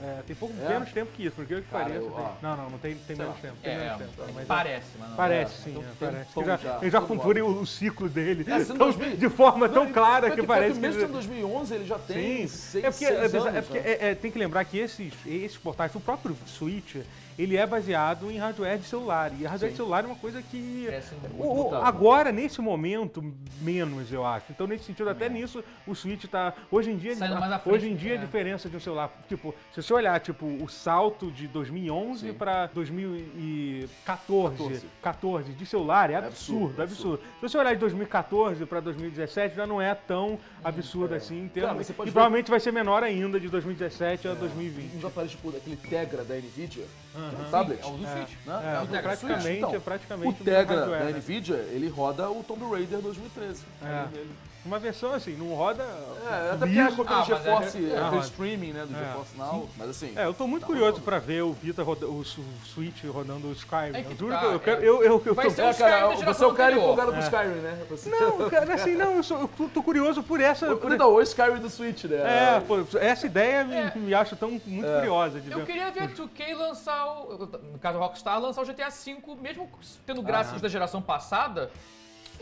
É, 0.02 0.20
tem 0.26 0.36
pouco 0.36 0.54
É? 0.62 0.68
menos 0.68 0.92
tempo 0.92 1.10
que 1.16 1.24
isso, 1.24 1.34
porque 1.34 1.54
eu 1.54 1.62
que 1.62 1.68
Cara, 1.68 1.84
pareça. 1.84 2.04
eu- 2.04 2.10
tem- 2.10 2.24
Não, 2.42 2.56
não, 2.58 2.70
não 2.70 2.78
tem, 2.78 2.94
tem 2.94 3.16
menos 3.16 3.34
lá. 3.36 3.40
tempo. 3.40 3.54
Tem 3.62 3.72
É, 3.72 3.78
menos 3.78 3.96
tempo. 3.98 4.10
é, 4.18 4.32
mas- 4.34 4.46
parece, 4.46 4.86
mas 4.98 5.08
não. 5.08 5.16
Parece, 5.16 5.52
É, 5.54 5.64
sim, 5.64 5.70
então 5.70 5.82
é, 5.82 5.86
um 5.86 5.96
parece. 6.12 6.44
já, 6.44 6.56
já, 6.58 6.78
eles 6.82 6.94
o, 7.42 7.46
o 7.62 7.66
ciclo 7.66 8.08
dele 8.08 8.44
É, 8.46 8.58
sendo 8.64 8.76
tão- 8.78 8.90
2000 8.90 9.16
de 9.16 9.28
forma 9.30 9.66
tão 9.66 9.86
Não, 9.86 9.92
clara 9.94 10.30
que 10.32 10.42
parece 10.46 10.78
mesmo 10.78 10.96
que... 10.96 11.00
sendo 11.06 11.12
2011 11.14 11.74
ele 11.74 11.86
já 11.86 11.98
tem 11.98 12.46
Sim, 12.46 12.48
6, 12.48 12.84
é 12.84 12.90
porque, 12.90 13.06
6 13.06 13.18
é, 13.34 13.38
anos. 13.38 13.54
é 13.56 13.62
porque 13.62 13.78
né? 13.80 13.90
é- 13.92 14.10
é, 14.10 14.14
tem 14.14 14.30
que 14.30 14.38
lembrar 14.38 14.62
que 14.66 14.76
esses, 14.78 15.14
esses 15.24 15.56
portáteis, 15.56 15.94
o 15.96 16.00
próprio 16.00 16.36
Switch, 16.46 16.96
ele 17.38 17.56
é 17.56 17.66
baseado 17.66 18.30
em 18.30 18.36
hardware 18.38 18.78
de 18.78 18.84
celular. 18.84 19.32
E 19.38 19.44
hardware 19.44 19.70
de 19.70 19.76
Sim. 19.76 19.76
celular 19.76 20.04
é 20.04 20.06
uma 20.06 20.16
coisa 20.16 20.42
que. 20.42 20.88
Muito. 21.34 21.42
o- 21.42 21.74
agora, 21.76 22.30
nesse 22.32 22.60
momento, 22.60 23.22
menos, 23.60 24.12
eu 24.12 24.24
acho. 24.24 24.46
Então, 24.50 24.66
nesse 24.66 24.84
sentido, 24.84 25.08
até 25.10 25.28
nisso, 25.28 25.62
o 25.86 25.94
Switch 25.94 26.24
tá. 26.26 26.52
Hoje 26.70 26.90
em 26.90 26.96
dia, 26.96 27.16
frente, 27.16 27.34
hoje 27.66 27.88
em 27.90 27.96
dia 27.96 28.14
é. 28.14 28.18
a 28.18 28.20
diferença 28.20 28.68
de 28.68 28.76
um 28.76 28.80
celular. 28.80 29.10
Tipo, 29.28 29.54
se 29.74 29.82
seu 29.82 29.96
olhar, 29.96 30.18
tipo, 30.20 30.46
o 30.46 30.68
salto 30.68 31.30
de 31.30 31.46
2011 31.48 32.28
Sim. 32.28 32.34
pra 32.34 32.66
2014, 32.68 34.56
14. 34.56 34.86
14 35.02 35.52
de 35.52 35.66
celular 35.66 36.10
é 36.10 36.16
absurdo, 36.16 36.80
absurdo, 36.80 36.82
absurdo. 36.82 37.18
Se 37.36 37.42
você 37.42 37.58
olhar 37.58 37.74
de 37.74 37.80
2014 37.80 38.64
pra 38.66 38.80
2017, 38.80 39.56
já 39.56 39.66
não 39.66 39.80
é 39.80 39.94
tão 39.94 40.24
Hum, 40.34 40.38
absurdo 40.62 41.14
assim 41.14 41.42
em 41.44 41.48
termos. 41.48 41.86
Você 41.86 41.92
pode 41.92 42.08
e 42.08 42.10
ver- 42.10 42.14
provavelmente 42.14 42.50
vai 42.50 42.60
ser 42.60 42.72
menor 42.72 43.02
ainda 43.02 43.38
de 43.38 43.48
2017 43.48 44.28
a 44.28 44.34
2020. 44.34 44.96
Uns 44.96 45.04
aparelhos 45.04 45.32
tipo 45.32 45.48
aquele 45.50 45.76
Tegra 45.76 46.24
da 46.24 46.34
Nvidia, 46.36 46.84
Aham. 47.16 47.23
Que 47.30 47.36
é 47.36 47.46
um 47.46 47.50
tablet. 47.50 47.82
É 47.82 47.86
o 47.86 47.90
do 47.90 48.06
Switch. 48.06 48.46
né? 48.46 48.76
É, 48.76 48.82
o 48.82 48.86
Tegra 48.86 49.02
praticamente, 49.02 49.42
Switch. 49.42 49.56
Então, 49.58 49.74
é 49.74 49.78
praticamente 49.80 50.28
o 50.42 50.44
Tegra 50.44 50.86
da? 50.86 51.10
Nvidia, 51.10 51.56
ele 51.56 51.88
roda 51.88 52.30
o 52.30 52.42
Tomb 52.42 52.64
Raider 52.70 53.00
2013. 53.00 53.62
É. 53.82 54.06
Uma 54.64 54.78
versão 54.78 55.12
assim, 55.12 55.36
não 55.36 55.48
roda. 55.54 55.82
É, 55.82 56.52
até 56.52 56.56
porque 56.66 56.78
é 56.78 56.90
pelo 56.90 57.06
Ah, 57.08 57.20
é- 57.20 57.24
GeForce, 57.24 57.78
é, 57.84 57.90
é, 57.90 57.94
pelo 57.96 58.10
roda. 58.12 58.24
streaming, 58.24 58.72
né, 58.72 58.86
do 58.86 58.96
É. 58.96 58.98
GeForce 58.98 59.36
Now. 59.36 59.68
Mas 59.76 59.90
assim... 59.90 60.12
É, 60.16 60.24
eu 60.24 60.32
tô 60.32 60.46
muito 60.46 60.62
tá 60.62 60.66
curioso 60.68 60.86
rodando. 60.92 61.04
pra 61.04 61.18
ver 61.18 61.42
o 61.42 61.52
Vita 61.52 61.82
roda, 61.82 62.06
o, 62.06 62.24
Switch 62.24 63.04
rodando 63.04 63.48
o 63.48 63.52
Skyrim. 63.52 63.94
É 63.94 64.02
que 64.02 64.12
eu 64.12 64.16
juro 64.16 64.32
tá, 64.32 64.38
que 64.40 64.44
eu, 64.46 64.52
eu 64.52 64.60
quero. 64.60 64.80
é. 64.82 64.88
Eu, 64.88 65.02
eu, 65.04 65.22
eu 65.26 65.34
Vai 65.34 65.44
tô- 65.46 65.50
ser 65.50 65.60
É, 65.62 65.66
o 65.66 65.70
Skyrim 65.70 65.90
da 65.90 65.98
cara, 66.00 66.16
você 66.34 66.44
é 66.44 66.46
o 66.46 66.54
cara 66.54 66.72
empolgado 66.76 67.12
com 67.12 67.18
o 67.18 67.20
Skyrim, 67.20 67.48
né? 67.60 67.86
Você... 67.90 68.08
Não, 68.08 68.48
cara, 68.50 68.74
assim, 68.74 68.94
não, 68.94 69.16
eu, 69.16 69.22
sou, 69.22 69.40
eu 69.40 69.48
tô, 69.48 69.68
tô 69.68 69.82
curioso 69.82 70.22
por 70.22 70.40
essa. 70.40 70.74
por- 70.76 70.96
Não, 70.96 71.12
o 71.12 71.20
Skyrim 71.20 71.58
do 71.60 71.68
Switch, 71.68 72.04
né? 72.04 72.16
É, 72.56 72.60
pô, 72.60 72.78
essa 72.98 73.26
ideia 73.26 73.64
me, 73.64 73.74
É. 73.76 73.92
me 73.94 74.14
acho 74.14 74.34
tão 74.34 74.50
muito 74.52 74.64
curiosa 74.64 75.40
de 75.40 75.50
Eu 75.52 75.58
ver. 75.58 75.66
queria 75.66 75.90
ver 75.90 76.04
a 76.04 76.08
2K 76.08 76.54
lançar, 76.56 77.06
o, 77.06 77.46
no 77.70 77.78
caso 77.78 77.98
a 77.98 78.00
Rockstar, 78.00 78.40
lançar 78.40 78.62
o 78.62 78.64
GTA 78.64 78.88
V, 78.88 79.18
mesmo 79.42 79.68
tendo 80.06 80.22
gráficos 80.22 80.62
da 80.62 80.68
geração 80.68 81.02
passada. 81.02 81.70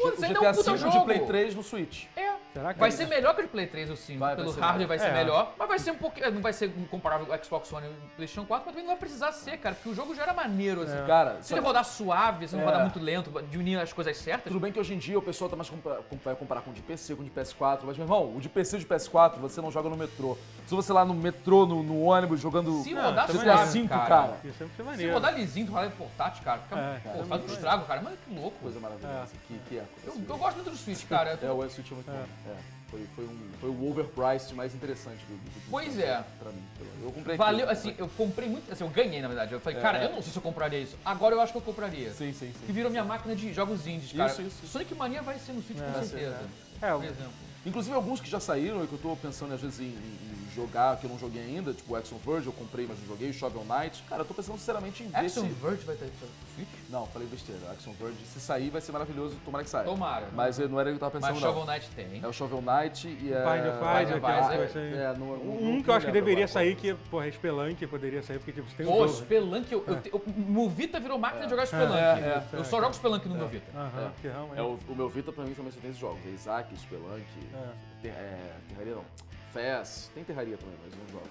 O 0.03 0.11
Putz, 0.11 0.23
ainda 0.23 0.38
é 0.38 0.51
um 0.51 0.53
GTA 0.53 0.77
jogo. 0.77 0.99
de 0.99 1.05
Play 1.05 1.21
3 1.21 1.55
no 1.55 1.62
Switch. 1.62 2.05
É. 2.17 2.42
Será 2.53 2.75
que 2.75 2.81
Vai 2.81 2.88
é 2.91 2.93
ser 2.93 3.07
melhor 3.07 3.35
que 3.35 3.41
o 3.41 3.45
de 3.45 3.51
Play 3.51 3.67
3 3.67 3.88
ou 3.91 3.97
5. 3.97 4.19
Vai, 4.19 4.29
vai 4.35 4.37
Pelo 4.45 4.55
ser 4.55 4.61
hardware 4.61 4.87
vai 4.88 4.99
ser 4.99 5.07
É. 5.07 5.12
melhor. 5.12 5.55
Mas 5.59 5.69
vai 5.69 5.79
ser 5.79 5.91
um 5.93 5.97
pouquinho. 5.97 6.31
Não 6.33 6.43
vai 6.43 6.53
ser 6.53 6.71
comparável 6.91 7.33
ao 7.33 7.43
Xbox 7.45 7.73
One 7.73 7.87
e 7.87 7.91
o 7.91 7.95
PlayStation 8.17 8.47
4, 8.47 8.67
mas 8.67 8.75
também 8.75 8.85
não 8.87 8.93
vai 8.95 9.01
precisar 9.01 9.33
ser, 9.33 9.57
cara. 9.57 9.75
Porque 9.75 9.88
o 9.88 9.95
jogo 9.95 10.15
já 10.15 10.23
era 10.25 10.35
maneiro, 10.35 10.83
assim. 10.83 11.07
Cara, 11.07 11.38
Se 11.41 11.49
só- 11.49 11.57
ele 11.57 11.65
rodar 11.65 11.85
suave, 11.85 12.47
se 12.49 12.55
não 12.55 12.62
É. 12.62 12.67
rodar 12.67 12.81
muito 12.83 12.99
lento, 13.01 13.31
de 13.43 13.57
unir 13.59 13.79
as 13.81 13.93
coisas 13.93 14.17
certas. 14.19 14.45
Tudo 14.53 14.61
bem 14.61 14.71
que 14.71 14.79
hoje 14.79 14.93
em 14.93 14.99
dia 14.99 15.19
o 15.19 15.23
pessoal 15.23 15.49
tá 15.49 15.57
mais 15.57 15.71
compara- 15.71 16.03
com- 16.03 16.17
vai 16.23 16.35
comparar 16.35 16.61
com 16.61 16.71
o 16.71 16.75
de 16.75 16.83
PC, 16.83 17.15
com 17.15 17.23
o 17.23 17.25
de 17.25 17.31
PS4, 17.31 17.87
mas, 17.87 17.97
meu 17.97 18.05
irmão, 18.05 18.37
o 18.37 18.41
de 18.41 18.49
PC 18.51 18.77
e 18.77 18.79
o 18.79 18.81
de 18.81 18.87
PS4 18.87 19.41
você 19.41 19.61
não 19.62 19.71
joga 19.71 19.88
no 19.88 19.97
metrô. 19.97 20.37
Se 20.67 20.75
você 20.75 20.93
lá 20.93 21.05
no 21.05 21.15
metrô, 21.15 21.65
no, 21.67 21.83
no 21.83 22.03
ônibus, 22.03 22.38
jogando 22.41 22.83
Se 22.83 22.93
rodar 22.95 23.29
é 23.29 23.33
GTA 23.33 23.57
suave, 23.57 23.83
V, 23.83 23.88
cara. 23.88 24.07
cara. 24.07 24.37
Isso 24.45 24.59
sempre 24.59 24.77
ser 24.77 24.83
Se 24.83 24.83
maneiro. 24.83 25.12
rodar 25.15 25.35
lisinho, 25.35 25.67
tu 25.67 25.73
rodar 25.73 25.91
portátil, 25.93 26.45
cara. 26.45 26.61
Fica, 26.61 26.79
É, 26.79 27.01
pô, 27.03 27.23
é 27.23 27.25
faz 27.25 27.43
um 27.43 27.47
estrago, 27.47 27.85
cara. 27.87 28.01
Mas 28.03 28.15
que 28.19 28.35
louco. 28.38 28.57
Coisa 28.61 28.79
maravilhosa. 28.79 29.33
Que, 29.49 29.59
que 29.69 29.79
é. 29.79 29.85
Eu, 30.07 30.15
eu 30.29 30.37
gosto 30.37 30.57
muito 30.57 30.71
do 30.71 30.77
Switch, 30.77 31.07
cara. 31.09 31.38
É, 31.43 31.51
o 31.51 31.69
Switch 31.71 31.91
é 31.91 31.95
muito 31.95 32.11
bom. 32.11 32.25
É. 32.47 32.55
Foi, 32.91 33.07
foi, 33.17 33.25
um, 33.25 33.39
foi 33.59 33.71
o 33.71 33.89
overpriced 33.91 34.55
mais 34.55 34.75
interessante 34.75 35.21
do, 35.27 35.35
do 35.35 35.71
Pois 35.71 35.99
é. 35.99 36.23
Pra 36.39 36.51
mim. 36.53 36.63
Eu 37.03 37.11
comprei 37.11 37.37
Valeu, 37.39 37.65
aqui. 37.65 37.73
assim, 37.73 37.95
eu 37.97 38.07
comprei 38.09 38.49
muito. 38.51 38.71
Assim, 38.71 38.85
eu 38.85 38.91
ganhei, 38.91 39.23
na 39.23 39.29
verdade. 39.29 39.53
Eu 39.53 39.61
falei, 39.61 39.79
É, 39.79 39.83
cara, 39.83 39.99
é. 39.99 40.05
eu 40.05 40.11
não 40.13 40.21
sei 40.21 40.31
se 40.31 40.37
eu 40.37 40.43
compraria 40.43 40.79
isso. 40.81 40.95
Agora 41.03 41.35
eu 41.35 41.41
acho 41.41 41.53
que 41.53 41.59
eu 41.59 41.63
compraria. 41.63 42.11
Sim, 42.13 42.35
sim, 42.35 42.53
sim. 42.53 42.67
Que 42.67 42.73
virou 42.73 42.91
minha 42.91 43.05
máquina 43.05 43.35
de 43.35 43.51
jogos 43.55 43.87
indies, 43.87 44.13
cara. 44.13 44.31
Isso, 44.31 44.43
isso. 44.43 44.67
Sonic 44.67 44.95
Mania 44.95 45.23
vai 45.23 45.39
ser 45.39 45.53
no 45.53 45.63
Switch 45.63 45.79
com 45.79 45.91
Vai 45.91 46.03
ser, 46.03 46.09
certeza. 46.11 46.41
É, 46.83 46.91
Por 46.91 47.01
o- 47.01 47.05
exemplo. 47.05 47.33
Inclusive 47.64 47.94
alguns 47.94 48.20
que 48.20 48.29
já 48.29 48.40
saíram 48.40 48.83
e 48.85 48.87
que 48.87 48.92
eu 48.94 48.98
tô 48.98 49.14
pensando 49.16 49.55
às 49.55 49.61
vezes 49.61 49.81
em, 49.81 49.85
em- 49.85 50.42
jogar, 50.55 50.98
que 50.98 51.07
eu 51.07 51.11
não 51.11 51.18
joguei 51.18 51.40
ainda, 51.42 51.72
tipo 51.72 51.94
o 51.94 51.96
Action 51.96 52.18
Verge, 52.18 52.46
eu 52.46 52.53
comprei, 52.53 52.87
mas 52.87 52.98
não 53.01 53.07
joguei, 53.07 53.31
o 53.31 53.33
Shovel 53.33 53.64
Knight. 53.64 54.03
Cara, 54.07 54.20
eu 54.20 54.27
tô 54.27 54.35
pensando 54.35 54.59
sinceramente 54.59 55.03
em 55.03 55.07
ver 55.09 55.16
Action 55.16 55.44
se... 55.44 55.48
Verge 55.48 55.83
vai 55.87 55.96
ter 55.96 56.11
Switch? 56.55 56.68
Não, 56.90 57.07
falei 57.07 57.27
besteira. 57.27 57.70
Action 57.70 57.94
Verge, 57.98 58.18
se 58.27 58.38
sair, 58.38 58.68
vai 58.68 58.83
ser 58.83 58.92
maravilhoso, 58.92 59.35
tomara 59.46 59.64
que 59.64 59.70
saia. 59.70 59.85
Tomara. 59.87 60.29
Mas 60.35 60.61
eh, 60.61 60.68
não 60.68 60.79
era 60.79 60.90
o 60.90 60.92
que 60.92 60.96
eu 60.96 61.01
tava 61.11 61.18
Mas 61.18 61.31
pensando, 61.31 61.40
Shovel 61.40 61.64
não. 61.64 61.72
Knight 61.72 61.88
tem. 61.96 62.20
É 62.22 62.29
o 62.29 62.33
Shovel 62.35 62.61
Knight 62.61 63.09
e 63.09 63.33
é... 63.33 63.38
Bind 63.42 63.66
of 63.66 63.79
Isaac, 63.79 64.61
Bind 64.61 64.70
ser- 64.72 64.94
É, 64.94 65.12
Um 65.12 65.83
que 65.83 65.88
eu 65.88 65.94
acho 65.94 66.05
que 66.05 66.12
deveria 66.12 66.44
agora. 66.44 66.48
sair, 66.48 66.77
que, 66.77 66.92
porra, 67.11 67.29
é 67.29 67.33
Spelunk, 67.33 67.87
poderia 67.87 68.22
sair, 68.22 68.37
porque 68.38 68.53
tipo, 68.53 68.68
você 68.68 68.77
tem 68.77 68.87
um 68.87 68.90
Pô, 68.92 69.09
jogo. 69.09 69.18
Spelunk, 69.20 69.72
eu, 69.72 69.85
eu, 69.87 69.98
eu- 70.12 70.22
meu 70.37 70.68
Vita 70.68 71.01
virou 71.01 71.16
máquina 71.18 71.44
de 71.44 71.51
jogar 71.51 71.64
Spelunk. 71.64 71.96
é, 71.96 72.42
eu 72.53 72.64
só 72.66 72.79
jogo 72.79 72.92
Spelunk 72.92 73.27
no 73.27 73.37
meu 73.37 73.48
Vita. 73.48 73.72
Aham, 73.75 74.09
É. 74.09 74.20
que 74.20 74.29
realmente. 74.29 74.59
É, 74.59 74.62
o, 74.62 74.79
o 74.87 74.94
meu 74.94 75.09
Vita 75.09 75.33
pra 75.33 75.44
mim 75.46 75.55
também 75.55 75.72
só 75.72 75.81
tem 75.81 75.88
esses 75.88 75.98
jogos. 76.01 76.18
É 76.27 76.29
Isaac, 76.29 76.77
Spelunk, 76.79 77.25
É. 77.55 77.73
ter, 78.03 78.09
é, 78.09 78.57
Terraria 78.69 78.95
não, 78.95 79.05
Fez, 79.53 80.11
tem 80.15 80.25
Terraria 80.25 80.57
também, 80.57 80.77
mas 80.83 80.95
não 80.99 81.09
jogo. 81.09 81.29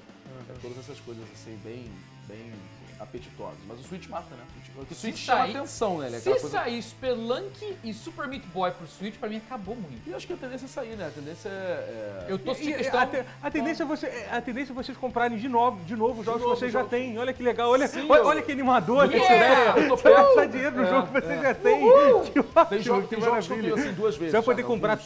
É, 0.50 0.54
todas 0.62 0.78
essas 0.78 1.00
coisas 1.00 1.24
assim, 1.32 1.60
bem, 1.64 1.92
bem 2.28 2.54
apetitosas. 3.02 3.58
Mas 3.68 3.80
o 3.80 3.84
Switch 3.84 4.08
mata, 4.08 4.28
né? 4.36 4.44
O 4.48 4.52
Switch- 4.54 4.92
O 4.92 4.96
Switch 4.96 5.18
chama 5.18 5.42
sair- 5.42 5.58
atenção, 5.58 5.98
né? 5.98 6.08
Ele 6.08 6.16
é 6.16 6.20
Se 6.20 6.30
coisa... 6.30 6.50
sair 6.50 6.82
Spelunk 6.82 7.78
e 7.84 7.94
Super 7.94 8.28
Meat 8.28 8.44
Boy 8.54 8.72
pro 8.72 8.88
Switch, 8.88 9.16
pra 9.16 9.28
mim 9.28 9.38
acabou 9.38 9.76
muito. 9.76 10.02
E 10.08 10.12
eu 10.12 10.18
acho 10.18 10.28
que 10.28 10.34
a 10.34 10.38
tendência 10.38 10.66
é 10.66 10.70
sair, 10.70 10.96
né? 10.96 11.08
A 11.08 11.12
tendência 11.12 11.50
é... 11.50 11.52
é- 11.52 12.26
Eu 12.30 12.38
tô 12.40 12.52
E- 12.54 12.70
e 12.70 12.74
questão. 12.76 13.00
a, 13.00 13.06
te- 13.08 13.26
a 13.42 13.52
tendência 13.52 13.84
é 13.84 13.86
você, 13.86 14.26
a 14.32 14.42
tendência 14.42 14.72
é 14.72 14.76
vocês 14.76 14.98
comprarem 14.98 15.38
de 15.38 15.50
novo, 15.50 15.84
de 15.84 15.96
novo 15.96 16.20
os 16.20 16.26
jogos 16.26 16.42
novo 16.42 16.54
que 16.54 16.60
vocês 16.60 16.72
já 16.72 16.80
jogos. 16.80 16.92
têm. 16.92 17.18
Olha 17.18 17.34
que 17.34 17.42
legal, 17.44 17.70
olha, 17.72 17.88
Sim, 17.88 18.06
olha, 18.10 18.20
eu- 18.20 18.26
olha 18.28 18.42
que 18.42 18.52
animador 18.52 19.12
Yeah! 19.12 19.36
ideia. 19.36 19.86
Eu 19.86 19.90
tô 19.90 19.98
Você 19.98 20.04
vai 20.10 20.14
perto. 20.14 20.28
gastar 20.28 20.46
dinheiro 20.46 20.76
no 20.76 20.84
É, 20.84 20.90
jogo 20.90 21.08
que 21.08 21.14
você 21.22 21.34
é. 21.34 21.42
já 21.42 21.54
tem. 21.56 21.82
Que 21.82 22.66
Tem, 22.70 22.82
jogo, 22.82 23.02
que 23.04 23.08
tem 23.16 23.22
jogos 23.22 23.48
que 23.48 23.54
eu 23.54 23.62
tenho 23.62 23.76
assim 23.76 23.94
duas 23.94 24.16
vezes. 24.16 24.32
Você 24.32 24.38
vai 24.38 24.44
poder 24.44 24.62
já, 24.62 24.68
comprar 24.68 25.00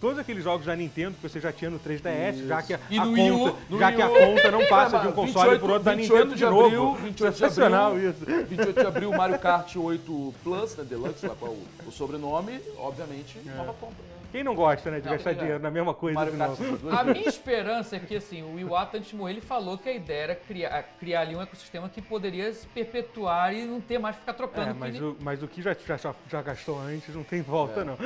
todos 0.00 0.18
aqueles 0.18 0.42
jogos 0.44 0.66
da 0.66 0.74
Nintendo 0.76 1.14
que 1.20 1.28
você 1.28 1.40
já 1.40 1.52
tinha 1.52 1.70
no 1.70 1.78
3DS, 1.78 2.46
já 2.46 2.62
que 2.62 2.74
a, 2.74 2.78
conta, 2.78 3.78
já 3.78 3.92
que 3.92 4.50
não 4.50 4.66
passa 4.66 4.96
É, 4.96 5.00
de 5.00 5.08
um 5.08 5.12
console 5.12 5.50
28 5.50 5.60
pro 5.60 5.72
outro 5.72 5.84
da 5.84 5.94
28 5.94 6.18
Nintendo 6.24 6.36
de 6.36 6.44
novo. 6.44 6.98
28 7.20 7.32
de 7.32 7.38
Sensacional 7.38 7.92
abril. 7.92 8.10
isso. 8.10 8.24
28 8.46 8.80
de 8.80 8.86
abril, 8.86 9.10
Mario 9.12 9.38
Kart 9.38 9.76
8 9.76 10.34
Plus, 10.42 10.76
né? 10.76 10.84
Deluxe, 10.84 11.26
lá 11.26 11.34
qual 11.38 11.52
é 11.52 11.54
o, 11.84 11.88
o 11.88 11.92
sobrenome, 11.92 12.60
obviamente, 12.78 13.38
nova 13.56 13.72
compra. 13.74 13.96
Né? 13.98 14.10
Quem 14.32 14.44
não 14.44 14.54
gosta, 14.54 14.92
né, 14.92 15.00
de 15.00 15.06
Não, 15.06 15.12
gastar 15.14 15.32
é. 15.32 15.34
dinheiro 15.34 15.58
na 15.58 15.72
mesma 15.72 15.92
coisa 15.92 16.14
Mario 16.14 16.34
de 16.34 16.38
Kart 16.38 16.56
A 17.00 17.02
minha 17.02 17.28
esperança 17.28 17.96
é 17.96 17.98
que, 17.98 18.14
assim, 18.14 18.44
o 18.44 18.60
Iwata, 18.60 18.96
antes 18.98 19.10
de 19.10 19.16
morrer, 19.16 19.32
ele 19.32 19.40
falou 19.40 19.76
que 19.76 19.88
a 19.88 19.92
ideia 19.92 20.22
era 20.22 20.34
criar, 20.36 20.82
criar 21.00 21.22
ali 21.22 21.34
um 21.34 21.42
ecossistema 21.42 21.88
que 21.88 22.00
poderia 22.00 22.52
se 22.52 22.64
perpetuar 22.68 23.52
e 23.52 23.64
não 23.64 23.80
ter 23.80 23.98
mais 23.98 24.14
que 24.14 24.20
ficar 24.20 24.34
trocando. 24.34 24.70
É, 24.70 24.72
mas 24.72 24.92
porque 24.96 25.04
o, 25.04 25.16
mas 25.20 25.42
o 25.42 25.48
que 25.48 25.60
já, 25.60 25.74
já, 25.74 26.14
já 26.28 26.42
gastou 26.42 26.78
antes 26.78 27.12
não 27.12 27.24
tem 27.24 27.42
volta, 27.42 27.80
É. 27.80 27.84
não. 27.84 27.96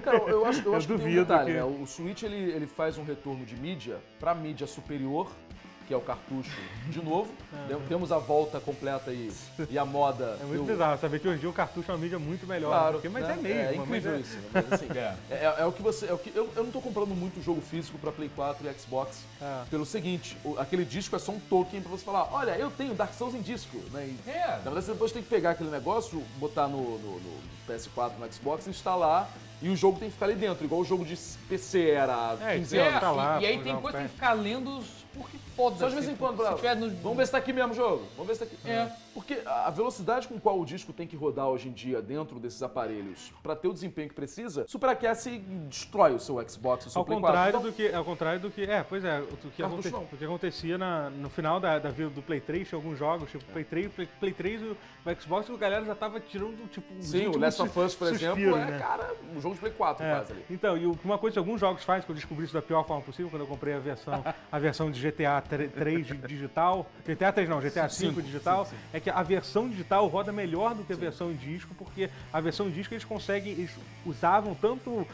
Cara, 0.00 0.16
eu 0.28 0.44
acho, 0.44 0.60
eu 0.62 0.72
Eu 0.74 0.76
acho 0.76 0.88
que 0.88 0.92
tem 0.94 0.96
um 0.96 0.98
duvido 0.98 1.20
detalhe, 1.24 1.52
que- 1.52 1.56
né? 1.58 1.62
O 1.64 1.86
Switch, 1.86 2.24
ele, 2.24 2.50
ele 2.50 2.66
faz 2.66 2.98
um 2.98 3.04
retorno 3.04 3.44
de 3.46 3.54
mídia 3.54 3.98
pra 4.18 4.34
mídia 4.34 4.66
superior, 4.66 5.30
que 5.86 5.92
é 5.94 5.96
o 5.96 6.00
cartucho, 6.00 6.50
de 6.88 7.02
novo. 7.02 7.30
Tem- 7.68 7.78
Temos 7.88 8.10
a 8.12 8.18
volta 8.18 8.58
completa 8.60 9.10
aí 9.10 9.30
e 9.70 9.78
a 9.78 9.84
moda. 9.84 10.38
É 10.40 10.44
muito 10.44 10.62
do- 10.62 10.66
bizarro 10.72 10.98
saber 10.98 11.20
que 11.20 11.28
hoje 11.28 11.36
em 11.38 11.40
dia 11.40 11.48
o 11.50 11.52
cartucho 11.52 11.90
é 11.90 11.94
uma 11.94 12.00
mídia 12.00 12.18
muito 12.18 12.46
melhor. 12.46 12.70
Claro, 12.70 12.92
porque- 12.94 13.08
mas 13.08 13.24
né? 13.24 13.32
é 13.32 13.36
mesmo. 13.36 13.60
É 13.60 13.64
mas 13.64 13.76
incrível 13.76 14.14
é- 14.14 14.18
isso, 14.20 14.36
né? 14.36 14.42
Mas 14.52 14.72
assim, 14.72 14.88
É. 14.96 15.14
é, 15.30 15.54
é 15.58 15.64
o 15.66 15.72
que 15.72 15.82
você. 15.82 16.06
É 16.06 16.12
o 16.12 16.18
que, 16.18 16.32
eu, 16.34 16.50
eu 16.56 16.64
não 16.64 16.70
tô 16.70 16.80
comprando 16.80 17.14
muito 17.14 17.42
jogo 17.42 17.60
físico 17.60 17.98
pra 17.98 18.10
Play 18.12 18.30
4 18.34 18.66
e 18.68 18.74
Xbox 18.78 19.18
É. 19.40 19.62
pelo 19.70 19.84
seguinte: 19.86 20.36
o- 20.44 20.58
aquele 20.58 20.84
disco 20.84 21.14
é 21.16 21.18
só 21.18 21.32
um 21.32 21.40
token 21.40 21.80
pra 21.80 21.90
você 21.90 22.04
falar, 22.04 22.28
olha, 22.32 22.52
eu 22.56 22.70
tenho 22.70 22.94
Dark 22.94 23.12
Souls 23.14 23.34
em 23.34 23.42
disco, 23.42 23.76
né? 23.92 24.06
E, 24.26 24.30
É. 24.30 24.46
Na 24.48 24.70
verdade, 24.70 24.86
você 24.86 24.92
depois 24.92 25.12
tem 25.12 25.22
que 25.22 25.28
pegar 25.28 25.50
aquele 25.50 25.70
negócio, 25.70 26.22
botar 26.38 26.66
no, 26.68 26.98
no- 26.98 27.20
no 27.20 27.38
PS4, 27.68 28.12
no 28.18 28.32
Xbox, 28.32 28.66
instalar 28.66 29.30
e 29.62 29.68
o 29.68 29.76
jogo 29.76 29.98
tem 29.98 30.08
que 30.08 30.14
ficar 30.14 30.26
ali 30.26 30.34
dentro, 30.34 30.64
igual 30.64 30.80
o 30.80 30.84
jogo 30.84 31.04
de 31.04 31.16
PC 31.48 31.90
era 31.90 32.14
há 32.14 32.50
É, 32.52 32.58
15 32.58 32.76
é, 32.78 32.88
anos. 32.88 33.00
tá 33.00 33.10
lá, 33.10 33.40
e, 33.40 33.44
e 33.44 33.46
aí 33.46 33.58
tem 33.62 33.74
coisa 33.76 33.92
que 33.92 34.04
tem 34.04 34.06
que 34.08 34.14
ficar 34.14 34.32
lendo 34.34 34.78
os- 34.78 35.04
porque 35.14 35.38
foda 35.56 35.76
Só 35.76 35.88
de 35.88 35.94
vez 35.94 36.08
em 36.08 36.16
quando, 36.16 36.36
Se 36.44 36.54
pra... 36.60 36.74
Vamos 36.74 37.16
ver 37.16 37.26
se 37.26 37.32
tá 37.32 37.38
aqui 37.38 37.52
mesmo 37.52 37.72
o 37.72 37.74
jogo. 37.74 38.02
Vamos 38.16 38.26
ver 38.26 38.34
se 38.34 38.44
tá 38.44 38.44
aqui. 38.46 38.70
É. 38.70 38.90
Porque 39.14 39.40
a 39.46 39.70
velocidade 39.70 40.26
com 40.26 40.40
qual 40.40 40.58
o 40.60 40.64
disco 40.64 40.92
tem 40.92 41.06
que 41.06 41.14
rodar 41.16 41.46
hoje 41.46 41.68
em 41.68 41.72
dia 41.72 42.02
dentro 42.02 42.40
desses 42.40 42.60
aparelhos 42.62 43.32
pra 43.42 43.54
ter 43.54 43.68
o 43.68 43.72
desempenho 43.72 44.08
que 44.08 44.14
precisa, 44.14 44.64
superaquece 44.66 45.30
e 45.30 45.38
destrói 45.38 46.14
o 46.14 46.18
seu 46.18 46.36
Xbox, 46.48 46.86
o 46.86 46.90
seu 46.90 46.98
Ao 46.98 47.04
Play 47.06 47.20
contrário, 47.20 47.52
4. 47.60 47.70
do 47.70 47.76
que, 47.76 47.94
ao 47.94 48.04
contrário 48.04 48.40
do 48.40 48.50
que. 48.50 48.62
É, 48.64 48.82
pois 48.82 49.04
é, 49.04 49.20
o 49.20 49.36
que, 49.50 49.62
aconte- 49.62 49.88
o 49.88 50.16
que 50.16 50.24
acontecia 50.24 50.76
na- 50.76 51.10
no 51.10 51.30
final 51.30 51.60
da, 51.60 51.78
da 51.78 51.90
vida 51.90 52.10
do 52.10 52.22
Play 52.22 52.40
3, 52.40 52.68
tinha 52.68 52.76
alguns 52.76 52.98
jogos, 52.98 53.30
tipo 53.30 53.44
Play 53.46 53.64
3, 53.64 53.92
Play, 53.92 54.08
Play 54.18 54.32
3 54.32 54.60
e 54.62 54.64
o 54.64 54.76
o 55.06 55.20
Xbox, 55.20 55.50
a 55.50 55.56
galera 55.58 55.84
já 55.84 55.94
tava 55.94 56.18
tirando, 56.18 56.66
tipo, 56.70 56.86
Sim, 57.02 57.26
o 57.26 57.36
Last 57.38 57.60
of 57.60 57.78
Us, 57.78 57.94
por 57.94 58.08
exemplo, 58.08 58.56
é, 58.56 58.64
né? 58.70 58.78
cara, 58.78 59.14
um 59.36 59.38
jogo 59.38 59.54
de 59.54 59.60
Play 59.60 59.72
4 59.74 60.02
É, 60.02 60.14
quase 60.14 60.32
ali. 60.32 60.44
Então, 60.48 60.78
e 60.78 60.86
o- 60.86 60.98
uma 61.04 61.18
coisa 61.18 61.34
que 61.34 61.38
alguns 61.38 61.60
jogos 61.60 61.84
fazem, 61.84 62.04
que 62.06 62.10
eu 62.10 62.14
descobri 62.14 62.46
isso 62.46 62.54
da 62.54 62.62
pior 62.62 62.82
forma 62.86 63.02
possível, 63.02 63.28
quando 63.30 63.42
eu 63.42 63.46
comprei 63.46 63.74
a 63.74 63.78
versão, 63.78 64.24
a 64.50 64.58
versão 64.58 64.90
de 64.90 64.98
GTA 64.98 65.42
3 65.48 66.06
di- 66.06 66.16
digital, 66.26 66.86
GTA 67.06 67.32
3 67.32 67.48
não, 67.48 67.60
GTA 67.60 67.88
5 67.88 68.22
digital, 68.22 68.68
é 68.92 69.00
que 69.00 69.10
a 69.10 69.22
versão 69.22 69.68
digital 69.68 70.06
roda 70.08 70.32
melhor 70.32 70.74
do 70.74 70.84
que 70.84 70.92
a 70.92 70.96
versão 70.96 71.30
em 71.30 71.36
disco, 71.36 71.74
porque 71.78 72.08
a 72.32 72.40
versão 72.40 72.66
em 72.68 72.70
disco 72.70 72.94
eles 72.94 73.04
conseguem, 73.04 73.52
eles 73.52 73.70
usavam 74.04 74.54
tanto 74.54 75.06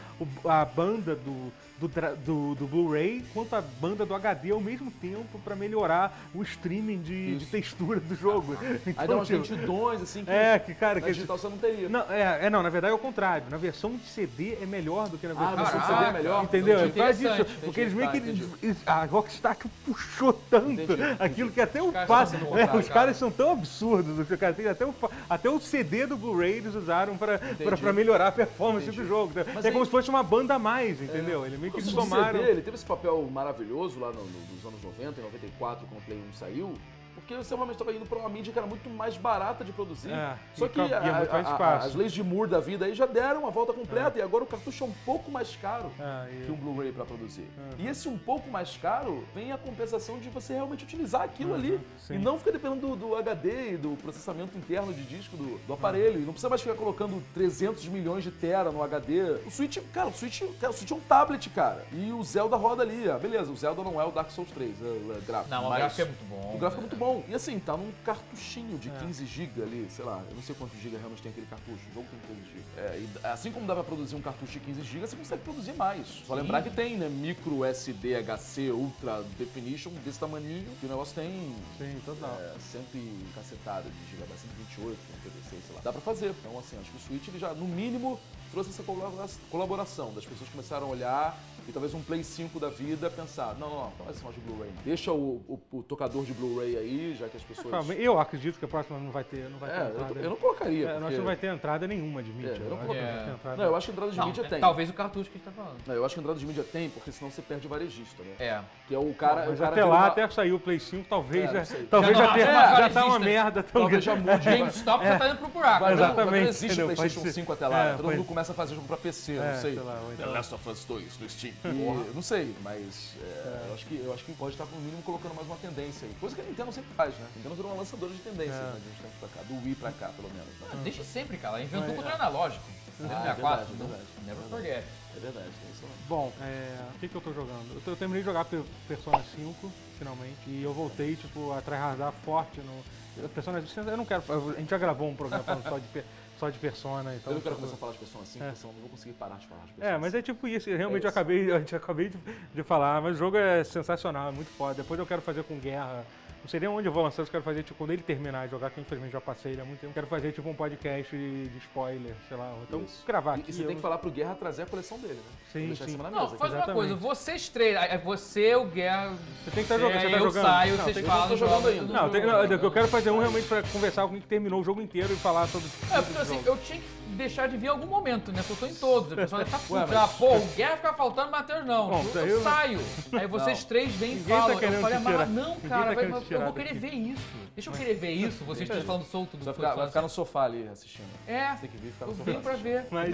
a 0.45 0.65
banda 0.65 1.15
do, 1.15 1.51
do, 1.79 1.87
do- 2.25 2.55
do 2.55 2.67
Blu-ray 2.67 3.23
quanto 3.33 3.55
a 3.55 3.61
banda 3.61 4.05
do 4.05 4.13
HD 4.13 4.51
ao 4.51 4.59
mesmo 4.61 4.91
tempo 4.91 5.39
para 5.43 5.55
melhorar 5.55 6.17
o 6.33 6.41
streaming 6.43 7.01
de, 7.01 7.37
de 7.37 7.45
textura 7.47 7.99
do 7.99 8.15
jogo. 8.15 8.55
Aí 8.61 8.93
dá 8.93 9.03
Então, 9.03 9.15
umas 9.17 9.27
tipo, 9.27 9.39
lentidões, 9.39 10.01
assim, 10.01 10.23
que 10.23 10.31
é, 10.31 10.59
que 10.59 10.73
cara, 10.73 10.99
na 10.99 11.07
que 11.07 11.13
digital 11.13 11.37
você 11.37 11.49
não 11.49 11.57
teria. 11.57 11.89
não, 11.89 12.01
é, 12.11 12.45
é, 12.45 12.49
não, 12.49 12.61
na 12.61 12.69
verdade 12.69 12.91
é 12.91 12.95
o 12.95 12.99
contrário. 12.99 13.45
Na 13.49 13.57
versão 13.57 13.95
de 13.97 14.05
CD 14.05 14.57
é 14.61 14.65
melhor 14.65 15.09
do 15.09 15.17
que 15.17 15.27
na 15.27 15.33
Ah, 15.33 15.55
versão 15.55 15.59
a 15.59 15.63
versão 15.63 15.79
de 15.79 15.85
CD. 15.87 15.97
CD 15.97 16.09
é 16.09 16.13
melhor? 16.13 16.43
Entendeu? 16.43 16.79
É 16.79 16.89
causa 16.89 17.11
Interessante. 17.23 17.43
disso. 17.47 17.59
Porque 17.65 17.81
eles 17.81 17.93
meio 17.93 18.11
que. 18.11 18.75
A 18.85 19.05
Rockstar 19.05 19.55
que 19.57 19.67
puxou 19.85 20.20
tanto 20.31 20.69
Entendi, 20.81 21.01
aquilo 21.19 21.49
que 21.51 21.59
até 21.59 21.81
o 21.81 21.91
sendo 22.25 22.57
é, 22.57 22.63
os 22.65 22.69
cara. 22.87 22.93
caras 22.93 23.17
são 23.17 23.31
tão 23.31 23.51
absurdos. 23.53 24.19
têm 24.53 24.67
até, 24.67 24.85
o, 24.85 24.93
até 25.29 25.49
o 25.49 25.59
CD 25.59 26.05
do 26.05 26.15
Blu-ray 26.15 26.53
eles 26.57 26.75
usaram 26.75 27.17
Entendi. 27.37 27.63
pra 27.77 27.93
melhorar 27.93 28.27
a 28.27 28.31
performance 28.31 28.85
Entendi. 28.87 29.01
do 29.01 29.07
jogo. 29.07 29.31
Mas 29.53 29.65
é 29.65 29.69
aí- 29.69 29.73
como 29.73 29.83
se 29.85 29.91
fosse 29.91 30.09
uma 30.09 30.21
banda 30.23 30.55
a 30.55 30.59
mais, 30.59 31.01
entendeu? 31.01 31.45
Ele 31.45 31.57
meio 31.57 31.71
que 31.73 31.79
eles 31.79 31.89
CD, 31.89 32.01
somaram. 32.01 32.39
ele 32.39 32.61
teve 32.61 32.75
esse 32.75 32.85
papel 32.85 33.27
maravilhoso 33.31 33.99
lá 33.99 34.07
no- 34.11 34.15
no- 34.23 34.55
nos 34.55 34.65
anos 34.65 34.81
90, 34.83 35.19
em 35.19 35.23
94, 35.23 35.85
quando 35.87 36.01
o 36.01 36.05
Play 36.05 36.17
1 36.29 36.33
saiu. 36.33 36.73
Porque 37.15 37.35
você 37.35 37.53
realmente 37.55 37.75
estava 37.75 37.93
indo 37.95 38.05
para 38.05 38.17
uma 38.17 38.29
mídia 38.29 38.51
que 38.51 38.59
era 38.59 38.67
muito 38.67 38.89
mais 38.89 39.17
barata 39.17 39.63
de 39.63 39.71
produzir. 39.71 40.11
É, 40.11 40.35
Só 40.55 40.67
que 40.67 40.79
a- 40.79 40.85
a- 40.99 41.65
a- 41.65 41.77
as 41.77 41.95
leis 41.95 42.11
de 42.11 42.23
Moore 42.23 42.49
da 42.49 42.59
vida 42.59 42.85
aí 42.85 42.93
já 42.93 43.05
deram 43.05 43.41
uma 43.41 43.51
volta 43.51 43.73
completa 43.73 44.17
e 44.19 44.21
agora 44.21 44.43
o 44.43 44.47
cartucho 44.47 44.83
é 44.83 44.87
um 44.87 44.93
pouco 45.05 45.29
mais 45.31 45.55
caro 45.55 45.91
É, 45.99 46.29
e- 46.33 46.45
que 46.45 46.51
um 46.51 46.55
Blu-ray 46.55 46.91
para 46.91 47.05
produzir. 47.05 47.41
Uhum. 47.57 47.69
E 47.79 47.87
esse 47.87 48.07
um 48.07 48.17
pouco 48.17 48.49
mais 48.49 48.75
caro 48.77 49.23
vem 49.33 49.51
a 49.51 49.57
compensação 49.57 50.19
de 50.19 50.29
você 50.29 50.53
realmente 50.53 50.83
utilizar 50.83 51.21
aquilo 51.21 51.53
ali 51.53 51.71
Uhum, 51.73 51.79
sim. 51.99 52.15
e 52.15 52.17
não 52.17 52.37
ficar 52.37 52.51
dependendo 52.51 52.87
do, 52.87 52.95
do 52.95 53.15
HD 53.15 53.73
e 53.73 53.77
do 53.77 53.95
processamento 54.01 54.57
interno 54.57 54.93
de 54.93 55.03
disco 55.03 55.35
do, 55.37 55.57
do 55.65 55.73
aparelho. 55.73 56.17
E 56.19 56.23
não 56.23 56.33
precisa 56.33 56.49
mais 56.49 56.61
ficar 56.61 56.75
colocando 56.75 57.21
300 57.33 57.85
milhões 57.87 58.23
de 58.23 58.31
tera 58.31 58.71
no 58.71 58.81
HD. 58.83 59.21
O 59.45 59.51
Switch, 59.51 59.77
cara, 59.93 60.09
o 60.09 60.13
Switch, 60.13 60.41
cara, 60.59 60.71
o 60.71 60.75
Switch 60.75 60.91
é 60.91 60.95
um 60.95 60.99
tablet, 60.99 61.49
cara. 61.49 61.85
E 61.91 62.11
o 62.11 62.23
Zelda 62.23 62.55
roda 62.55 62.83
ali. 62.83 63.09
Ah, 63.09 63.17
beleza, 63.17 63.51
o 63.51 63.55
Zelda 63.55 63.83
não 63.83 63.99
é 63.99 64.05
o 64.05 64.11
Dark 64.11 64.29
Souls 64.31 64.49
3, 64.51 64.75
é, 64.81 64.85
é 64.85 65.21
gráfico. 65.25 65.49
Não, 65.49 65.67
o 65.67 65.69
gráfico 65.75 66.01
é 66.01 66.05
muito 66.05 66.25
bom. 66.25 66.51
O 66.55 66.57
gráfico 66.57 66.79
é 66.79 66.83
muito 66.83 66.95
bom. 67.01 67.23
E 67.27 67.33
assim, 67.33 67.57
tá 67.59 67.75
num 67.75 67.91
cartuchinho 68.05 68.77
de 68.77 68.89
É. 68.89 68.91
15 68.99 69.25
GB 69.25 69.63
ali, 69.63 69.87
sei 69.89 70.05
lá, 70.05 70.23
eu 70.29 70.35
não 70.35 70.43
sei 70.43 70.53
quantos 70.53 70.79
GB 70.79 70.97
realmente 70.97 71.21
tem 71.23 71.31
aquele 71.31 71.47
cartucho. 71.47 71.81
O 71.89 71.93
jogo 71.95 72.07
tem 72.11 72.35
15 72.35 72.47
GB. 72.51 72.63
É, 72.77 72.99
e 72.99 73.25
assim 73.27 73.51
como 73.51 73.65
dá 73.65 73.73
pra 73.73 73.83
produzir 73.83 74.15
um 74.15 74.21
cartucho 74.21 74.53
de 74.53 74.59
15 74.59 74.81
GB, 74.83 75.07
você 75.07 75.15
consegue 75.15 75.41
produzir 75.41 75.73
mais. 75.73 76.05
Só 76.27 76.35
Sim. 76.35 76.41
lembrar 76.41 76.61
que 76.61 76.69
tem, 76.69 76.95
né? 76.97 77.09
Micro 77.09 77.65
SD, 77.65 78.15
HC, 78.23 78.69
Ultra 78.71 79.23
Definition, 79.39 79.91
desse 80.05 80.19
tamaninho, 80.19 80.69
que 80.79 80.85
o 80.85 80.89
negócio 80.89 81.15
tem 81.15 81.31
Sim, 81.79 81.99
total. 82.05 82.37
é, 82.39 82.53
cento 82.71 82.95
e 82.95 83.25
cacetada 83.33 83.89
de 83.89 84.11
gigabyte, 84.11 84.39
128, 84.41 84.99
156, 85.23 85.63
sei 85.65 85.75
lá. 85.75 85.81
Dá 85.83 85.91
pra 85.91 86.01
fazer. 86.01 86.29
Então, 86.39 86.57
assim, 86.59 86.77
acho 86.79 86.91
que 86.91 86.97
o 86.97 86.99
Switch, 86.99 87.27
ele 87.29 87.39
já, 87.39 87.51
no 87.53 87.65
mínimo, 87.65 88.19
trouxe 88.51 88.69
essa 88.69 88.83
colabora- 88.83 89.27
colaboração. 89.49 90.13
Das 90.13 90.25
pessoas 90.25 90.49
começaram 90.51 90.85
a 90.87 90.89
olhar 90.91 91.37
e 91.67 91.71
talvez 91.71 91.93
um 91.93 92.01
Play 92.01 92.23
5 92.23 92.59
da 92.59 92.69
vida 92.69 93.09
pensar, 93.09 93.55
não, 93.59 93.69
não, 93.69 93.75
não, 93.83 93.91
faz 94.05 94.17
esse 94.17 94.25
de 94.25 94.39
Blu-ray. 94.41 94.69
Deixa 94.83 95.11
o, 95.11 95.41
o- 95.47 95.59
o 95.71 95.83
tocador 95.83 96.23
de 96.25 96.33
Blu-ray 96.33 96.75
aí, 96.77 97.15
já 97.19 97.27
que 97.27 97.37
as 97.37 97.43
pessoas... 97.43 97.89
Eu 97.97 98.19
acredito 98.19 98.57
que 98.59 98.65
a 98.65 98.67
próxima 98.67 98.97
não 98.99 99.11
vai 99.11 99.23
ter, 99.23 99.49
não 99.49 99.57
vai 99.59 99.69
ter 99.69 99.75
É, 99.75 99.81
eu, 99.81 99.87
entrada. 99.89 100.13
tô- 100.13 100.19
eu 100.19 100.29
não 100.29 100.35
colocaria, 100.37 100.87
É, 100.87 100.89
eu 100.89 100.89
acho 100.91 100.99
porque... 100.99 101.11
que 101.13 101.17
não 101.19 101.25
vai 101.25 101.35
ter 101.35 101.47
entrada 101.47 101.87
nenhuma 101.87 102.23
de 102.23 102.31
mídia. 102.31 102.51
É, 102.51 102.55
eu 102.55 102.69
não 102.69 102.77
colocaria. 102.77 103.01
vai 103.13 103.23
ter 103.25 103.31
entrada. 103.31 103.57
Não, 103.57 103.63
eu 103.65 103.75
acho 103.75 103.85
que 103.85 103.91
entrada 103.91 104.11
de 104.11 104.17
Não, 104.17 104.25
mídia 104.27 104.41
é, 104.41 104.47
tem. 104.49 104.59
Talvez 104.59 104.89
o 104.89 104.93
cartucho 104.93 105.29
que 105.29 105.37
a 105.37 105.39
gente 105.39 105.45
tá 105.45 105.51
falando. 105.63 105.77
Não, 105.87 105.95
eu 105.95 106.05
acho 106.05 106.15
que 106.15 106.19
entrada 106.21 106.39
de 106.39 106.45
mídia 106.45 106.63
tem, 106.63 106.89
porque 106.89 107.11
senão 107.11 107.31
você 107.31 107.41
perde 107.41 107.67
o 107.67 107.69
varejista, 107.69 108.23
né? 108.23 108.33
É. 108.39 108.61
Que 108.87 108.95
é 108.95 108.99
o 108.99 109.13
cara... 109.13 109.45
Mas 109.47 109.59
o 109.59 109.61
cara 109.61 109.71
até 109.71 109.85
lá, 109.85 109.95
uma- 109.97 110.07
até 110.07 110.29
sair 110.29 110.51
o 110.53 110.59
Play 110.59 110.79
5, 110.79 111.05
talvez 111.09 111.43
É, 111.43 111.47
já, 111.47 111.53
não 111.59 111.65
sei. 111.65 111.83
talvez 111.85 112.17
Já 112.17 112.23
já, 112.23 112.27
não- 112.29 112.33
tenha- 112.35 112.45
é, 112.47 112.75
já 112.77 112.89
tá 112.89 113.05
uma 113.05 113.19
merda 113.19 113.63
tão 113.63 113.81
Talvez 113.81 114.03
já 114.03 114.15
mude. 114.15 114.45
GameStop 114.45 115.05
já 115.05 115.17
tá 115.19 115.29
indo 115.29 115.37
pro 115.37 115.47
buraco. 115.49 115.85
Né? 115.85 115.93
Exatamente, 115.93 116.31
Não 116.43 116.49
existe 116.49 116.81
o 116.81 116.85
PlayStation 116.85 117.19
Pode 117.21 117.33
ser. 117.33 117.33
5 117.41 117.53
até 117.53 117.67
lá. 117.67 117.85
É, 117.85 117.93
Todo 117.95 118.11
mundo 118.11 118.23
começa 118.25 118.51
a 118.51 118.55
fazer 118.55 118.75
jogo 118.75 118.87
pra 118.87 118.97
PC, 118.97 119.33
eu 119.37 119.43
É, 119.43 119.53
não 119.53 119.61
sei. 119.61 119.73
então- 119.73 119.85
The 120.17 120.25
Last 120.25 120.53
of 120.55 120.69
Us 120.69 120.85
2 120.85 121.19
no 121.19 121.29
Steam. 121.29 121.50
E, 121.65 122.11
não 122.15 122.21
sei, 122.21 122.55
mas 122.61 123.13
é, 123.21 123.65
Eu, 123.67 123.73
acho 123.73 123.85
que, 123.85 123.95
eu 124.03 124.13
acho 124.13 124.23
que 124.25 124.33
pode 124.33 124.53
estar, 124.55 124.65
no 124.65 124.79
mínimo, 124.81 125.01
colocando 125.03 125.33
mais 125.35 125.47
uma 125.47 125.57
tendência 125.57 126.07
aí. 126.07 126.13
Coisa 126.19 126.35
que 126.35 126.41
a 126.41 126.45
Nintendo 126.45 126.71
sempre 126.71 126.91
faz, 126.95 127.13
né? 127.17 127.27
A 127.33 127.37
Nintendo 127.37 127.55
virou 127.55 127.71
uma 127.71 127.77
lançadora 127.79 128.11
de 128.11 128.19
tendências, 128.19 128.55
É. 128.55 128.61
né? 128.61 128.79
De 128.83 128.89
uns 128.89 128.97
tempos 129.01 129.17
pra 129.19 129.29
cá. 129.29 129.41
Do 129.47 129.63
Wii 129.65 129.75
pra 129.75 129.91
cá, 129.91 130.09
pelo 130.09 130.29
menos. 130.29 130.47
Ah, 130.63 130.75
Desde 130.83 131.03
sempre, 131.03 131.37
cara. 131.37 131.57
Ela 131.57 131.63
inventou 131.65 131.89
o 131.91 131.95
controle 131.95 132.15
analógico. 132.15 132.63
Ah, 132.67 133.01
Nintendo 133.03 133.13
é 133.13 133.17
64. 133.23 133.65
verdade, 133.65 133.71
é 133.71 133.77
não- 133.83 133.87
verdade. 133.87 134.09
Never 134.25 134.43
forget. 134.49 134.83
É 135.15 135.19
verdade, 135.19 135.49
tem 135.61 135.71
isso. 135.71 135.81
Bom, 136.07 136.31
é, 136.41 136.77
o 136.95 136.99
que, 136.99 137.07
que 137.09 137.15
eu 137.15 137.21
tô 137.21 137.33
jogando? 137.33 137.73
Eu, 137.75 137.81
tô- 137.81 137.91
eu 137.91 137.95
terminei 137.95 138.21
de 138.21 138.25
jogar 138.27 138.45
Pe- 138.45 138.63
Persona 138.87 139.21
5, 139.35 139.71
finalmente, 139.97 140.39
e 140.47 140.63
eu 140.63 140.73
voltei, 140.73 141.15
tipo, 141.15 141.51
a 141.51 141.61
tryhardar 141.61 142.13
forte 142.23 142.61
no... 142.61 143.29
Persona, 143.29 143.61
eu 143.87 143.97
não 143.97 144.05
quero... 144.05 144.23
A 144.55 144.59
gente 144.59 144.69
já 144.69 144.77
gravou 144.77 145.09
um 145.09 145.15
programa 145.15 145.43
falando 145.43 145.63
só 145.63 145.77
de, 145.77 146.03
só 146.41 146.49
de 146.49 146.57
Persona, 146.57 147.13
então... 147.15 147.31
Eu 147.31 147.35
não 147.35 147.41
quero 147.41 147.55
começar 147.55 147.75
a 147.75 147.77
falar 147.77 147.91
de 147.91 147.99
Persona 147.99 148.25
5, 148.25 148.43
É. 148.43 148.55
senão 148.55 148.69
eu 148.71 148.73
não 148.73 148.81
vou 148.81 148.89
conseguir 148.89 149.13
parar 149.13 149.35
de 149.35 149.45
falar 149.45 149.61
de 149.61 149.73
Persona 149.73 149.93
É, 149.93 149.97
mas 149.99 150.15
é 150.15 150.21
tipo 150.23 150.47
isso, 150.47 150.71
realmente 150.71 151.03
eu 151.03 151.09
isso. 151.09 151.19
acabei, 151.19 151.45
gente 151.59 151.75
acabei 151.75 152.09
de, 152.09 152.17
de 152.55 152.63
falar, 152.63 152.99
mas 152.99 153.15
o 153.15 153.19
jogo 153.19 153.37
é 153.37 153.63
sensacional, 153.63 154.29
é 154.29 154.31
muito 154.31 154.49
foda. 154.57 154.73
Depois 154.73 154.99
eu 154.99 155.05
quero 155.05 155.21
fazer 155.21 155.43
com 155.43 155.55
guerra. 155.59 156.03
Não 156.41 156.49
sei 156.49 156.59
nem 156.59 156.67
onde 156.69 156.87
eu 156.87 156.91
vou 156.91 157.03
lançar, 157.03 157.21
eu 157.21 157.27
quero 157.27 157.43
fazer 157.43 157.61
tipo 157.63 157.77
quando 157.77 157.91
ele 157.91 158.01
terminar 158.01 158.45
de 158.45 158.51
jogar, 158.51 158.71
que 158.71 158.81
infelizmente 158.81 159.11
já 159.11 159.21
passei 159.21 159.51
ele 159.51 159.61
há 159.61 159.65
muito 159.65 159.79
tempo. 159.79 159.93
Quero 159.93 160.07
fazer 160.07 160.31
tipo 160.31 160.49
um 160.49 160.55
podcast 160.55 161.15
de 161.15 161.47
de 161.49 161.57
spoiler, 161.59 162.13
sei 162.27 162.35
lá. 162.37 162.55
Então 162.67 162.81
Isso. 162.81 163.03
gravar 163.05 163.35
aqui. 163.35 163.51
e 163.51 163.53
você 163.53 163.61
eu- 163.63 163.67
tem 163.67 163.75
que 163.75 163.81
falar 163.81 163.97
pro 163.99 164.09
Guerra 164.09 164.33
trazer 164.35 164.63
a 164.63 164.65
coleção 164.65 164.97
dele, 164.97 165.13
né? 165.15 165.21
Sim, 165.51 165.71
em 165.71 165.75
sim. 165.75 165.97
da 165.97 166.09
Não, 166.09 166.23
mesa. 166.23 166.37
faz 166.37 166.51
uma 166.51 166.57
exatamente. 166.63 166.73
coisa. 166.73 166.95
Vocês 166.95 167.49
três. 167.49 167.77
Você, 168.03 168.55
o 168.55 168.65
Guerra. 168.65 169.09
Você 169.43 169.51
tem 169.51 169.53
que 169.53 169.59
estar 169.61 169.77
jogando, 169.77 170.01
você 170.01 170.09
tá 170.09 170.17
eu 170.17 170.23
jogando. 170.23 170.43
saio, 170.43 170.71
Não, 170.77 170.83
vocês 170.83 170.95
tem 170.95 171.03
que- 171.03 171.09
falam. 171.09 171.23
eu 171.25 171.29
tô 171.29 171.37
jogando 171.37 171.67
ainda. 171.67 171.93
Não, 171.93 172.09
tem- 172.09 172.21
junto. 172.21 172.31
não, 172.33 172.43
eu 172.63 172.71
quero 172.71 172.87
fazer 172.87 173.11
um 173.11 173.19
realmente 173.19 173.47
pra 173.47 173.61
conversar 173.63 174.01
com 174.01 174.07
alguém 174.07 174.21
que 174.21 174.27
terminou 174.27 174.61
o 174.61 174.63
jogo 174.63 174.81
inteiro 174.81 175.13
e 175.13 175.17
falar 175.17 175.47
sobre. 175.47 175.67
É, 175.91 176.01
porque 176.01 176.17
assim, 176.21 176.41
eu 176.45 176.57
tinha 176.57 176.79
que 176.79 176.87
deixar 177.15 177.47
de 177.47 177.57
vir 177.57 177.67
em 177.67 177.69
algum 177.69 177.85
momento, 177.87 178.31
né? 178.31 178.43
Porque 178.47 178.53
eu 178.53 178.57
tô 178.57 178.65
em 178.73 178.75
todos. 178.75 179.13
A 179.13 179.15
pessoa 179.15 179.39
deve 179.43 179.51
tá 179.51 179.59
puta. 179.67 179.87
Mas- 179.87 179.95
Ah, 179.95 180.07
pô, 180.07 180.35
o 180.37 180.45
Guerra 180.55 180.75
fica 180.77 180.93
faltando, 180.93 181.27
o 181.27 181.31
Matheus 181.31 181.65
não. 181.65 181.89
Bom, 181.89 182.05
eu, 182.15 182.27
eu- 182.27 182.41
saio. 182.43 182.79
Aí 183.13 183.27
vocês 183.27 183.59
Não. 183.61 183.67
três 183.67 183.91
vêm 183.95 184.17
e 184.17 184.19
tá 184.23 184.29
falam. 184.41 184.57
querendo 184.57 184.75
eu 184.75 184.81
falei, 184.81 184.99
mas 184.99 185.13
tirar. 185.13 185.27
não, 185.27 185.55
cara, 185.61 185.85
tá 185.87 185.93
vai- 185.93 186.23
eu 186.29 186.41
vou 186.41 186.53
querer 186.53 186.73
ver 186.73 186.93
isso. 186.93 187.23
Deixa 187.55 187.69
eu 187.69 187.73
querer 187.73 187.93
ver 187.95 188.11
isso, 188.11 188.43
vocês 188.45 188.67
três 188.69 188.83
falando 188.83 189.05
solto 189.05 189.37
do 189.37 189.43
vai 189.45 189.53
ficar, 189.53 189.75
vai 189.75 189.87
ficar 189.87 190.01
no 190.01 190.09
sofá 190.09 190.43
ali 190.43 190.67
assistindo. 190.71 191.07
É, 191.27 191.51
Você 191.51 191.61
tem 191.61 191.69
que 191.69 191.77
vir 191.77 191.89
e 191.89 191.91
ficar 191.91 192.05
eu 192.05 192.11
no 192.11 192.17
sofá. 192.17 192.31
venho 192.31 192.41
pra 192.41 192.53
ver. 192.53 192.85
Mas, 192.89 193.11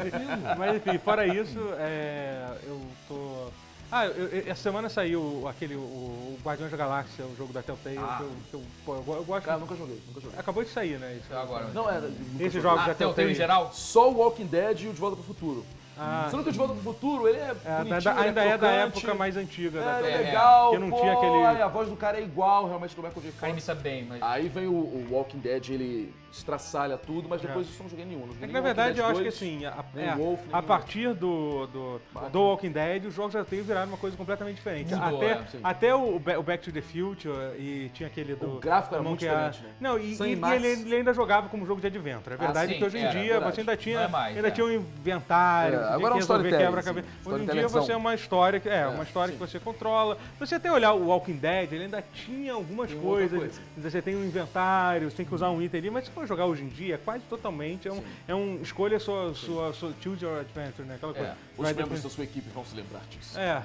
mas 0.57 0.75
enfim, 0.77 0.97
fora 0.99 1.25
isso, 1.27 1.59
é, 1.77 2.45
eu 2.63 2.81
tô. 3.07 3.47
Ah, 3.91 4.05
eu- 4.05 4.27
eu- 4.27 4.43
essa 4.51 4.61
semana 4.63 4.89
saiu 4.89 5.47
aquele, 5.47 5.75
o, 5.75 5.79
o 5.79 6.39
Guardiões 6.43 6.69
da 6.71 6.77
Galáxia, 6.77 7.23
o 7.25 7.35
jogo 7.37 7.53
da 7.53 7.61
Telltale, 7.61 7.97
Ah. 7.97 8.17
que, 8.17 8.23
eu, 8.23 8.29
que 8.49 8.53
eu, 8.55 8.63
pô, 8.85 8.95
eu, 8.95 9.01
go- 9.03 9.13
eu 9.15 9.23
gosto. 9.23 9.45
Cara, 9.45 9.57
nunca 9.59 9.75
joguei, 9.75 10.01
nunca 10.07 10.19
joguei. 10.21 10.37
Acabou 10.39 10.63
de 10.63 10.69
sair, 10.69 10.99
né? 10.99 11.19
Isso, 11.23 11.33
Agora. 11.33 11.67
Não 11.73 11.89
era. 11.89 12.01
nunca 12.09 12.43
Esses 12.43 12.61
jogos 12.61 12.81
Ah, 12.83 12.87
da 12.87 12.93
Telltale. 12.93 13.31
em 13.31 13.35
geral? 13.35 13.71
Só 13.73 14.09
o 14.11 14.17
Walking 14.17 14.45
Dead 14.47 14.81
e 14.81 14.87
o 14.87 14.93
De 14.93 14.99
Volta 14.99 15.15
pro 15.15 15.25
Futuro. 15.25 15.65
Ah, 15.99 16.27
Sendo 16.29 16.43
que 16.43 16.49
o 16.49 16.51
De 16.51 16.57
Volta 16.57 16.73
pro 16.75 16.83
Futuro, 16.83 17.27
ele 17.27 17.37
é, 17.39 17.55
é, 17.65 17.77
bonitinho, 17.77 18.01
da- 18.01 18.11
ele 18.11 18.27
ainda 18.27 18.41
é 18.43 18.49
da 18.57 18.57
crocante, 18.67 18.97
época 18.99 19.13
mais 19.15 19.35
antiga. 19.37 19.81
da 19.81 19.95
É, 19.95 19.99
ele 19.99 20.07
é 20.07 20.11
É, 20.11 20.17
legal, 20.17 20.71
que 20.71 20.77
não 20.77 20.89
pô, 20.91 20.99
tinha 20.99 21.13
aquele- 21.13 21.61
a 21.63 21.67
voz 21.67 21.89
do 21.89 21.95
cara 21.95 22.19
é 22.19 22.23
igual 22.23 22.67
realmente 22.67 22.95
do 22.95 23.01
Michael 23.01 23.21
J. 23.23 23.29
O 23.29 23.33
cara 23.33 23.51
Fox. 23.53 23.67
imita 23.67 23.81
bem, 23.81 24.05
mas. 24.05 24.21
Aí 24.21 24.47
vem 24.49 24.67
o, 24.67 24.73
o 24.73 25.07
Walking 25.09 25.39
Dead, 25.39 25.69
ele 25.69 26.13
estraçalha 26.31 26.97
tudo, 26.97 27.27
mas 27.29 27.41
depois 27.41 27.65
É. 27.65 27.69
disso 27.69 27.79
eu 27.79 27.83
não 27.83 27.89
joguei 27.89 28.05
nenhum. 28.05 28.19
Não 28.21 28.27
joguei 28.27 28.43
É 28.43 28.47
que 28.47 28.53
na 28.53 28.61
verdade 28.61 28.93
Dead 28.93 28.97
eu 28.99 29.05
acho 29.05 29.15
que 29.15 29.23
2, 29.23 29.35
assim, 29.35 29.65
a, 29.65 29.83
é, 29.95 30.15
Wolf, 30.15 30.39
a 30.51 30.61
partir 30.61 31.13
do, 31.13 31.67
do, 31.67 32.01
Batman. 32.13 32.29
do 32.31 32.41
Walking 32.41 32.71
Dead, 32.71 33.05
os 33.05 33.13
jogos 33.13 33.33
já 33.33 33.43
têm 33.43 33.61
virado 33.61 33.87
uma 33.87 33.97
coisa 33.97 34.15
completamente 34.15 34.55
diferente. 34.57 34.93
Mudou, 34.93 35.17
até 35.21 35.31
é, 35.31 35.45
até 35.63 35.95
o, 35.95 36.15
o 36.15 36.43
Back 36.43 36.63
to 36.63 36.71
the 36.71 36.81
Future 36.81 37.55
e 37.57 37.89
tinha 37.93 38.07
aquele 38.07 38.35
do. 38.35 38.57
O 38.57 38.59
gráfico 38.59 38.95
era 38.95 39.03
muito 39.03 39.19
diferente, 39.19 39.61
né? 39.63 39.69
Não, 39.79 39.97
e, 39.97 40.13
e 40.15 40.55
ele, 40.55 40.67
ele 40.67 40.95
ainda 40.95 41.13
jogava 41.13 41.49
como 41.49 41.65
jogo 41.65 41.81
de 41.81 41.87
adventure. 41.87 42.35
É 42.35 42.37
verdade 42.37 42.73
sim, 42.73 42.79
que 42.79 42.85
hoje 42.85 42.97
em 42.97 43.01
era, 43.03 43.11
dia 43.11 43.31
verdade. 43.33 43.55
você 43.55 43.61
ainda 43.61 43.77
tinha, 43.77 43.99
é 44.01 44.07
mais, 44.07 44.35
ainda 44.35 44.47
é. 44.47 44.51
tinha 44.51 44.65
um 44.65 44.71
inventário, 44.71 45.79
É, 45.79 45.83
agora 45.93 45.97
é 45.97 46.07
um 46.07 46.11
que 46.13 46.17
resolver 46.19 46.49
quebra-cabeça. 46.57 47.07
sim. 47.23 47.29
Hoje 47.29 47.43
em 47.43 47.47
dia 47.47 47.67
você 47.67 47.91
é 47.91 47.97
uma 47.97 48.13
história, 48.15 48.59
que- 48.59 48.69
é, 48.69 48.77
É, 48.81 48.87
uma 48.87 49.03
história 49.03 49.31
sim. 49.33 49.39
que 49.39 49.45
você 49.47 49.59
controla. 49.59 50.17
Você 50.39 50.55
até 50.55 50.71
olhar 50.71 50.93
o 50.93 51.07
Walking 51.07 51.37
Dead, 51.37 51.71
ele 51.73 51.83
ainda 51.85 52.03
tinha 52.13 52.53
algumas 52.53 52.93
coisas. 52.93 53.37
coisa. 53.39 53.61
Você 53.77 54.01
tem 54.01 54.15
um 54.15 54.23
inventário, 54.23 55.09
você 55.09 55.17
tem 55.17 55.25
que 55.25 55.33
usar 55.33 55.49
um 55.49 55.61
item 55.61 55.79
ali, 55.79 55.89
mas 55.89 56.07
jogar 56.27 56.45
hoje 56.45 56.63
em 56.63 56.67
dia, 56.67 56.99
quase 57.03 57.23
totalmente. 57.25 57.87
É 57.87 57.91
um, 57.91 57.97
Sim. 57.97 58.05
é 58.27 58.35
um 58.35 58.61
escolha 58.61 58.99
sua, 58.99 59.33
sua, 59.33 59.73
sua 59.73 59.93
choose 60.01 60.23
your 60.23 60.39
adventure, 60.39 60.87
né? 60.87 60.95
Aquela 60.95 61.13
coisa. 61.13 61.29
É. 61.29 61.35
Os 61.57 61.63
Vai 61.63 61.73
membros 61.73 62.03
da 62.03 62.09
sua 62.09 62.23
equipe 62.23 62.49
vão 62.49 62.65
se 62.65 62.75
lembrar 62.75 63.01
disso. 63.09 63.37
é. 63.39 63.63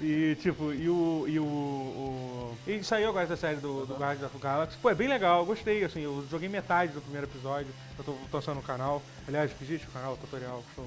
e 0.00 0.36
tipo, 0.40 0.72
e 0.72 0.88
o. 0.88 1.24
E 1.28 1.38
o, 1.38 1.44
o... 1.44 2.58
E 2.66 2.82
saiu 2.82 3.10
agora 3.10 3.24
essa 3.24 3.36
série 3.36 3.56
do, 3.56 3.84
do 3.86 3.94
Guardians 3.94 4.24
of 4.26 4.36
the 4.36 4.42
Galaxy. 4.42 4.78
Pô, 4.78 4.90
é 4.90 4.94
bem 4.94 5.08
legal, 5.08 5.40
eu 5.40 5.46
gostei, 5.46 5.84
assim, 5.84 6.00
eu 6.00 6.24
joguei 6.30 6.48
metade 6.48 6.92
do 6.92 7.00
primeiro 7.00 7.26
episódio, 7.26 7.68
eu 7.98 8.04
tô 8.04 8.16
lançando 8.32 8.56
no 8.56 8.62
canal. 8.62 9.02
Aliás, 9.28 9.50
existe 9.60 9.86
o 9.86 9.90
canal, 9.90 10.14
o 10.14 10.16
tutorial, 10.16 10.62
estou 10.70 10.86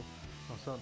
lançando. 0.49 0.81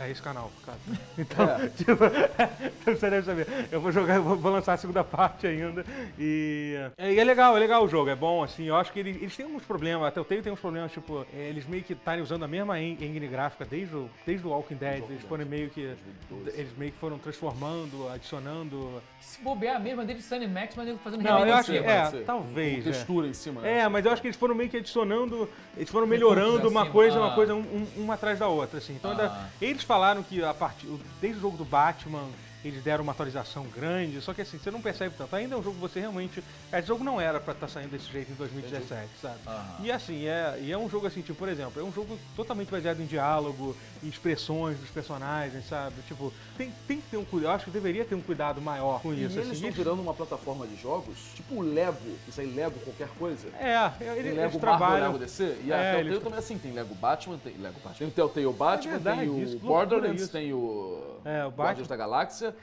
É 0.00 0.10
esse 0.10 0.22
canal, 0.22 0.50
cara. 0.64 0.78
Então, 1.18 1.46
tipo, 1.76 2.04
então 2.04 2.94
você 2.96 3.10
deve 3.10 3.26
saber. 3.26 3.46
Eu 3.72 3.80
vou 3.80 3.90
jogar, 3.90 4.14
eu 4.16 4.22
vou, 4.22 4.52
lançar 4.52 4.74
a 4.74 4.76
segunda 4.76 5.02
parte 5.02 5.46
ainda. 5.46 5.84
E 6.18 6.76
é, 6.96 7.12
e 7.12 7.18
é 7.18 7.24
legal, 7.24 7.56
é 7.56 7.60
legal 7.60 7.84
o 7.84 7.88
jogo, 7.88 8.08
é 8.08 8.14
bom, 8.14 8.42
assim. 8.44 8.64
Eu 8.64 8.76
acho 8.76 8.92
que 8.92 9.00
eles, 9.00 9.16
eles 9.16 9.36
têm 9.36 9.46
alguns 9.46 9.64
problemas, 9.64 10.06
até 10.06 10.20
o 10.20 10.24
Telltale 10.24 10.42
tem 10.42 10.52
uns 10.52 10.60
problemas, 10.60 10.92
tipo, 10.92 11.26
é, 11.34 11.48
eles 11.48 11.66
meio 11.66 11.82
que 11.82 11.92
estarem 11.94 12.22
usando 12.22 12.44
a 12.44 12.48
mesma 12.48 12.80
en- 12.80 12.92
engine 13.00 13.26
gráfica 13.26 13.64
desde 13.64 13.96
o, 13.96 14.08
desde 14.24 14.46
o 14.46 14.50
Walking 14.50 14.76
Dead. 14.76 15.00
Walking 15.00 15.06
Eles 15.12 15.20
Dead. 15.20 15.28
foram 15.28 15.46
meio 15.46 15.70
que. 15.70 15.96
2012. 16.30 16.60
Eles 16.60 16.76
meio 16.78 16.92
que 16.92 16.98
foram 16.98 17.18
transformando, 17.18 18.08
adicionando. 18.08 19.02
Se 19.20 19.40
bobear 19.42 19.80
mesmo, 19.80 20.02
é 20.02 20.04
desde 20.04 20.22
Sunny 20.22 20.46
Max, 20.46 20.74
mas 20.76 20.86
nego 20.86 20.98
fazendo 20.98 21.22
Não, 21.22 21.44
eu 21.46 21.54
acho 21.54 21.72
que. 21.72 21.78
remake 21.78 21.90
em 21.92 22.04
cima. 22.06 22.08
É, 22.08 22.10
ser. 22.20 22.24
talvez. 22.24 22.84
Com 22.84 22.90
é. 22.90 22.92
textura 22.92 23.26
em 23.26 23.34
cima, 23.34 23.60
né? 23.62 23.78
É, 23.80 23.88
mas 23.88 24.04
eu 24.06 24.12
acho 24.12 24.22
que 24.22 24.28
eles 24.28 24.36
foram 24.38 24.54
meio 24.54 24.70
que 24.70 24.76
adicionando, 24.76 25.48
eles 25.76 25.90
foram 25.90 26.06
melhorando 26.06 26.68
uma 26.68 26.86
coisa, 26.86 27.18
uma 27.18 27.32
Ah. 27.32 27.34
coisa 27.34 27.54
um- 27.54 27.58
um- 27.58 28.02
uma 28.02 28.14
atrás 28.14 28.38
da 28.38 28.46
outra, 28.46 28.78
assim. 28.78 28.94
Então, 28.94 29.10
ainda- 29.10 29.26
Ah. 29.26 29.48
eles 29.60 29.82
falaram 29.88 30.22
que 30.22 30.44
a 30.44 30.52
partir, 30.52 30.86
desde 31.18 31.38
o 31.38 31.40
jogo 31.40 31.56
do 31.56 31.64
Batman, 31.64 32.28
eles 32.64 32.82
deram 32.82 33.02
uma 33.04 33.12
atualização 33.12 33.64
grande, 33.74 34.20
só 34.20 34.34
que 34.34 34.40
assim, 34.42 34.58
você 34.58 34.70
não 34.70 34.80
percebe 34.80 35.14
tanto. 35.16 35.34
Ainda 35.36 35.54
é 35.54 35.58
um 35.58 35.62
jogo 35.62 35.76
que 35.76 35.80
você 35.80 36.00
realmente. 36.00 36.42
Esse 36.72 36.88
jogo 36.88 37.04
não 37.04 37.20
era 37.20 37.38
pra 37.38 37.52
estar 37.54 37.68
saindo 37.68 37.90
desse 37.90 38.10
jeito 38.10 38.32
em 38.32 38.34
2017, 38.34 39.08
sabe? 39.22 39.36
Aham. 39.46 39.76
E 39.84 39.92
assim, 39.92 40.26
é, 40.26 40.58
e 40.60 40.72
é 40.72 40.76
um 40.76 40.90
jogo 40.90 41.06
assim, 41.06 41.22
tipo, 41.22 41.38
por 41.38 41.48
exemplo, 41.48 41.80
é 41.80 41.84
um 41.84 41.92
jogo 41.92 42.18
totalmente 42.34 42.68
baseado 42.70 43.00
em 43.00 43.06
diálogo, 43.06 43.76
em 44.02 44.08
expressões 44.08 44.76
dos 44.78 44.90
personagens, 44.90 45.66
sabe? 45.68 45.94
Tipo, 46.08 46.32
tem, 46.56 46.72
tem 46.86 47.00
que 47.00 47.08
ter 47.10 47.16
um 47.16 47.24
cuidado, 47.24 47.50
eu 47.50 47.54
acho 47.56 47.64
que 47.66 47.70
deveria 47.70 48.04
ter 48.04 48.14
um 48.16 48.20
cuidado 48.20 48.60
maior 48.60 49.00
com 49.00 49.12
E 49.14 49.24
isso. 49.24 49.38
eles 49.38 49.50
assim. 49.52 49.66
estão 49.68 49.70
virando 49.84 50.02
uma 50.02 50.14
plataforma 50.14 50.66
de 50.66 50.76
jogos, 50.76 51.16
tipo 51.34 51.54
o 51.54 51.62
Lego, 51.62 51.96
isso 52.26 52.40
aí 52.40 52.52
Lego 52.52 52.78
qualquer 52.80 53.08
coisa. 53.18 53.48
É, 53.58 53.88
Tem 53.90 54.08
eles, 54.08 54.24
Lego 54.34 54.40
eles 54.40 54.40
Marvel, 54.40 54.60
trabalham. 54.60 55.06
Lego 55.12 55.18
DC, 55.18 55.58
e 55.64 55.72
a 55.72 55.76
É, 55.76 55.82
Telltale 55.92 56.08
eles- 56.08 56.18
também 56.22 56.36
é 56.36 56.38
assim, 56.38 56.58
tem 56.58 56.72
Lego 56.72 56.94
Batman, 56.96 57.38
tem 57.38 57.52
Lego 57.56 57.74
Batman, 57.76 57.94
tem 57.98 58.08
o 58.08 58.10
Telltale 58.10 58.52
Batman, 58.52 58.92
verdade, 58.92 59.20
tem 59.20 59.42
isso, 59.42 59.56
o 59.56 59.66
loucura 59.66 59.72
Borderlands, 59.86 60.22
isso. 60.22 60.32
tem 60.32 60.52
o 60.52 61.18
É, 61.24 61.44
o 61.44 61.50
Guardiões 61.50 61.88
da 61.88 61.96
Galáxia. 61.96 62.54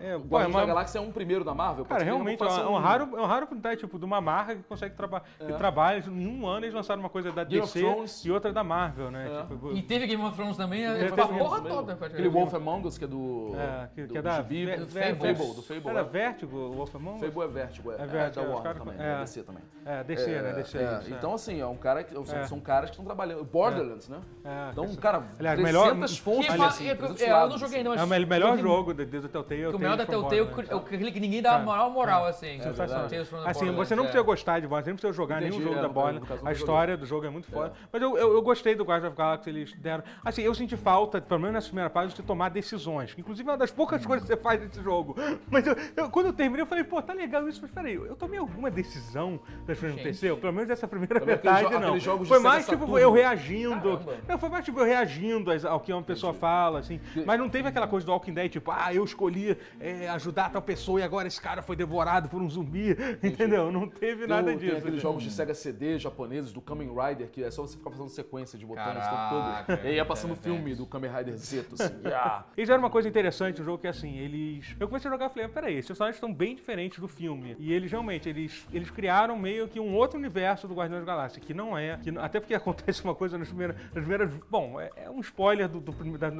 É, 0.00 0.16
O 0.16 0.20
é 0.20 0.22
Guardiões 0.22 0.46
uma- 0.54 0.60
da 0.60 0.66
Galáxia 0.66 0.98
é 0.98 1.00
um 1.02 1.12
primeiro 1.12 1.44
da 1.44 1.54
Marvel. 1.54 1.84
Cara, 1.84 2.02
realmente 2.04 2.42
é, 2.42 2.46
uma- 2.46 2.60
é 2.62 2.66
um 2.66 2.78
raro, 2.78 3.02
é 3.16 3.20
um 3.20 3.26
raro 3.26 3.44
oportunidade, 3.44 3.80
tipo, 3.80 3.98
de 3.98 4.04
uma 4.04 4.20
marca 4.20 4.56
que 4.56 4.62
consegue 4.62 4.94
trabalhar. 4.96 5.24
Que 5.38 5.52
trabalha, 5.52 6.02
em 6.06 6.26
um 6.26 6.46
ano 6.46 6.64
eles 6.64 6.74
lançaram 6.74 7.00
uma 7.00 7.08
coisa 7.08 7.30
da 7.32 7.44
Game 7.44 7.60
DC 7.66 8.28
e 8.28 8.30
outra 8.30 8.52
da 8.52 8.64
Marvel, 8.64 9.10
né? 9.10 9.28
É. 9.30 9.46
Tipo, 9.46 9.72
E 9.72 9.82
teve 9.82 10.06
Game 10.06 10.22
of 10.24 10.34
Thrones 10.36 10.56
também, 10.56 10.84
é 10.86 10.92
Teve 10.94 11.12
uma 11.12 11.26
Game 11.26 11.38
porra 11.38 11.60
toda. 11.60 11.92
Aquele. 11.92 12.28
Wolf 12.28 12.54
Among 12.54 12.86
Us, 12.88 12.98
que 12.98 13.04
é 13.04 13.08
do. 13.08 13.52
é, 13.56 13.88
que, 13.94 14.02
do 14.06 14.12
que 14.12 14.18
é 14.18 14.22
da 14.22 14.36
gibi, 14.36 14.66
Ver- 14.66 14.78
do 14.80 14.86
Ver- 14.86 15.16
Fable, 15.16 15.34
Fable, 15.36 15.54
do 15.54 15.62
Fable, 15.62 15.88
Era 15.88 16.00
é. 16.00 16.04
Vertigo, 16.04 16.56
o 16.56 16.72
Wolf 16.72 16.94
Among 16.96 17.14
Us? 17.16 17.20
Fable 17.20 17.42
é 17.42 17.46
Vertigo, 17.48 17.92
é. 17.92 17.94
É 17.96 18.02
É, 18.02 18.06
da 18.06 18.28
os 18.28 18.36
Warner 18.48 18.62
caras- 18.62 18.78
também, 18.78 18.94
é. 18.98 19.12
é 19.12 19.18
DC 19.20 19.42
também. 19.42 19.62
É, 19.84 20.04
DC, 20.04 20.30
né? 20.42 20.52
DC. 20.52 20.78
É, 20.78 20.82
é. 20.82 21.00
então, 21.10 21.34
assim, 21.34 21.60
é 21.60 21.66
um 21.66 21.76
cara 21.76 22.02
que, 22.04 22.14
É. 22.16 22.44
são 22.44 22.60
caras 22.60 22.90
que 22.90 22.94
estão 22.94 23.04
trabalhando. 23.04 23.44
Borderlands, 23.44 24.08
né? 24.08 24.18
É, 24.44 24.70
Então, 24.72 24.94
cara, 24.96 25.22
Aliás, 25.38 25.58
300 25.60 25.62
melhor- 25.62 26.08
fontes, 26.18 26.60
assim, 26.60 26.88
é, 26.88 26.94
300 26.94 27.22
é, 27.22 27.30
eu 27.32 27.48
não 27.48 27.58
joguei 27.58 27.82
não, 27.82 27.92
É 27.94 28.02
o 28.02 28.06
mas 28.08 28.20
me- 28.20 28.26
melhor 28.26 28.56
jogo 28.58 28.94
de- 28.94 29.04
desde 29.04 29.26
o 29.26 29.30
Telltale. 29.30 29.72
O 29.82 29.90
melhor 29.90 29.96
da 29.96 30.06
Telltale, 30.06 30.40
é 30.40 30.64
sabe? 30.66 30.74
aquele 30.86 31.12
que 31.12 31.20
ninguém 31.20 31.42
dá 31.42 31.56
a 31.56 31.58
maior 31.58 31.90
moral, 31.90 32.26
assim. 32.26 32.60
Sensacional. 32.60 33.08
The 33.08 33.22
Assim, 33.44 33.70
você 33.72 33.94
não 33.94 34.04
precisa 34.04 34.22
é. 34.22 34.26
gostar 34.26 34.60
de 34.60 34.66
Borderlands, 34.66 34.84
você 34.84 34.90
não 34.90 34.96
precisa 34.96 35.12
jogar 35.12 35.36
Entendi, 35.42 35.50
nenhum 35.58 35.62
jogo 35.62 35.78
é, 35.78 35.82
da 35.82 35.88
no 35.88 35.94
Borderlands. 35.94 36.30
eu 36.42 36.46
A 36.46 36.52
história 36.52 36.96
do 36.96 37.06
jogo 37.06 37.26
é 37.26 37.30
muito 37.30 37.50
foda. 37.50 37.72
Mas 37.92 38.02
eu, 38.02 38.16
eu, 38.16 38.32
eu 38.34 38.42
gostei 38.42 38.74
do 38.74 38.84
Guardians 38.84 39.08
of 39.12 39.16
Galaxy, 39.16 39.50
eles 39.50 39.72
deram... 39.74 40.02
Assim, 40.24 40.42
eu 40.42 40.54
senti 40.54 40.76
falta, 40.76 41.20
pelo 41.20 41.40
menos 41.40 41.54
nessa 41.54 41.66
primeira 41.68 41.90
parte, 41.90 42.14
de 42.14 42.22
tomar 42.22 42.48
decisões. 42.50 43.14
que, 43.14 43.20
Inclusive, 43.20 43.48
é 43.48 43.52
uma 43.52 43.58
das 43.58 43.70
poucas 43.70 44.04
coisas 44.04 44.26
que 44.28 44.34
você 44.34 44.40
faz 44.40 44.60
nesse 44.60 44.82
jogo. 44.82 45.16
Mas 45.50 45.66
eu- 45.66 45.76
eu- 45.96 46.10
quando 46.10 46.26
eu 46.26 46.32
terminei, 46.32 46.62
eu 46.62 46.66
falei, 46.66 46.84
pô, 46.84 47.00
tá 47.02 47.12
legal 47.12 47.48
isso, 47.48 47.60
mas 47.62 47.70
peraí, 47.70 47.94
eu 47.94 48.16
tomei 48.16 48.38
alguma 48.38 48.70
decisão 48.70 49.40
das 49.66 49.78
coisas 49.78 49.90
Gente. 49.96 50.00
aconteceu? 50.00 50.36
Pelo 50.36 50.52
menos 50.52 50.70
essa 50.70 50.86
primeira 50.88 51.20
Também 51.20 51.36
metade, 51.36 51.68
jo- 51.68 51.80
não. 51.80 52.24
Foi 52.24 52.38
mais, 52.38 52.64
tipo, 52.64 52.78
Saturno. 52.80 52.98
eu 52.98 53.12
reagindo. 53.12 53.98
Caramba. 53.98 54.16
Não, 54.28 54.38
foi 54.38 54.48
mais, 54.48 54.64
tipo, 54.64 54.78
eu 54.80 54.84
reagindo 54.84 55.50
ao 55.68 55.80
que 55.80 55.92
uma 55.92 56.02
pessoa 56.02 56.32
fala, 56.34 56.78
assim. 56.80 57.00
Mas 57.26 57.38
não 57.38 57.48
teve 57.48 57.68
aquela 57.68 57.86
coisa 57.86 58.04
do 58.06 58.12
Walking 58.12 58.32
Dead, 58.34 58.50
tipo, 58.50 58.70
ah, 58.70 58.92
eu 58.92 59.04
escolhi 59.04 59.56
é, 59.80 60.08
ajudar 60.10 60.50
tal 60.50 60.62
pessoa 60.62 61.00
e 61.00 61.02
agora 61.02 61.26
esse 61.28 61.40
cara 61.40 61.62
foi 61.62 61.76
devorado 61.76 62.28
por 62.28 62.40
um 62.40 62.48
zumbi, 62.48 62.96
entendeu? 63.22 63.70
Não 63.72 63.88
teve 63.88 64.20
Tem, 64.20 64.28
nada 64.28 64.42
o- 64.42 64.58
tem 64.58 64.58
disso. 64.58 64.76
aqueles 64.78 65.02
jogos 65.02 65.22
de 65.22 65.30
Sega 65.30 65.54
CD 65.54 65.98
japoneses, 65.98 66.52
do 66.52 66.60
Kamen 66.60 66.88
Rider, 66.94 67.28
que 67.28 67.42
é 67.42 67.50
só 67.50 67.62
você 67.62 67.76
ficar 67.76 67.90
fazendo 67.90 68.08
sequência 68.08 68.58
de 68.58 68.64
botões 68.66 68.86
o 68.88 68.92
tempo 68.92 69.06
Caraca, 69.06 69.76
todo. 69.76 69.84
E 69.84 69.88
aí 69.88 69.94
ia 69.96 70.04
passando 70.04 70.30
é 70.30 70.34
o 70.34 70.36
filme 70.36 70.74
do 70.74 70.86
Kamen 70.86 71.10
Rider 71.10 71.36
Zeto, 71.36 71.74
assim. 71.74 71.94
yeah. 72.04 72.44
Eles 72.56 72.66
fizeram 72.66 72.82
uma 72.82 72.90
coisa 72.90 73.08
interessante 73.08 73.58
no 73.58 73.64
jogo 73.64 73.78
que 73.78 73.86
assim, 73.88 74.18
eles. 74.18 74.74
Eu 74.78 74.88
comecei 74.88 75.08
a 75.08 75.12
jogar 75.12 75.26
e 75.26 75.28
falei, 75.30 75.48
peraí, 75.48 75.74
esses 75.74 75.86
personagens 75.88 76.16
estão 76.16 76.32
bem 76.32 76.54
diferentes 76.54 76.98
do 76.98 77.08
filme. 77.08 77.56
E 77.58 77.72
eles 77.72 77.90
realmente, 77.90 78.28
eles, 78.28 78.66
eles 78.72 78.90
criaram 78.90 79.36
meio 79.38 79.68
que 79.68 79.78
um 79.80 79.94
outro 79.94 80.18
universo 80.18 80.66
do 80.68 80.74
Guardiões 80.74 81.04
da 81.04 81.12
Galáxia, 81.12 81.40
que 81.40 81.52
não 81.54 81.76
é. 81.76 81.98
Que, 82.02 82.10
até 82.18 82.40
porque 82.40 82.54
acontece 82.54 83.02
uma 83.04 83.14
coisa 83.14 83.36
nas 83.38 83.48
primeiras. 83.48 83.76
Nas 83.94 84.04
primeiras 84.04 84.30
bom, 84.50 84.80
é, 84.80 84.90
é 84.96 85.10
um 85.10 85.20
spoiler 85.20 85.68
do, 85.68 85.80
do 85.80 85.92
da- 86.18 86.32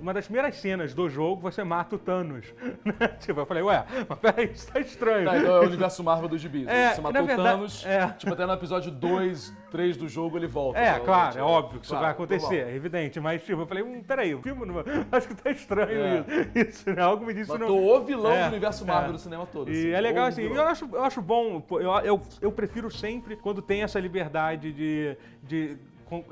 uma 0.00 0.12
das 0.14 0.24
primeiras 0.26 0.56
cenas 0.56 0.94
do 0.94 1.08
jogo, 1.08 1.40
você 1.40 1.62
mata 1.64 1.96
o 1.96 1.98
Thanos. 1.98 2.46
né? 2.84 3.08
tipo, 3.20 3.40
eu 3.40 3.46
falei, 3.46 3.62
ué, 3.62 3.84
mas 4.08 4.18
peraí, 4.18 4.50
isso 4.52 4.70
tá 4.70 4.80
estranho. 4.80 5.24
Tá, 5.24 5.38
então 5.38 5.56
é 5.56 5.60
o 5.60 5.64
universo 5.64 6.02
Marvel 6.04 6.28
dos 6.28 6.40
gibis. 6.40 6.66
É, 6.68 6.94
você 6.94 7.00
matou 7.00 7.26
verdade, 7.26 7.48
Thanos, 7.48 7.86
é. 7.86 8.06
tipo, 8.18 8.32
até 8.32 8.46
no 8.46 8.52
episódio 8.52 8.90
2, 8.90 9.54
3 9.70 9.96
do 9.96 10.08
jogo 10.08 10.36
ele 10.36 10.46
volta. 10.46 10.78
É, 10.78 10.94
provavelmente. 10.94 11.34
claro, 11.34 11.38
é 11.38 11.42
óbvio 11.42 11.80
que 11.80 11.86
isso 11.86 11.94
Claro, 11.94 12.04
vai 12.04 12.12
acontecer, 12.12 12.66
é 12.66 12.74
evidente. 12.74 13.20
Mas, 13.20 13.42
tipo, 13.44 13.62
eu 13.62 13.66
falei, 13.66 13.82
hum, 13.82 14.02
peraí, 14.02 14.34
o 14.34 14.42
filme 14.42 14.66
não... 14.66 14.76
acho 15.12 15.28
que 15.28 15.34
tá 15.34 15.50
estranho 15.50 15.90
É. 15.90 16.24
isso. 16.60 16.74
Isso, 16.74 16.90
né? 16.90 17.02
Algo 17.02 17.24
me 17.24 17.34
disse 17.34 17.50
Matou 17.50 17.68
não... 17.68 17.96
o 17.96 18.04
vilão 18.04 18.32
É, 18.32 18.42
do 18.44 18.48
universo 18.48 18.86
Marvel 18.86 19.10
é. 19.10 19.12
do 19.12 19.18
cinema 19.18 19.46
todo. 19.46 19.70
E 19.70 19.78
assim, 19.78 19.90
é 19.90 20.00
legal 20.00 20.26
assim, 20.26 20.42
vilão. 20.42 20.56
eu 20.56 20.68
acho, 20.68 20.88
eu 20.92 21.04
acho 21.04 21.22
bom, 21.22 21.62
eu, 21.70 21.92
eu, 22.04 22.22
eu 22.40 22.52
prefiro 22.52 22.90
sempre 22.90 23.36
quando 23.36 23.62
tem 23.62 23.82
essa 23.82 23.98
liberdade 23.98 24.72
de. 24.72 25.16
de 25.42 25.76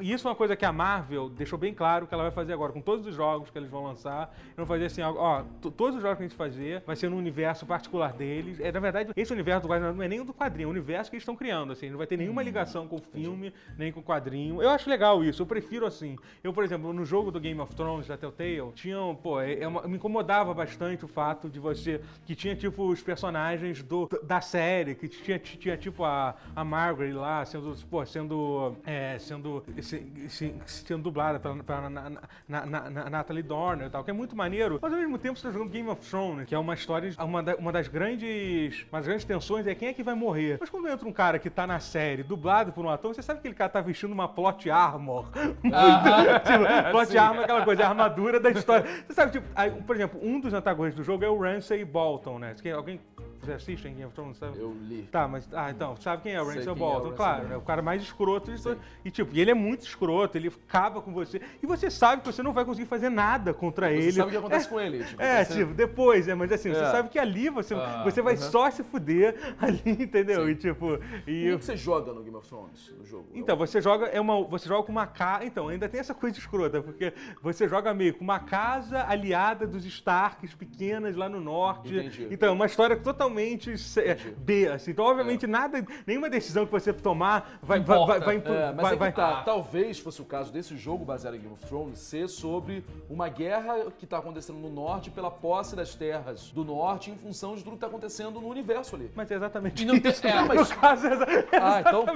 e 0.01 0.13
isso 0.13 0.29
é 0.29 0.31
uma 0.31 0.37
coisa 0.37 0.55
que 0.55 0.65
a 0.65 0.73
Marvel 0.73 1.29
deixou 1.31 1.59
bem 1.59 1.73
claro 1.73 2.07
que 2.07 2.13
ela 2.15 2.25
vai 2.25 2.33
fazer 2.33 2.53
agora, 2.53 2.73
com 2.73 2.81
todos 2.81 3.07
os 3.07 3.15
jogos 3.15 3.49
que 3.51 3.59
eles 3.59 3.71
vão 3.71 3.85
lançar. 3.85 4.33
Eles 4.45 4.57
vão 4.57 4.67
fazer 4.67 4.85
assim, 4.87 5.01
ó, 5.03 5.13
ó, 5.17 5.43
to- 5.61 5.71
todos 5.71 5.97
os 5.97 6.03
jogos 6.03 6.19
que 6.19 6.25
a 6.25 6.29
gente 6.29 6.37
fazer 6.37 6.83
vai 6.87 6.95
ser 6.95 7.09
no 7.09 7.17
universo 7.17 7.65
particular 7.67 8.13
deles. 8.13 8.61
É, 8.61 8.71
na 8.71 8.81
verdade, 8.81 9.11
esse 9.17 9.33
universo 9.33 9.63
do 9.63 9.69
Guardião 9.69 9.95
não 9.95 10.03
é 10.03 10.09
nem 10.09 10.21
o 10.21 10.25
do 10.25 10.35
quadrinho, 10.35 10.67
é 10.67 10.69
o 10.69 10.71
universo 10.71 11.11
que 11.11 11.17
eles 11.17 11.23
estão 11.23 11.35
criando, 11.35 11.73
assim, 11.73 11.89
não 11.91 11.99
vai 11.99 12.07
ter 12.07 12.17
nenhuma 12.17 12.43
ligação 12.43 12.87
com 12.87 12.97
o 12.97 13.01
filme, 13.13 13.53
nem 13.79 13.91
com 13.91 14.01
o 14.01 14.03
quadrinho. 14.03 14.61
Eu 14.63 14.71
acho 14.71 14.89
legal 14.91 15.25
isso, 15.25 15.43
eu 15.43 15.47
prefiro 15.47 15.87
assim. 15.87 16.17
Eu, 16.45 16.53
por 16.53 16.63
exemplo, 16.65 16.93
no 16.93 17.05
jogo 17.05 17.31
do 17.31 17.41
Game 17.41 17.61
of 17.61 17.75
Thrones 17.75 18.07
da 18.07 18.17
Telltale, 18.17 18.73
tinham, 18.75 19.15
pô, 19.17 19.41
é, 19.41 19.61
é 19.61 19.67
uma- 19.69 19.83
me 19.89 19.97
incomodava 19.97 20.53
bastante 20.53 21.05
o 21.05 21.09
fato 21.09 21.49
de 21.49 21.59
você 21.59 22.01
que 22.27 22.35
tinha 22.35 22.55
tipo 22.55 22.85
os 22.89 23.03
personagens 23.03 23.83
do, 23.83 24.09
da 24.23 24.41
série, 24.41 24.95
que 24.95 25.09
tinha, 25.09 25.39
tinha 25.39 25.77
tipo 25.77 26.05
a, 26.05 26.35
a 26.55 26.65
Margaret 26.65 27.13
lá 27.13 27.45
sendo, 27.45 27.75
pô, 27.91 28.05
sendo 28.05 28.75
é, 28.85 29.19
sendo 29.19 29.63
se- 29.67 29.72
se- 29.72 29.72
sendo 29.81 31.03
dublada 31.03 31.39
pela, 31.41 31.63
pela 31.63 31.89
na, 31.91 32.11
na, 32.11 32.21
na, 32.49 32.67
na- 32.67 32.91
na- 32.91 33.11
Natalie 33.11 33.43
Dorner 33.43 33.87
e 33.87 33.91
tal, 33.91 34.05
que 34.05 34.11
é 34.11 34.15
muito 34.15 34.37
maneiro. 34.37 34.79
Mas 34.83 34.93
ao 34.93 34.99
mesmo 34.99 35.19
tempo 35.19 35.39
você 35.39 35.47
tá 35.47 35.53
jogando 35.53 35.71
Game 35.71 35.89
of 35.89 36.09
Thrones, 36.09 36.47
que 36.49 36.55
é 36.55 36.59
uma 36.59 36.75
história, 36.75 37.11
uma, 37.19 37.43
da- 37.43 37.57
uma 37.57 37.73
das 37.73 37.89
grandes, 37.89 38.85
uma 38.91 38.99
das 38.99 39.07
grandes 39.07 39.25
tensões 39.25 39.67
é 39.67 39.75
quem 39.75 39.89
é 39.89 39.93
que 39.93 40.03
vai 40.03 40.15
morrer. 40.15 40.59
Mas 40.61 40.71
quando 40.71 40.89
entra 40.89 41.07
um 41.09 41.13
cara 41.13 41.39
que 41.39 41.49
tá 41.51 41.67
na 41.67 41.81
série, 41.81 42.23
dublado 42.23 42.73
por 42.73 42.85
um 42.85 42.91
ator, 42.91 43.15
você 43.15 43.23
sabe 43.23 43.39
que 43.41 43.49
aquele 43.49 43.55
cara 43.59 43.71
tá 43.71 43.81
vestindo 43.81 44.13
uma 44.13 44.29
plot 44.29 44.71
armor. 44.71 45.27
tipo, 45.33 45.71
plot 46.91 47.19
armor 47.19 47.41
é 47.41 47.45
aquela 47.45 47.65
coisa, 47.65 47.85
a 47.85 47.89
armadura 47.89 48.41
da 48.41 48.51
história. 48.51 48.87
Você 49.07 49.15
sabe, 49.15 49.33
tipo, 49.33 49.47
aí, 49.55 49.71
por 49.71 49.95
exemplo, 49.97 50.21
um 50.23 50.41
dos 50.41 50.53
antagonistas 50.53 51.05
do 51.05 51.07
jogo 51.07 51.25
é 51.25 51.29
o 51.29 51.39
Ramsay 51.39 51.85
Bolton, 51.85 52.39
né? 52.39 52.55
Quem- 52.61 52.73
Alguém 52.73 53.01
você 53.43 53.53
assiste 53.53 53.89
Game 53.89 54.05
of 54.05 54.15
Thrones, 54.15 54.37
sabe? 54.39 54.59
Eu 54.59 54.73
li. 54.83 55.03
Tá, 55.11 55.27
mas. 55.27 55.49
Ah, 55.53 55.71
então, 55.71 55.97
sabe 55.97 56.23
quem 56.23 56.33
é 56.33 56.41
o 56.41 56.47
quem 56.51 56.61
é 56.63 56.65
Bolton? 56.67 56.99
Ramsay 57.11 57.17
claro, 57.17 57.53
é 57.53 57.57
o 57.57 57.61
cara 57.61 57.83
mais 57.83 58.01
escroto 58.03 58.53
de 58.55 58.63
todo. 58.63 58.79
E, 59.05 59.11
tipo, 59.11 59.35
e 59.35 59.41
ele 59.41 59.51
é 59.51 59.55
muito 59.55 59.83
escroto, 59.83 60.39
ele 60.39 60.49
acaba 60.69 61.03
com 61.03 61.13
você. 61.13 61.41
E 61.63 61.67
você 61.67 61.91
sabe 61.91 62.23
que 62.23 62.33
você 62.33 62.43
não 62.43 62.53
vai 62.53 62.65
conseguir 62.65 62.87
fazer 62.87 63.09
nada 63.09 63.53
contra 63.53 63.89
Você 63.89 63.95
ele. 63.97 64.13
sabe 64.13 64.29
o 64.29 64.31
que 64.31 64.37
acontece 64.37 64.67
É, 64.67 64.69
com 64.71 64.81
ele. 64.81 65.05
Tipo, 65.05 65.23
É, 65.23 65.45
você- 65.45 65.55
tipo, 65.59 65.75
depois, 65.75 66.29
é, 66.29 66.35
mas 66.35 66.53
assim, 66.53 66.71
você 66.73 66.81
É. 66.83 66.91
sabe 66.91 67.09
que 67.09 67.19
ali 67.19 67.49
você, 67.49 67.75
Ah, 67.75 68.03
você 68.05 68.23
vai 68.23 68.37
só 68.37 68.71
se 68.71 68.85
fuder 68.85 69.35
ali, 69.59 69.83
entendeu? 69.87 70.49
E 70.49 70.55
tipo. 70.55 70.99
E, 71.27 71.49
O 71.51 71.55
que 71.55 71.59
que 71.59 71.65
você 71.65 71.77
joga 71.77 72.13
no 72.13 72.23
Game 72.23 72.37
of 72.37 72.47
Thrones, 72.49 72.95
no 72.97 73.05
jogo? 73.05 73.27
então, 73.35 73.57
você 73.57 73.81
joga, 73.81 74.07
é 74.07 74.21
uma, 74.21 74.43
você 74.45 74.69
joga 74.69 74.85
com 74.85 74.93
uma 74.93 75.07
casa. 75.07 75.45
Então, 75.45 75.69
ainda 75.69 75.89
tem 75.89 75.99
essa 75.99 76.15
coisa 76.15 76.39
escrota, 76.39 76.81
porque 76.81 77.13
você 77.43 77.69
joga 77.69 77.93
meio 77.93 78.15
com 78.15 78.23
uma 78.23 78.39
casa 78.39 79.05
aliada 79.09 79.67
dos 79.67 79.85
Starks 79.85 80.55
pequenas 80.55 81.17
lá 81.17 81.29
no 81.29 81.41
norte. 81.41 81.93
Entendi. 81.93 82.29
Então, 82.31 82.49
é 82.49 82.53
uma 82.53 82.67
história 82.67 82.97
totalmente 82.97 83.32
é, 83.41 84.13
Entendi. 84.13 84.35
B, 84.39 84.69
assim. 84.69 84.91
Então, 84.93 85.05
obviamente, 85.05 85.47
nada, 85.47 85.85
nenhuma 86.07 86.29
decisão 86.31 86.65
que 86.67 86.73
você 86.73 86.93
tomar 86.93 87.59
vai, 87.63 87.81
vai, 87.81 87.97
Importa. 87.97 88.07
vai, 88.07 88.21
vai, 88.21 88.35
impu- 88.37 88.53
É, 88.53 88.67
mas 88.73 88.77
vai, 88.83 88.93
é 88.93 88.97
vai- 88.97 89.13
tá, 89.13 89.43
talvez 89.45 89.99
fosse 89.99 90.21
o 90.21 90.25
caso 90.25 90.53
desse 90.53 90.77
jogo 90.77 91.05
baseado 91.05 91.35
em 91.35 91.41
Game 91.41 91.53
of 91.55 91.65
Thrones 91.67 91.99
ser 91.99 92.29
sobre 92.29 92.85
uma 93.09 93.29
guerra 93.29 93.87
que 93.99 94.07
tá 94.07 94.19
acontecendo 94.19 94.59
no 94.59 94.69
norte 94.71 95.11
pela 95.11 95.31
posse 95.31 95.75
das 95.77 95.95
terras 95.95 96.51
do 96.51 96.65
norte 96.65 97.11
em 97.11 97.17
função 97.17 97.55
de 97.57 97.63
tudo 97.63 97.75
que 97.75 97.81
tá 97.81 97.87
acontecendo 97.87 98.41
no 98.41 98.49
universo 98.49 98.97
ali. 98.97 99.11
Mas 99.15 99.31
é 99.31 99.35
exatamente 99.35 99.83
E 99.83 99.87
não 99.87 99.99
tem- 99.99 100.11
isso. 100.11 100.27
é, 100.27 100.41
no 100.41 100.47
mas- 100.49 100.73
caso, 100.73 101.07
é 101.07 101.13
exa- 101.15 101.27
Ah, 101.61 101.81
então-. 101.81 102.07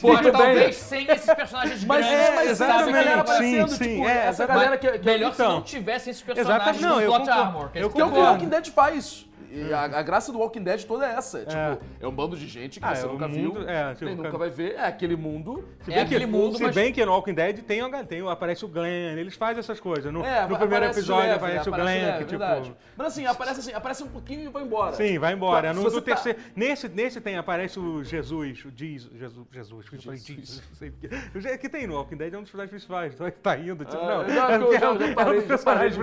Pô, 0.00 0.16
Tudo 0.16 0.32
talvez 0.32 0.58
bem. 0.58 0.72
sem 0.72 1.06
esses 1.10 1.34
personagens 1.34 1.84
Mas 1.84 2.06
grandes, 2.06 2.28
é, 2.28 2.34
mas 2.34 2.50
exatamente, 2.50 2.82
essa 2.98 3.04
galera 3.04 3.26
sim, 3.38 3.68
sim, 3.68 3.76
tipo, 3.94 4.08
é, 4.08 4.16
essa 4.16 4.28
exatamente. 4.44 4.64
galera 4.64 4.78
que, 4.78 4.98
que, 4.98 5.04
Melhor 5.06 5.34
se 5.34 5.42
Então. 5.42 5.52
não 5.56 5.62
tivessem 5.62 6.10
esses 6.10 6.22
personagens 6.22 6.56
Exatamente, 6.76 6.82
não, 6.82 6.96
no 6.96 7.02
eu 7.02 7.10
plot 7.10 7.20
concordo. 7.20 7.40
armor. 7.42 7.70
que 7.70 7.78
é 7.78 7.82
Eu 7.82 7.86
isso 7.86 7.94
que 7.96 8.00
é 8.00 8.04
o 8.04 8.10
que 8.12 8.18
o. 8.18 8.22
Walking 8.22 8.48
Dead 8.48 8.66
faz. 8.68 9.26
E 9.52 9.72
a, 9.72 9.82
a 9.82 10.02
graça 10.02 10.30
do 10.32 10.38
Walking 10.38 10.62
Dead 10.62 10.84
toda 10.84 11.06
é 11.06 11.14
essa. 11.16 11.38
É, 11.40 11.44
tipo, 11.44 11.84
é 12.00 12.06
um 12.06 12.12
bando 12.12 12.36
de 12.36 12.46
gente 12.46 12.78
que 12.78 12.86
Ah, 12.86 12.94
você 12.94 13.04
é 13.04 13.08
nunca 13.08 13.26
mundo- 13.28 13.52
viu, 13.60 13.68
é, 13.68 13.92
tipo, 13.94 14.04
nem 14.04 14.14
nunca 14.14 14.38
vai 14.38 14.48
ver. 14.50 14.74
É 14.74 14.86
aquele 14.86 15.16
mundo. 15.16 15.64
Se 15.82 15.90
É 15.90 15.94
bem 15.96 16.06
que- 16.06 16.14
aquele 16.14 16.26
mundo, 16.26 16.56
se 16.56 16.62
mas- 16.62 16.74
bem 16.74 16.92
que 16.92 17.04
no 17.04 17.12
Walking 17.12 17.34
Dead 17.34 17.58
tem, 17.62 17.80
tem, 18.06 18.28
aparece 18.28 18.64
o 18.64 18.68
Glenn, 18.68 19.18
eles 19.18 19.34
fazem 19.34 19.58
essas 19.58 19.80
coisas. 19.80 20.12
No, 20.12 20.24
É, 20.24 20.46
no 20.46 20.56
primeiro 20.56 20.84
episódio 20.86 21.22
leve, 21.30 21.34
aparece 21.34 21.68
o 21.68 21.72
Glenn, 21.72 21.84
leve, 21.84 22.18
que 22.18 22.24
tipo. 22.26 22.30
verdade. 22.38 22.74
Mas 22.96 23.06
assim, 23.08 23.26
aparece 23.26 23.60
assim, 23.60 23.72
aparece 23.72 24.02
um 24.04 24.08
pouquinho 24.08 24.42
e 24.42 24.48
vai 24.48 24.62
embora. 24.62 24.92
Sim, 24.94 25.18
vai 25.18 25.32
embora. 25.32 25.68
Tá, 25.68 25.74
No, 25.74 25.80
se 25.80 25.84
do 25.86 25.90
você 25.90 26.00
tá- 26.00 26.06
terceiro, 26.14 26.38
nesse, 26.54 26.88
nesse 26.88 27.20
tem, 27.20 27.36
aparece 27.36 27.78
o 27.78 28.04
Jesus, 28.04 28.64
o 28.64 28.70
Jesus, 28.70 29.10
Jesus, 29.18 29.46
Jesus, 29.52 29.88
que 29.88 29.96
eu 29.96 30.02
falei 30.02 30.18
Jesus, 30.18 30.62
não 30.70 30.76
sei 30.76 30.90
porque. 30.90 31.58
Que 31.58 31.68
tem 31.68 31.86
no 31.86 31.94
Walking 31.96 32.16
Dead 32.16 32.32
é 32.32 32.38
um 32.38 32.42
dos 32.42 32.50
personagens 32.50 32.70
principais, 32.70 33.14
então 33.14 33.26
ele 33.26 33.36
tá 33.42 33.56
indo, 33.58 33.84
tipo, 33.84 33.96
Ah, 34.00 34.24
não. 34.58 34.72
é 34.72 34.76
é 34.76 34.88
um- 34.90 35.02
é 35.20 35.34
dos 35.34 35.44
personagens 35.44 35.96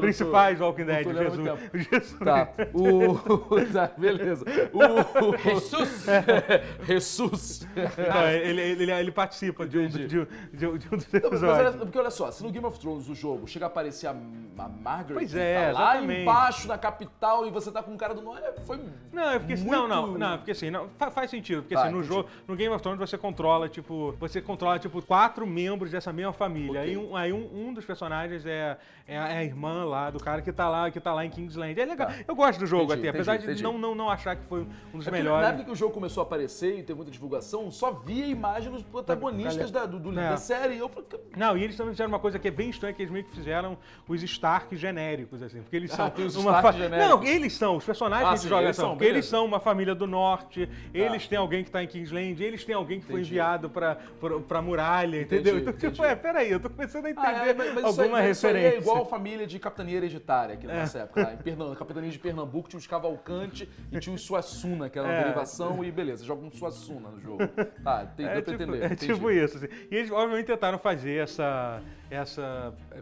principais 0.00 0.58
do 0.58 0.64
Walking 0.64 0.84
Dead, 0.84 1.06
Jesus. 1.12 2.18
Tá. 2.18 2.48
O, 2.72 2.91
O... 2.92 3.66
Tá, 3.72 3.90
beleza. 3.96 4.44
O... 4.72 5.36
Jesus! 5.38 6.06
Jesus. 6.86 7.68
Não, 7.76 8.28
ele, 8.28 8.60
ele, 8.60 8.82
ele, 8.82 8.92
ele 8.92 9.10
participa 9.12 9.66
de 9.66 9.78
um, 9.78 9.86
de, 9.88 10.06
de, 10.06 10.26
de, 10.26 10.26
de 10.52 10.66
um 10.66 10.76
dos 10.76 10.82
Não, 10.90 10.96
mas 10.96 11.14
episódios. 11.24 11.42
olha- 11.42 11.72
porque 11.72 11.98
olha 11.98 12.10
só, 12.10 12.30
se 12.30 12.42
no 12.42 12.50
Game 12.50 12.66
of 12.66 12.78
Thrones 12.78 13.08
o 13.08 13.14
jogo 13.14 13.46
chega 13.46 13.66
a 13.66 13.68
aparecer 13.68 14.06
a, 14.08 14.10
a 14.10 14.68
Margaret, 14.68 15.14
Pois 15.14 15.34
é, 15.34 15.72
tá 15.72 15.78
lá 15.78 16.00
embaixo 16.02 16.68
na 16.68 16.76
capital 16.78 17.46
e 17.46 17.50
você 17.50 17.70
tá 17.70 17.82
com 17.82 17.92
um 17.92 17.96
cara 17.96 18.14
do 18.14 18.22
norte, 18.22 18.42
é, 18.44 18.52
foi 18.60 18.80
Não, 19.12 19.30
é 19.30 19.38
porque 19.38 19.54
assim, 19.54 19.64
muito... 19.64 19.88
não, 19.88 19.88
não, 19.88 20.18
não, 20.18 20.36
porque 20.38 20.50
assim, 20.50 20.70
não, 20.70 20.88
fa- 20.98 21.10
faz 21.10 21.30
sentido, 21.30 21.62
porque 21.62 21.74
Tá, 21.74 21.82
assim, 21.84 21.92
no 21.92 21.98
entendi. 21.98 22.14
jogo, 22.14 22.28
no 22.46 22.56
Game 22.56 22.74
of 22.74 22.82
Thrones 22.82 22.98
você 23.00 23.16
controla, 23.16 23.68
tipo, 23.68 24.14
você 24.18 24.40
controla, 24.40 24.78
tipo, 24.78 25.00
quatro 25.02 25.46
membros 25.46 25.90
dessa 25.90 26.12
mesma 26.12 26.32
família. 26.32 26.80
Ok. 26.80 26.90
Aí, 26.90 26.96
um, 26.96 27.16
aí 27.16 27.32
um, 27.32 27.68
um 27.68 27.72
dos 27.74 27.84
personagens 27.84 28.44
é, 28.44 28.76
é, 29.06 29.18
a- 29.18 29.28
é 29.28 29.38
a 29.38 29.44
irmã 29.44 29.84
lá 29.84 30.10
do 30.10 30.18
cara 30.20 30.42
que 30.42 30.52
tá 30.52 30.68
lá, 30.68 30.90
que 30.90 31.00
tá 31.00 31.12
lá 31.14 31.24
em 31.24 31.30
Kingsland. 31.30 31.78
É 31.80 31.84
legal. 31.84 32.08
Tá. 32.08 32.14
Eu 32.26 32.34
gosto 32.34 32.58
do 32.58 32.66
jogo 32.66 32.81
Entendi, 32.84 33.00
até, 33.00 33.08
apesar 33.10 33.34
entendi, 33.36 33.54
de 33.54 33.60
entendi. 33.60 33.62
não, 33.62 33.78
não, 33.78 33.94
não 33.94 34.10
achar 34.10 34.36
que 34.36 34.44
foi 34.46 34.66
um 34.92 34.98
dos 34.98 35.06
É 35.06 35.10
melhores. 35.10 35.42
Na 35.42 35.48
época 35.48 35.64
que 35.64 35.70
o 35.70 35.76
jogo 35.76 35.92
começou 35.92 36.22
a 36.22 36.24
aparecer 36.26 36.78
e 36.78 36.82
teve 36.82 36.94
muita 36.94 37.10
divulgação, 37.10 37.70
só 37.70 37.90
via 37.92 38.26
imagem 38.26 38.70
dos 38.72 38.82
protagonistas 38.82 39.70
da, 39.70 39.86
do- 39.86 39.98
do- 39.98 40.10
É. 40.18 40.30
da 40.30 40.36
série. 40.36 40.78
Eu 40.78 40.88
falei, 40.88 41.08
Não, 41.36 41.56
e 41.56 41.62
eles 41.64 41.76
também 41.76 41.92
fizeram 41.92 42.08
uma 42.10 42.18
coisa 42.18 42.38
que 42.38 42.48
é 42.48 42.50
bem 42.50 42.70
estranha, 42.70 42.92
que 42.94 43.02
eles 43.02 43.12
meio 43.12 43.24
que 43.24 43.30
fizeram 43.32 43.76
os 44.08 44.22
Stark 44.22 44.74
genéricos, 44.76 45.42
assim, 45.42 45.62
porque 45.62 45.76
eles 45.76 45.92
Ah, 45.92 45.96
são 45.96 46.10
tem 46.10 46.24
os 46.26 46.36
uma 46.36 46.60
genéricos. 46.72 47.08
Não, 47.08 47.24
eles 47.24 47.52
são, 47.54 47.76
os 47.76 47.84
personagens 47.84 48.28
Ah, 48.28 48.32
que 48.34 48.38
sim, 48.40 48.48
joga 48.48 48.64
eles 48.64 48.76
são, 48.76 48.90
porque 48.90 49.04
eles 49.04 49.12
beleza. 49.14 49.28
são 49.30 49.44
uma 49.44 49.60
família 49.60 49.94
do 49.94 50.06
norte, 50.06 50.66
Tá. 50.66 50.72
eles 50.92 51.26
têm 51.28 51.38
alguém 51.38 51.64
que 51.64 51.70
tá 51.70 51.82
em 51.82 51.86
Kingsland, 51.86 52.42
eles 52.42 52.64
têm 52.64 52.74
alguém 52.74 53.00
que 53.00 53.06
foi 53.06 53.16
Entendi. 53.16 53.30
enviado 53.30 53.70
pra, 53.70 53.96
pra, 54.20 54.40
pra 54.40 54.62
muralha, 54.62 55.20
entendeu? 55.22 55.58
Então, 55.58 55.72
tipo, 55.72 56.04
é, 56.04 56.14
peraí, 56.14 56.50
eu 56.50 56.60
tô 56.60 56.68
começando 56.70 57.06
a 57.06 57.10
entender 57.10 57.26
Ah, 57.26 57.46
é, 57.48 57.54
mas, 57.54 57.56
mas 57.56 57.66
isso, 57.68 57.78
aí, 57.78 57.84
alguma 58.06 58.08
mas 58.22 58.36
isso 58.36 58.46
aí 58.46 58.52
referência. 58.52 58.76
é 58.78 58.80
igual 58.80 59.02
a 59.02 59.06
família 59.06 59.46
de 59.46 59.58
capitania 59.58 59.96
hereditária 59.96 60.54
aqui 60.54 60.66
na 60.66 60.74
nossa 60.80 60.98
época. 61.00 61.22
Lá. 61.22 61.32
Em 61.34 61.36
Pernambuco, 61.38 61.76
capitania 61.76 62.10
de 62.10 62.18
Pernambuco 62.18 62.68
tinha 62.72 62.78
os 62.80 62.86
Cavalcante 62.86 63.68
e 63.90 63.98
tinha 64.00 64.14
os 64.14 64.22
Suassuna, 64.22 64.88
que 64.88 64.98
era 64.98 65.06
uma 65.06 65.14
É. 65.14 65.22
derivação, 65.24 65.84
e 65.84 65.90
beleza, 65.92 66.24
joga 66.24 66.44
um 66.44 66.50
Suassuna 66.50 67.10
no 67.10 67.20
jogo. 67.20 67.46
Tá, 67.84 68.06
tem, 68.06 68.26
É 68.26 68.34
deu 68.34 68.42
pra 68.42 68.52
tipo, 68.52 68.62
entender. 68.64 68.82
é 68.82 68.86
entendi. 68.86 69.12
tipo 69.14 69.30
isso. 69.30 69.56
Assim. 69.58 69.68
E 69.90 69.96
eles, 69.96 70.10
obviamente, 70.10 70.46
tentaram 70.46 70.78
fazer 70.78 71.22
essa, 71.22 71.82
essa, 72.14 72.74
é, 72.92 73.00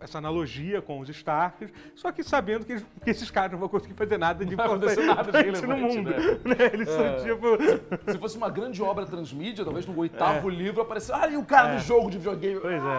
essa 0.00 0.18
analogia 0.18 0.82
com 0.82 0.98
os 0.98 1.08
Starks, 1.08 1.70
só 1.94 2.10
que 2.10 2.24
sabendo 2.24 2.64
que, 2.66 2.72
eles- 2.72 2.86
que 3.04 3.10
esses 3.10 3.30
caras 3.30 3.52
não 3.52 3.58
vão 3.60 3.68
conseguir 3.68 3.94
fazer 3.94 4.18
nada 4.18 4.44
de 4.44 4.52
importante 4.54 4.84
acontecer 4.84 5.06
nada 5.06 5.30
de 5.44 5.50
no 5.52 5.60
relevante, 5.60 5.96
mundo. 5.96 6.10
né? 6.10 6.16
né? 6.44 6.70
Eles 6.72 6.88
são 6.88 7.16
tipo. 7.22 8.10
Se 8.10 8.18
fosse 8.18 8.36
uma 8.36 8.50
grande 8.50 8.82
obra 8.82 9.06
transmídia, 9.06 9.64
talvez 9.64 9.86
no 9.86 9.96
oitavo 9.96 10.48
livro 10.48 10.82
aparecesse. 10.82 11.12
Ah, 11.12 11.28
e 11.28 11.36
o 11.36 11.44
cara 11.44 11.74
no 11.74 11.78
jogo 11.80 12.10
de 12.10 12.18
videogame. 12.18 12.56
É. 12.56 12.60
Pois 12.60 12.74
é, 12.82 12.86
é, 12.86 12.90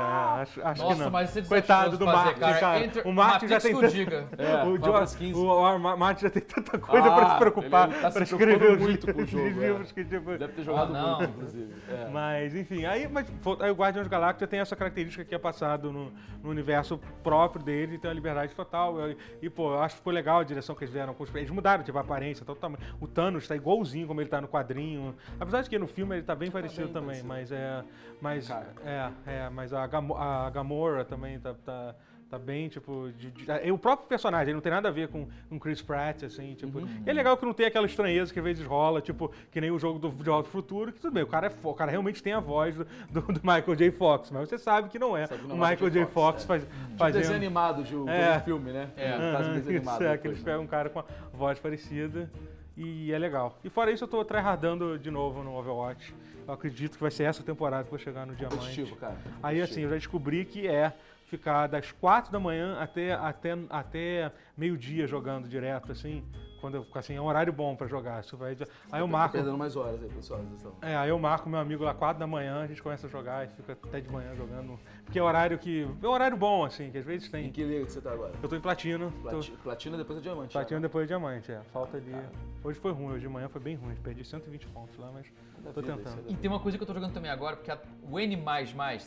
acho, 0.41 0.61
acho 0.66 0.82
que 0.82 0.88
Nossa, 0.89 1.03
não. 1.03 1.11
mas 1.11 1.36
é 1.38 1.41
Coitado 1.41 1.97
do 1.97 2.05
Martin, 2.05 2.39
cara. 2.39 2.59
cara. 2.59 2.80
Entre- 2.86 3.01
O 3.01 3.11
Martin 3.11 3.47
já 3.49 3.59
tem 3.59 3.78
que 3.78 3.88
diga. 3.89 4.28
É, 4.38 4.64
o, 4.64 4.78
George, 4.78 4.82
Fantasy 4.86 5.18
15. 5.18 5.39
o, 5.39 5.80
Martin 5.97 6.22
já 6.24 6.30
tem 6.30 6.41
tanta 6.41 6.78
coisa 6.80 7.11
pra 7.11 7.26
se 7.26 7.32
Ah, 7.32 7.38
preocupar, 7.38 7.88
ele- 7.88 7.93
ele 7.95 8.01
tá 8.01 8.11
se 8.11 8.14
pra 8.16 8.24
escrever 8.24 8.57
preocupando 8.59 8.82
os, 8.82 8.88
muito 8.89 9.14
com 9.14 9.20
o 9.20 9.24
os 9.24 9.30
jogo, 9.30 9.43
livros 9.59 9.89
é. 9.89 9.93
que 9.93 10.05
tipo... 10.05 10.38
Deve 10.38 10.53
ter 10.53 10.64
jogado 10.64 10.95
Ah, 10.95 11.01
não. 11.01 11.18
muito, 11.18 11.32
inclusive. 11.32 11.74
É. 11.89 12.09
Mas, 12.09 12.55
enfim, 12.55 12.86
aí, 12.86 13.07
mas, 13.09 13.28
aí 13.59 13.72
o 13.72 13.76
Guardiões 13.76 14.07
da 14.07 14.11
Galáxia 14.18 14.47
tem 14.47 14.59
essa 14.61 14.76
característica 14.76 15.24
que 15.26 15.36
é 15.36 15.39
passado 15.54 15.91
no, 15.91 16.12
no 16.41 16.49
universo 16.49 16.99
próprio 17.24 17.64
dele, 17.64 17.97
tem 17.97 18.10
a 18.10 18.14
liberdade 18.14 18.54
total. 18.56 19.10
E, 19.10 19.18
e, 19.43 19.49
pô, 19.49 19.72
eu 19.74 19.82
acho 19.82 19.95
que 19.95 19.99
ficou 19.99 20.12
legal 20.12 20.39
a 20.39 20.43
direção 20.43 20.76
que 20.76 20.84
eles 20.84 20.93
os. 20.95 21.34
Eles 21.36 21.51
mudaram, 21.51 21.84
tipo, 21.84 21.97
a 21.97 22.01
aparência, 22.01 22.45
tal, 22.45 22.56
tamanho. 22.56 22.84
O 22.99 23.08
Thanos 23.08 23.47
tá 23.47 23.56
igualzinho 23.56 24.08
como 24.08 24.20
ele 24.20 24.30
tá 24.30 24.41
no 24.41 24.47
quadrinho. 24.47 25.16
Apesar 25.39 25.62
de 25.62 25.70
que 25.70 25.78
no 25.80 25.88
filme 25.88 26.16
ele 26.16 26.24
tá 26.24 26.36
bem 26.36 26.49
parecido 26.51 26.86
bem 26.86 26.93
também, 26.93 27.24
parecido. 27.24 27.28
mas 27.28 27.51
é. 27.51 27.84
Mas, 28.20 28.47
Cara. 28.47 28.74
é, 28.84 29.12
é, 29.28 29.49
mas 29.49 29.74
a, 29.74 29.86
Gamo- 29.88 30.16
a 30.18 30.49
Gamora 30.49 31.06
também 31.06 31.39
tá. 31.39 31.54
tá 31.54 31.95
Tá 32.34 32.40
bem, 32.40 32.68
tipo. 32.68 33.12
de- 33.16 33.30
de- 33.30 33.52
é, 33.52 33.72
o 33.72 33.78
próprio 33.78 34.08
personagem, 34.10 34.48
ele 34.48 34.54
não 34.56 34.62
tem 34.62 34.72
nada 34.72 34.88
a 34.90 34.92
ver 34.92 35.08
com, 35.08 35.28
com 35.48 35.60
Chris 35.60 35.84
Pratt, 35.84 36.24
assim, 36.24 36.56
tipo. 36.56 36.80
E 37.06 37.08
é 37.08 37.14
legal 37.14 37.38
que 37.38 37.46
não 37.46 37.54
tem 37.54 37.68
aquela 37.68 37.86
estranheza 37.86 38.34
que 38.34 38.40
às 38.40 38.44
vezes 38.46 38.66
rola, 38.66 39.02
tipo, 39.02 39.32
que 39.52 39.62
nem 39.62 39.70
o 39.70 39.78
jogo 39.78 40.00
do 40.00 40.10
Volta 40.10 40.32
ao 40.32 40.44
Futuro, 40.52 40.92
que 40.92 41.00
tudo 41.00 41.14
bem, 41.14 41.22
o 41.22 41.28
cara, 41.28 41.46
é 41.46 41.52
o 41.64 41.74
cara 41.76 41.92
realmente 41.92 42.24
tem 42.24 42.34
a 42.34 42.40
voz 42.40 42.76
do, 42.76 42.88
do- 43.12 43.22
do 43.34 43.40
Michael 43.44 43.76
J. 43.76 43.92
Fox, 43.92 44.32
mas 44.32 44.50
você 44.50 44.58
sabe 44.58 44.90
que 44.90 44.98
não 44.98 45.16
é 45.16 45.28
que 45.28 45.38
não 45.44 45.50
o 45.60 45.64
é 45.64 45.68
o 45.68 45.70
Michael 45.70 45.90
J. 45.92 46.06
Fox, 46.08 46.44
faz, 46.44 46.64
Tipo 46.64 46.74
desenho 47.06 47.24
fazendo. 47.24 47.36
animado 47.36 47.84
de 47.84 47.96
um 47.96 48.10
É. 48.10 48.32
de 48.32 48.38
um 48.38 48.44
filme, 48.46 48.72
né? 48.72 48.90
É. 48.98 49.14
Um 49.16 49.54
desenho 49.54 49.78
animado. 49.78 50.02
isso, 50.02 50.04
é, 50.10 50.18
que 50.18 50.28
eles 50.28 50.40
né? 50.40 50.44
pegam 50.46 50.64
um 50.64 50.68
cara 50.68 50.90
com 50.90 51.00
a 51.02 51.06
voz 51.32 51.60
parecida 51.60 52.32
e 52.76 53.12
é 53.14 53.20
legal. 53.20 53.60
E 53.64 53.70
fora 53.70 53.92
isso, 53.92 54.06
eu 54.06 54.08
tô 54.08 54.26
tryhardando 54.26 54.98
de 54.98 55.12
novo 55.12 55.44
no 55.44 55.56
Overwatch. 55.56 56.16
Eu 56.48 56.54
acredito 56.56 56.96
que 56.96 57.02
vai 57.02 57.12
ser 57.12 57.26
essa 57.26 57.44
temporada 57.44 57.84
que 57.84 57.90
eu 57.90 57.92
vou 57.92 58.00
chegar 58.00 58.26
no 58.26 58.36
Diamante. 58.36 58.86
Cara. 59.00 59.18
Aí 59.44 59.62
assim, 59.62 59.82
eu 59.82 59.90
já 59.92 59.96
descobri 59.98 60.44
que 60.46 60.68
é 60.68 60.94
ficar 61.38 61.66
das 61.68 61.92
quatro 61.92 62.32
da 62.32 62.40
manhã 62.40 62.78
até, 62.80 63.14
até, 63.14 63.58
até 63.70 64.32
meio-dia 64.56 65.08
jogando 65.08 65.48
direto, 65.50 65.92
assim. 65.92 66.24
Quando 66.62 66.76
eu, 66.76 66.88
assim, 66.96 67.14
é 67.16 67.20
um 67.20 67.26
horário 67.26 67.52
bom 67.52 67.76
pra 67.76 67.88
jogar. 67.88 68.22
Isso 68.22 68.38
vai, 68.38 68.52
aí 68.92 69.02
eu 69.02 69.06
Tá 69.06 69.12
marco. 69.12 69.34
perdendo 69.34 69.58
mais 69.58 69.76
horas 69.76 70.02
aí, 70.02 70.08
pessoal. 70.08 70.40
estão- 70.56 70.74
É, 70.82 70.96
aí 70.96 71.10
eu 71.10 71.20
marco 71.20 71.50
meu 71.50 71.60
amigo 71.60 71.84
lá 71.84 71.94
4 71.94 72.20
da 72.20 72.26
manhã, 72.28 72.62
a 72.62 72.68
gente 72.68 72.82
começa 72.82 73.06
a 73.08 73.10
jogar 73.10 73.44
e 73.46 73.50
fica 73.50 73.74
até 73.74 74.00
de 74.00 74.10
manhã 74.10 74.34
jogando. 74.36 74.80
Porque 75.04 75.20
é 75.20 75.24
horário 75.24 75.58
que. 75.58 75.86
É 76.02 76.08
horário 76.08 76.38
bom, 76.38 76.64
assim, 76.64 76.90
que 76.90 76.98
às 77.00 77.04
vezes 77.04 77.28
Em 77.28 77.32
tem. 77.32 77.52
que 77.52 77.64
liga 77.66 77.86
que 77.86 77.92
você 77.92 78.00
tá 78.00 78.14
agora? 78.14 78.32
Eu 78.42 78.48
tô 78.48 78.56
em 78.56 78.62
platino. 78.62 79.12
Tô, 79.24 79.30
Plati- 79.30 79.52
Platina 79.64 79.98
depois 79.98 80.20
é 80.20 80.22
diamante. 80.22 80.54
platino 80.54 80.80
já, 80.80 80.88
depois 80.88 81.04
de 81.04 81.08
diamante, 81.10 81.52
é. 81.52 81.60
Falta 81.74 81.98
ali. 81.98 82.16
Hoje 82.64 82.80
foi 82.80 82.92
ruim, 82.94 83.08
hoje 83.12 83.22
de 83.22 83.28
manhã 83.28 83.50
foi 83.50 83.60
bem 83.60 83.76
ruim. 83.76 83.96
Perdi 83.96 84.24
120 84.24 84.66
pontos 84.68 84.98
lá, 84.98 85.10
mas 85.14 85.26
né? 85.26 85.32
Tô 85.72 85.82
vida, 85.82 85.95
tentando. 85.97 86.28
é 86.28 86.32
E 86.32 86.36
tem 86.36 86.49
uma 86.49 86.59
coisa 86.59 86.78
que 86.78 86.84
eu 86.84 86.88
tô 86.88 86.93
jogando 86.93 87.14
também 87.14 87.30
agora, 87.32 87.55
porque 87.55 87.72
a- 87.72 87.80
o 88.09 88.20
N, 88.20 88.36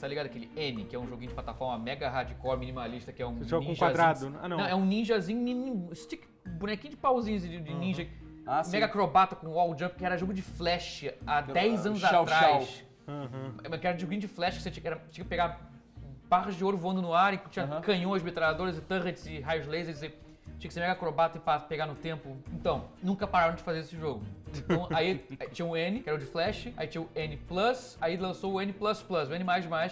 tá 0.00 0.07
ligado? 0.09 0.26
Aquele 0.26 0.50
N, 0.57 0.84
que 0.84 0.94
é 0.94 0.98
um 0.98 1.07
joguinho 1.07 1.28
de 1.28 1.34
plataforma 1.34 1.76
mega 1.82 2.09
hardcore, 2.09 2.59
minimalista, 2.59 3.12
que 3.12 3.20
é 3.22 3.26
um. 3.26 3.36
Você 3.36 3.44
joga 3.48 3.64
com 3.66 3.70
ninjazinho- 3.72 4.32
quadrado? 4.32 4.38
Ah, 4.42 4.48
não. 4.48 4.61
é 4.61 4.74
um 4.74 4.84
ninjazinho, 4.86 5.90
stick, 5.94 6.24
bonequinho 6.46 6.92
de 6.92 6.96
pauzinhos 6.96 7.42
de, 7.42 7.61
de 7.61 7.74
ninja. 7.74 8.07
Ah, 8.46 8.62
mega 8.70 8.86
acrobata 8.86 9.34
com 9.34 9.48
wall 9.48 9.76
jump, 9.76 9.96
que 9.96 10.04
era 10.07 10.16
jogo 10.16 10.32
de 10.32 10.40
flash 10.40 11.04
há 11.26 11.40
10 11.40 11.84
anos 11.84 11.98
Shao 11.98 12.22
atrás. 12.22 12.84
Aham. 13.09 13.78
Que 13.80 13.86
era 13.86 13.98
joguinho 13.98 14.20
de 14.20 14.28
flash 14.28 14.57
que 14.57 14.62
você 14.62 14.70
tinha, 14.70 14.80
que 14.82 14.86
era- 14.88 15.00
tinha 15.11 15.24
que 15.24 15.28
pegar 15.28 15.68
barras 16.28 16.54
de 16.57 16.64
ouro 16.64 16.76
voando 16.76 17.02
no 17.02 17.12
ar 17.14 17.34
e 17.34 17.38
tinha 17.50 17.64
Aham. 17.64 17.80
canhões, 17.80 18.22
metralhadoras 18.22 18.78
e 18.78 18.80
turrets 18.80 19.26
e 19.26 19.40
raios 19.40 19.66
lasers 19.66 20.02
e 20.02 20.09
tinha 20.59 20.68
que 20.68 20.72
ser 20.72 20.80
mega 20.80 20.92
acrobata 20.92 21.38
e 21.38 21.68
pegar 21.68 21.86
no 21.86 21.94
tempo. 21.96 22.36
Então, 22.52 22.84
nunca 23.02 23.26
pararam 23.26 23.54
de 23.54 23.62
fazer 23.62 23.80
esse 23.80 23.96
jogo. 23.96 24.22
Então, 24.55 24.88
aí 24.90 25.24
aí 25.38 25.49
tinha 25.51 25.66
o 25.66 25.76
N, 25.76 26.01
que 26.01 26.09
era 26.09 26.16
o 26.16 26.20
de 26.20 26.26
Flash, 26.26 26.68
aí 26.76 26.86
tinha 26.86 27.03
o 27.03 27.09
N 27.14 27.36
Plus, 27.36 27.97
aí 28.01 28.16
lançou 28.16 28.55
o 28.55 28.61
N 28.61 28.72
Plus 28.72 29.03
Plus, 29.03 29.28
o 29.28 29.34
N++ 29.34 29.44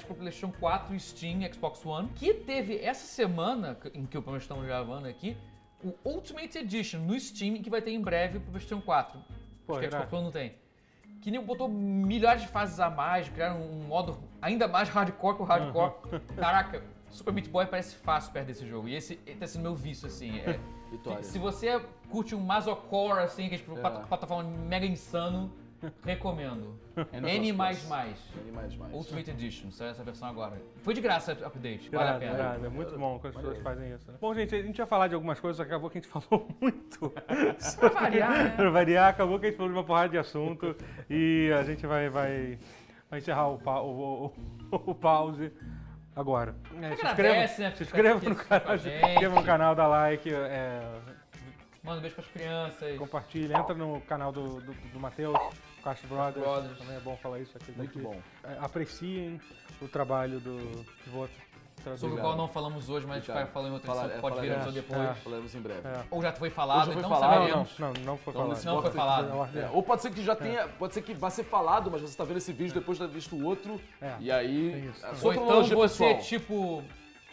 pro 0.06 0.14
PlayStation 0.14 0.52
4, 0.58 0.98
Steam, 1.00 1.40
Xbox 1.52 1.84
One, 1.84 2.08
que 2.14 2.32
teve 2.34 2.78
essa 2.78 3.06
semana, 3.06 3.76
em 3.92 4.06
que 4.06 4.16
o 4.16 4.24
nós 4.26 4.42
estamos 4.42 4.64
gravando 4.64 5.08
aqui, 5.08 5.36
o 5.82 5.94
Ultimate 6.04 6.58
Edition 6.58 7.00
no 7.00 7.18
Steam, 7.18 7.62
que 7.62 7.68
vai 7.68 7.82
ter 7.82 7.90
em 7.90 8.00
breve 8.00 8.38
pro 8.38 8.52
PlayStation 8.52 8.80
4. 8.82 9.20
Pô, 9.66 9.74
Acho 9.74 9.82
que. 9.82 9.90
Xbox 9.90 10.12
One 10.12 10.24
não 10.24 10.32
tem. 10.32 10.63
Que 11.24 11.30
nem 11.30 11.40
botou 11.42 11.66
milhares 11.70 12.42
de 12.42 12.48
fases 12.48 12.78
a 12.78 12.90
mais, 12.90 13.30
criaram 13.30 13.58
um 13.58 13.84
modo 13.84 14.18
ainda 14.42 14.68
mais 14.68 14.90
hardcore 14.90 15.36
que 15.36 15.42
o 15.42 15.44
hardcore. 15.46 15.94
Caraca, 16.36 16.82
Super 17.08 17.32
Meat 17.32 17.48
Boy 17.48 17.64
parece 17.64 17.96
fácil 17.96 18.30
perto 18.30 18.48
desse 18.48 18.66
jogo. 18.68 18.88
E 18.88 18.94
esse 18.94 19.16
tá 19.16 19.46
sendo 19.46 19.62
meu 19.62 19.74
vício, 19.74 20.06
assim. 20.06 20.38
É, 20.40 20.60
Vitória. 20.92 21.22
se 21.22 21.38
você 21.38 21.80
curte 22.10 22.34
um 22.34 22.40
Masocore, 22.40 23.20
assim, 23.20 23.48
que 23.48 23.54
é 23.54 23.56
tipo, 23.56 23.72
É. 23.74 23.80
plata- 23.80 24.06
plataforma 24.06 24.42
mega 24.68 24.84
insano, 24.84 25.50
recomendo. 26.04 26.78
N++. 27.12 27.20
N++. 27.20 27.36
N 27.36 27.52
mais 27.52 27.84
mais. 28.76 28.92
Ultimate 28.92 29.30
Edition, 29.30 29.70
saiu 29.70 29.90
essa 29.90 30.02
versão 30.04 30.28
agora. 30.28 30.60
Foi 30.82 30.94
de 30.94 31.00
graça 31.00 31.36
o 31.40 31.46
update, 31.46 31.90
vale 31.90 32.10
a 32.10 32.18
pena. 32.18 32.34
irado, 32.34 32.66
É 32.66 32.68
muito 32.68 32.96
bom 32.98 33.18
quando 33.18 33.36
as 33.36 33.42
pessoas 33.42 33.62
fazem 33.62 33.92
isso. 33.92 34.10
Né? 34.10 34.16
Bom, 34.20 34.34
gente, 34.34 34.54
a 34.54 34.62
gente 34.62 34.78
ia 34.78 34.86
falar 34.86 35.08
de 35.08 35.14
algumas 35.14 35.40
coisas, 35.40 35.60
acabou 35.60 35.90
que 35.90 35.98
a 35.98 36.00
gente 36.00 36.10
falou 36.12 36.48
muito. 36.60 37.10
Pra 37.80 37.88
variar, 37.88 38.30
né? 38.30 38.50
Pra 38.56 38.70
variar, 38.70 39.08
acabou 39.10 39.38
que 39.38 39.46
a 39.46 39.48
gente 39.50 39.56
falou 39.56 39.72
de 39.72 39.78
uma 39.78 39.84
porrada 39.84 40.08
de 40.10 40.18
assunto 40.18 40.76
e 41.10 41.50
a 41.58 41.62
gente 41.64 41.86
vai, 41.86 42.08
vai, 42.08 42.58
vai 43.10 43.18
encerrar 43.18 43.48
o, 43.48 43.58
pa- 43.58 43.80
o, 43.80 44.26
o, 44.70 44.76
o 44.90 44.94
pause 44.94 45.52
agora. 46.14 46.54
É, 46.80 46.94
se 46.96 47.06
Agradece, 47.06 47.62
inscreva, 47.62 47.68
né, 47.70 47.74
se 47.76 47.82
inscreva 47.82 48.28
no 48.30 48.36
canal, 48.36 48.78
se 48.78 48.88
inscreva 48.88 49.34
no 49.34 49.42
canal, 49.44 49.74
dá 49.74 49.86
like, 49.88 50.32
é, 50.32 50.80
Manda 51.82 51.98
um 51.98 52.00
beijo 52.00 52.14
pras 52.14 52.28
crianças. 52.28 52.96
compartilha, 52.98 53.58
entra 53.58 53.74
no 53.74 54.00
canal 54.02 54.32
do, 54.32 54.60
do, 54.60 54.72
do 54.72 54.98
Matheus, 55.00 55.36
Castro 55.84 56.08
Brothers, 56.08 56.44
Brothers. 56.44 56.78
também 56.78 56.96
é 56.96 57.00
bom 57.00 57.16
falar 57.18 57.38
isso 57.40 57.56
aqui. 57.56 57.70
Muito 57.76 57.98
bom. 57.98 58.16
É, 58.42 58.56
apreciem 58.60 59.40
o 59.82 59.86
trabalho 59.88 60.40
do 60.40 60.56
que 61.04 61.10
traduzir. 61.82 62.00
Sobre 62.00 62.16
o 62.16 62.20
qual 62.20 62.36
não 62.36 62.48
falamos 62.48 62.88
hoje, 62.88 63.06
mas 63.06 63.16
a 63.16 63.20
gente 63.20 63.30
vai 63.32 63.46
falar 63.46 63.68
em 63.68 63.72
outra 63.72 63.86
Falar- 63.88 64.02
edição, 64.04 64.18
é, 64.18 64.20
pode 64.22 64.40
vir 64.40 64.48
falaremos. 64.48 64.74
depois. 64.74 65.00
É. 65.10 65.14
Falaremos 65.14 65.54
em 65.54 65.60
breve. 65.60 65.88
É. 65.88 66.04
Ou 66.10 66.22
já 66.22 66.32
foi 66.32 66.48
falado, 66.50 66.78
já 66.86 66.92
foi 66.92 66.96
então 66.96 67.10
falado, 67.10 67.30
Não, 67.30 67.38
saberemos. 67.66 67.78
não, 67.78 67.92
não, 67.92 68.02
não 68.02 68.16
foi 68.16 68.30
Então, 68.32 68.42
falado. 68.42 68.48
nesse 68.54 68.66
Não 68.66 68.82
foi 68.82 68.90
falado. 68.92 69.58
É, 69.58 69.70
ou 69.70 69.82
pode 69.82 70.00
ser 70.02 70.10
que 70.10 70.24
já 70.24 70.34
tenha, 70.34 70.68
pode 70.68 70.94
ser 70.94 71.02
que 71.02 71.12
vá 71.12 71.28
ser 71.28 71.44
falado, 71.44 71.90
mas 71.90 72.00
você 72.00 72.10
está 72.12 72.24
vendo 72.24 72.38
esse 72.38 72.52
vídeo 72.52 72.72
depois 72.74 72.96
de 72.96 73.06
ter 73.06 73.12
visto 73.12 73.36
o 73.36 73.44
outro. 73.44 73.78
É, 74.00 74.14
E 74.20 74.32
aí, 74.32 74.90
Ou 75.22 75.32
então 75.34 75.62
você, 75.64 76.04
pessoal. 76.14 76.18
tipo, 76.20 76.82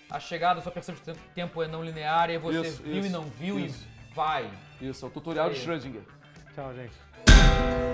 a 0.10 0.20
chegada, 0.20 0.60
a 0.60 0.62
sua 0.64 0.72
percepção 0.74 1.14
de 1.14 1.20
tempo 1.34 1.64
é 1.64 1.68
não 1.70 1.82
linear, 1.84 2.30
e 2.30 2.38
você 2.38 2.60
Isso, 2.68 2.84
viu 2.84 2.98
isso, 2.98 3.08
e 3.08 3.10
não 3.10 3.24
viu 3.24 3.58
isso. 3.60 3.88
e 4.10 4.14
vai. 4.14 4.52
Isso, 4.82 5.06
é 5.06 5.08
o 5.08 5.12
tutorial 5.12 5.50
de. 5.50 5.56
Schrödinger. 5.56 6.02
Tchau, 6.54 6.74
gente. 6.74 7.91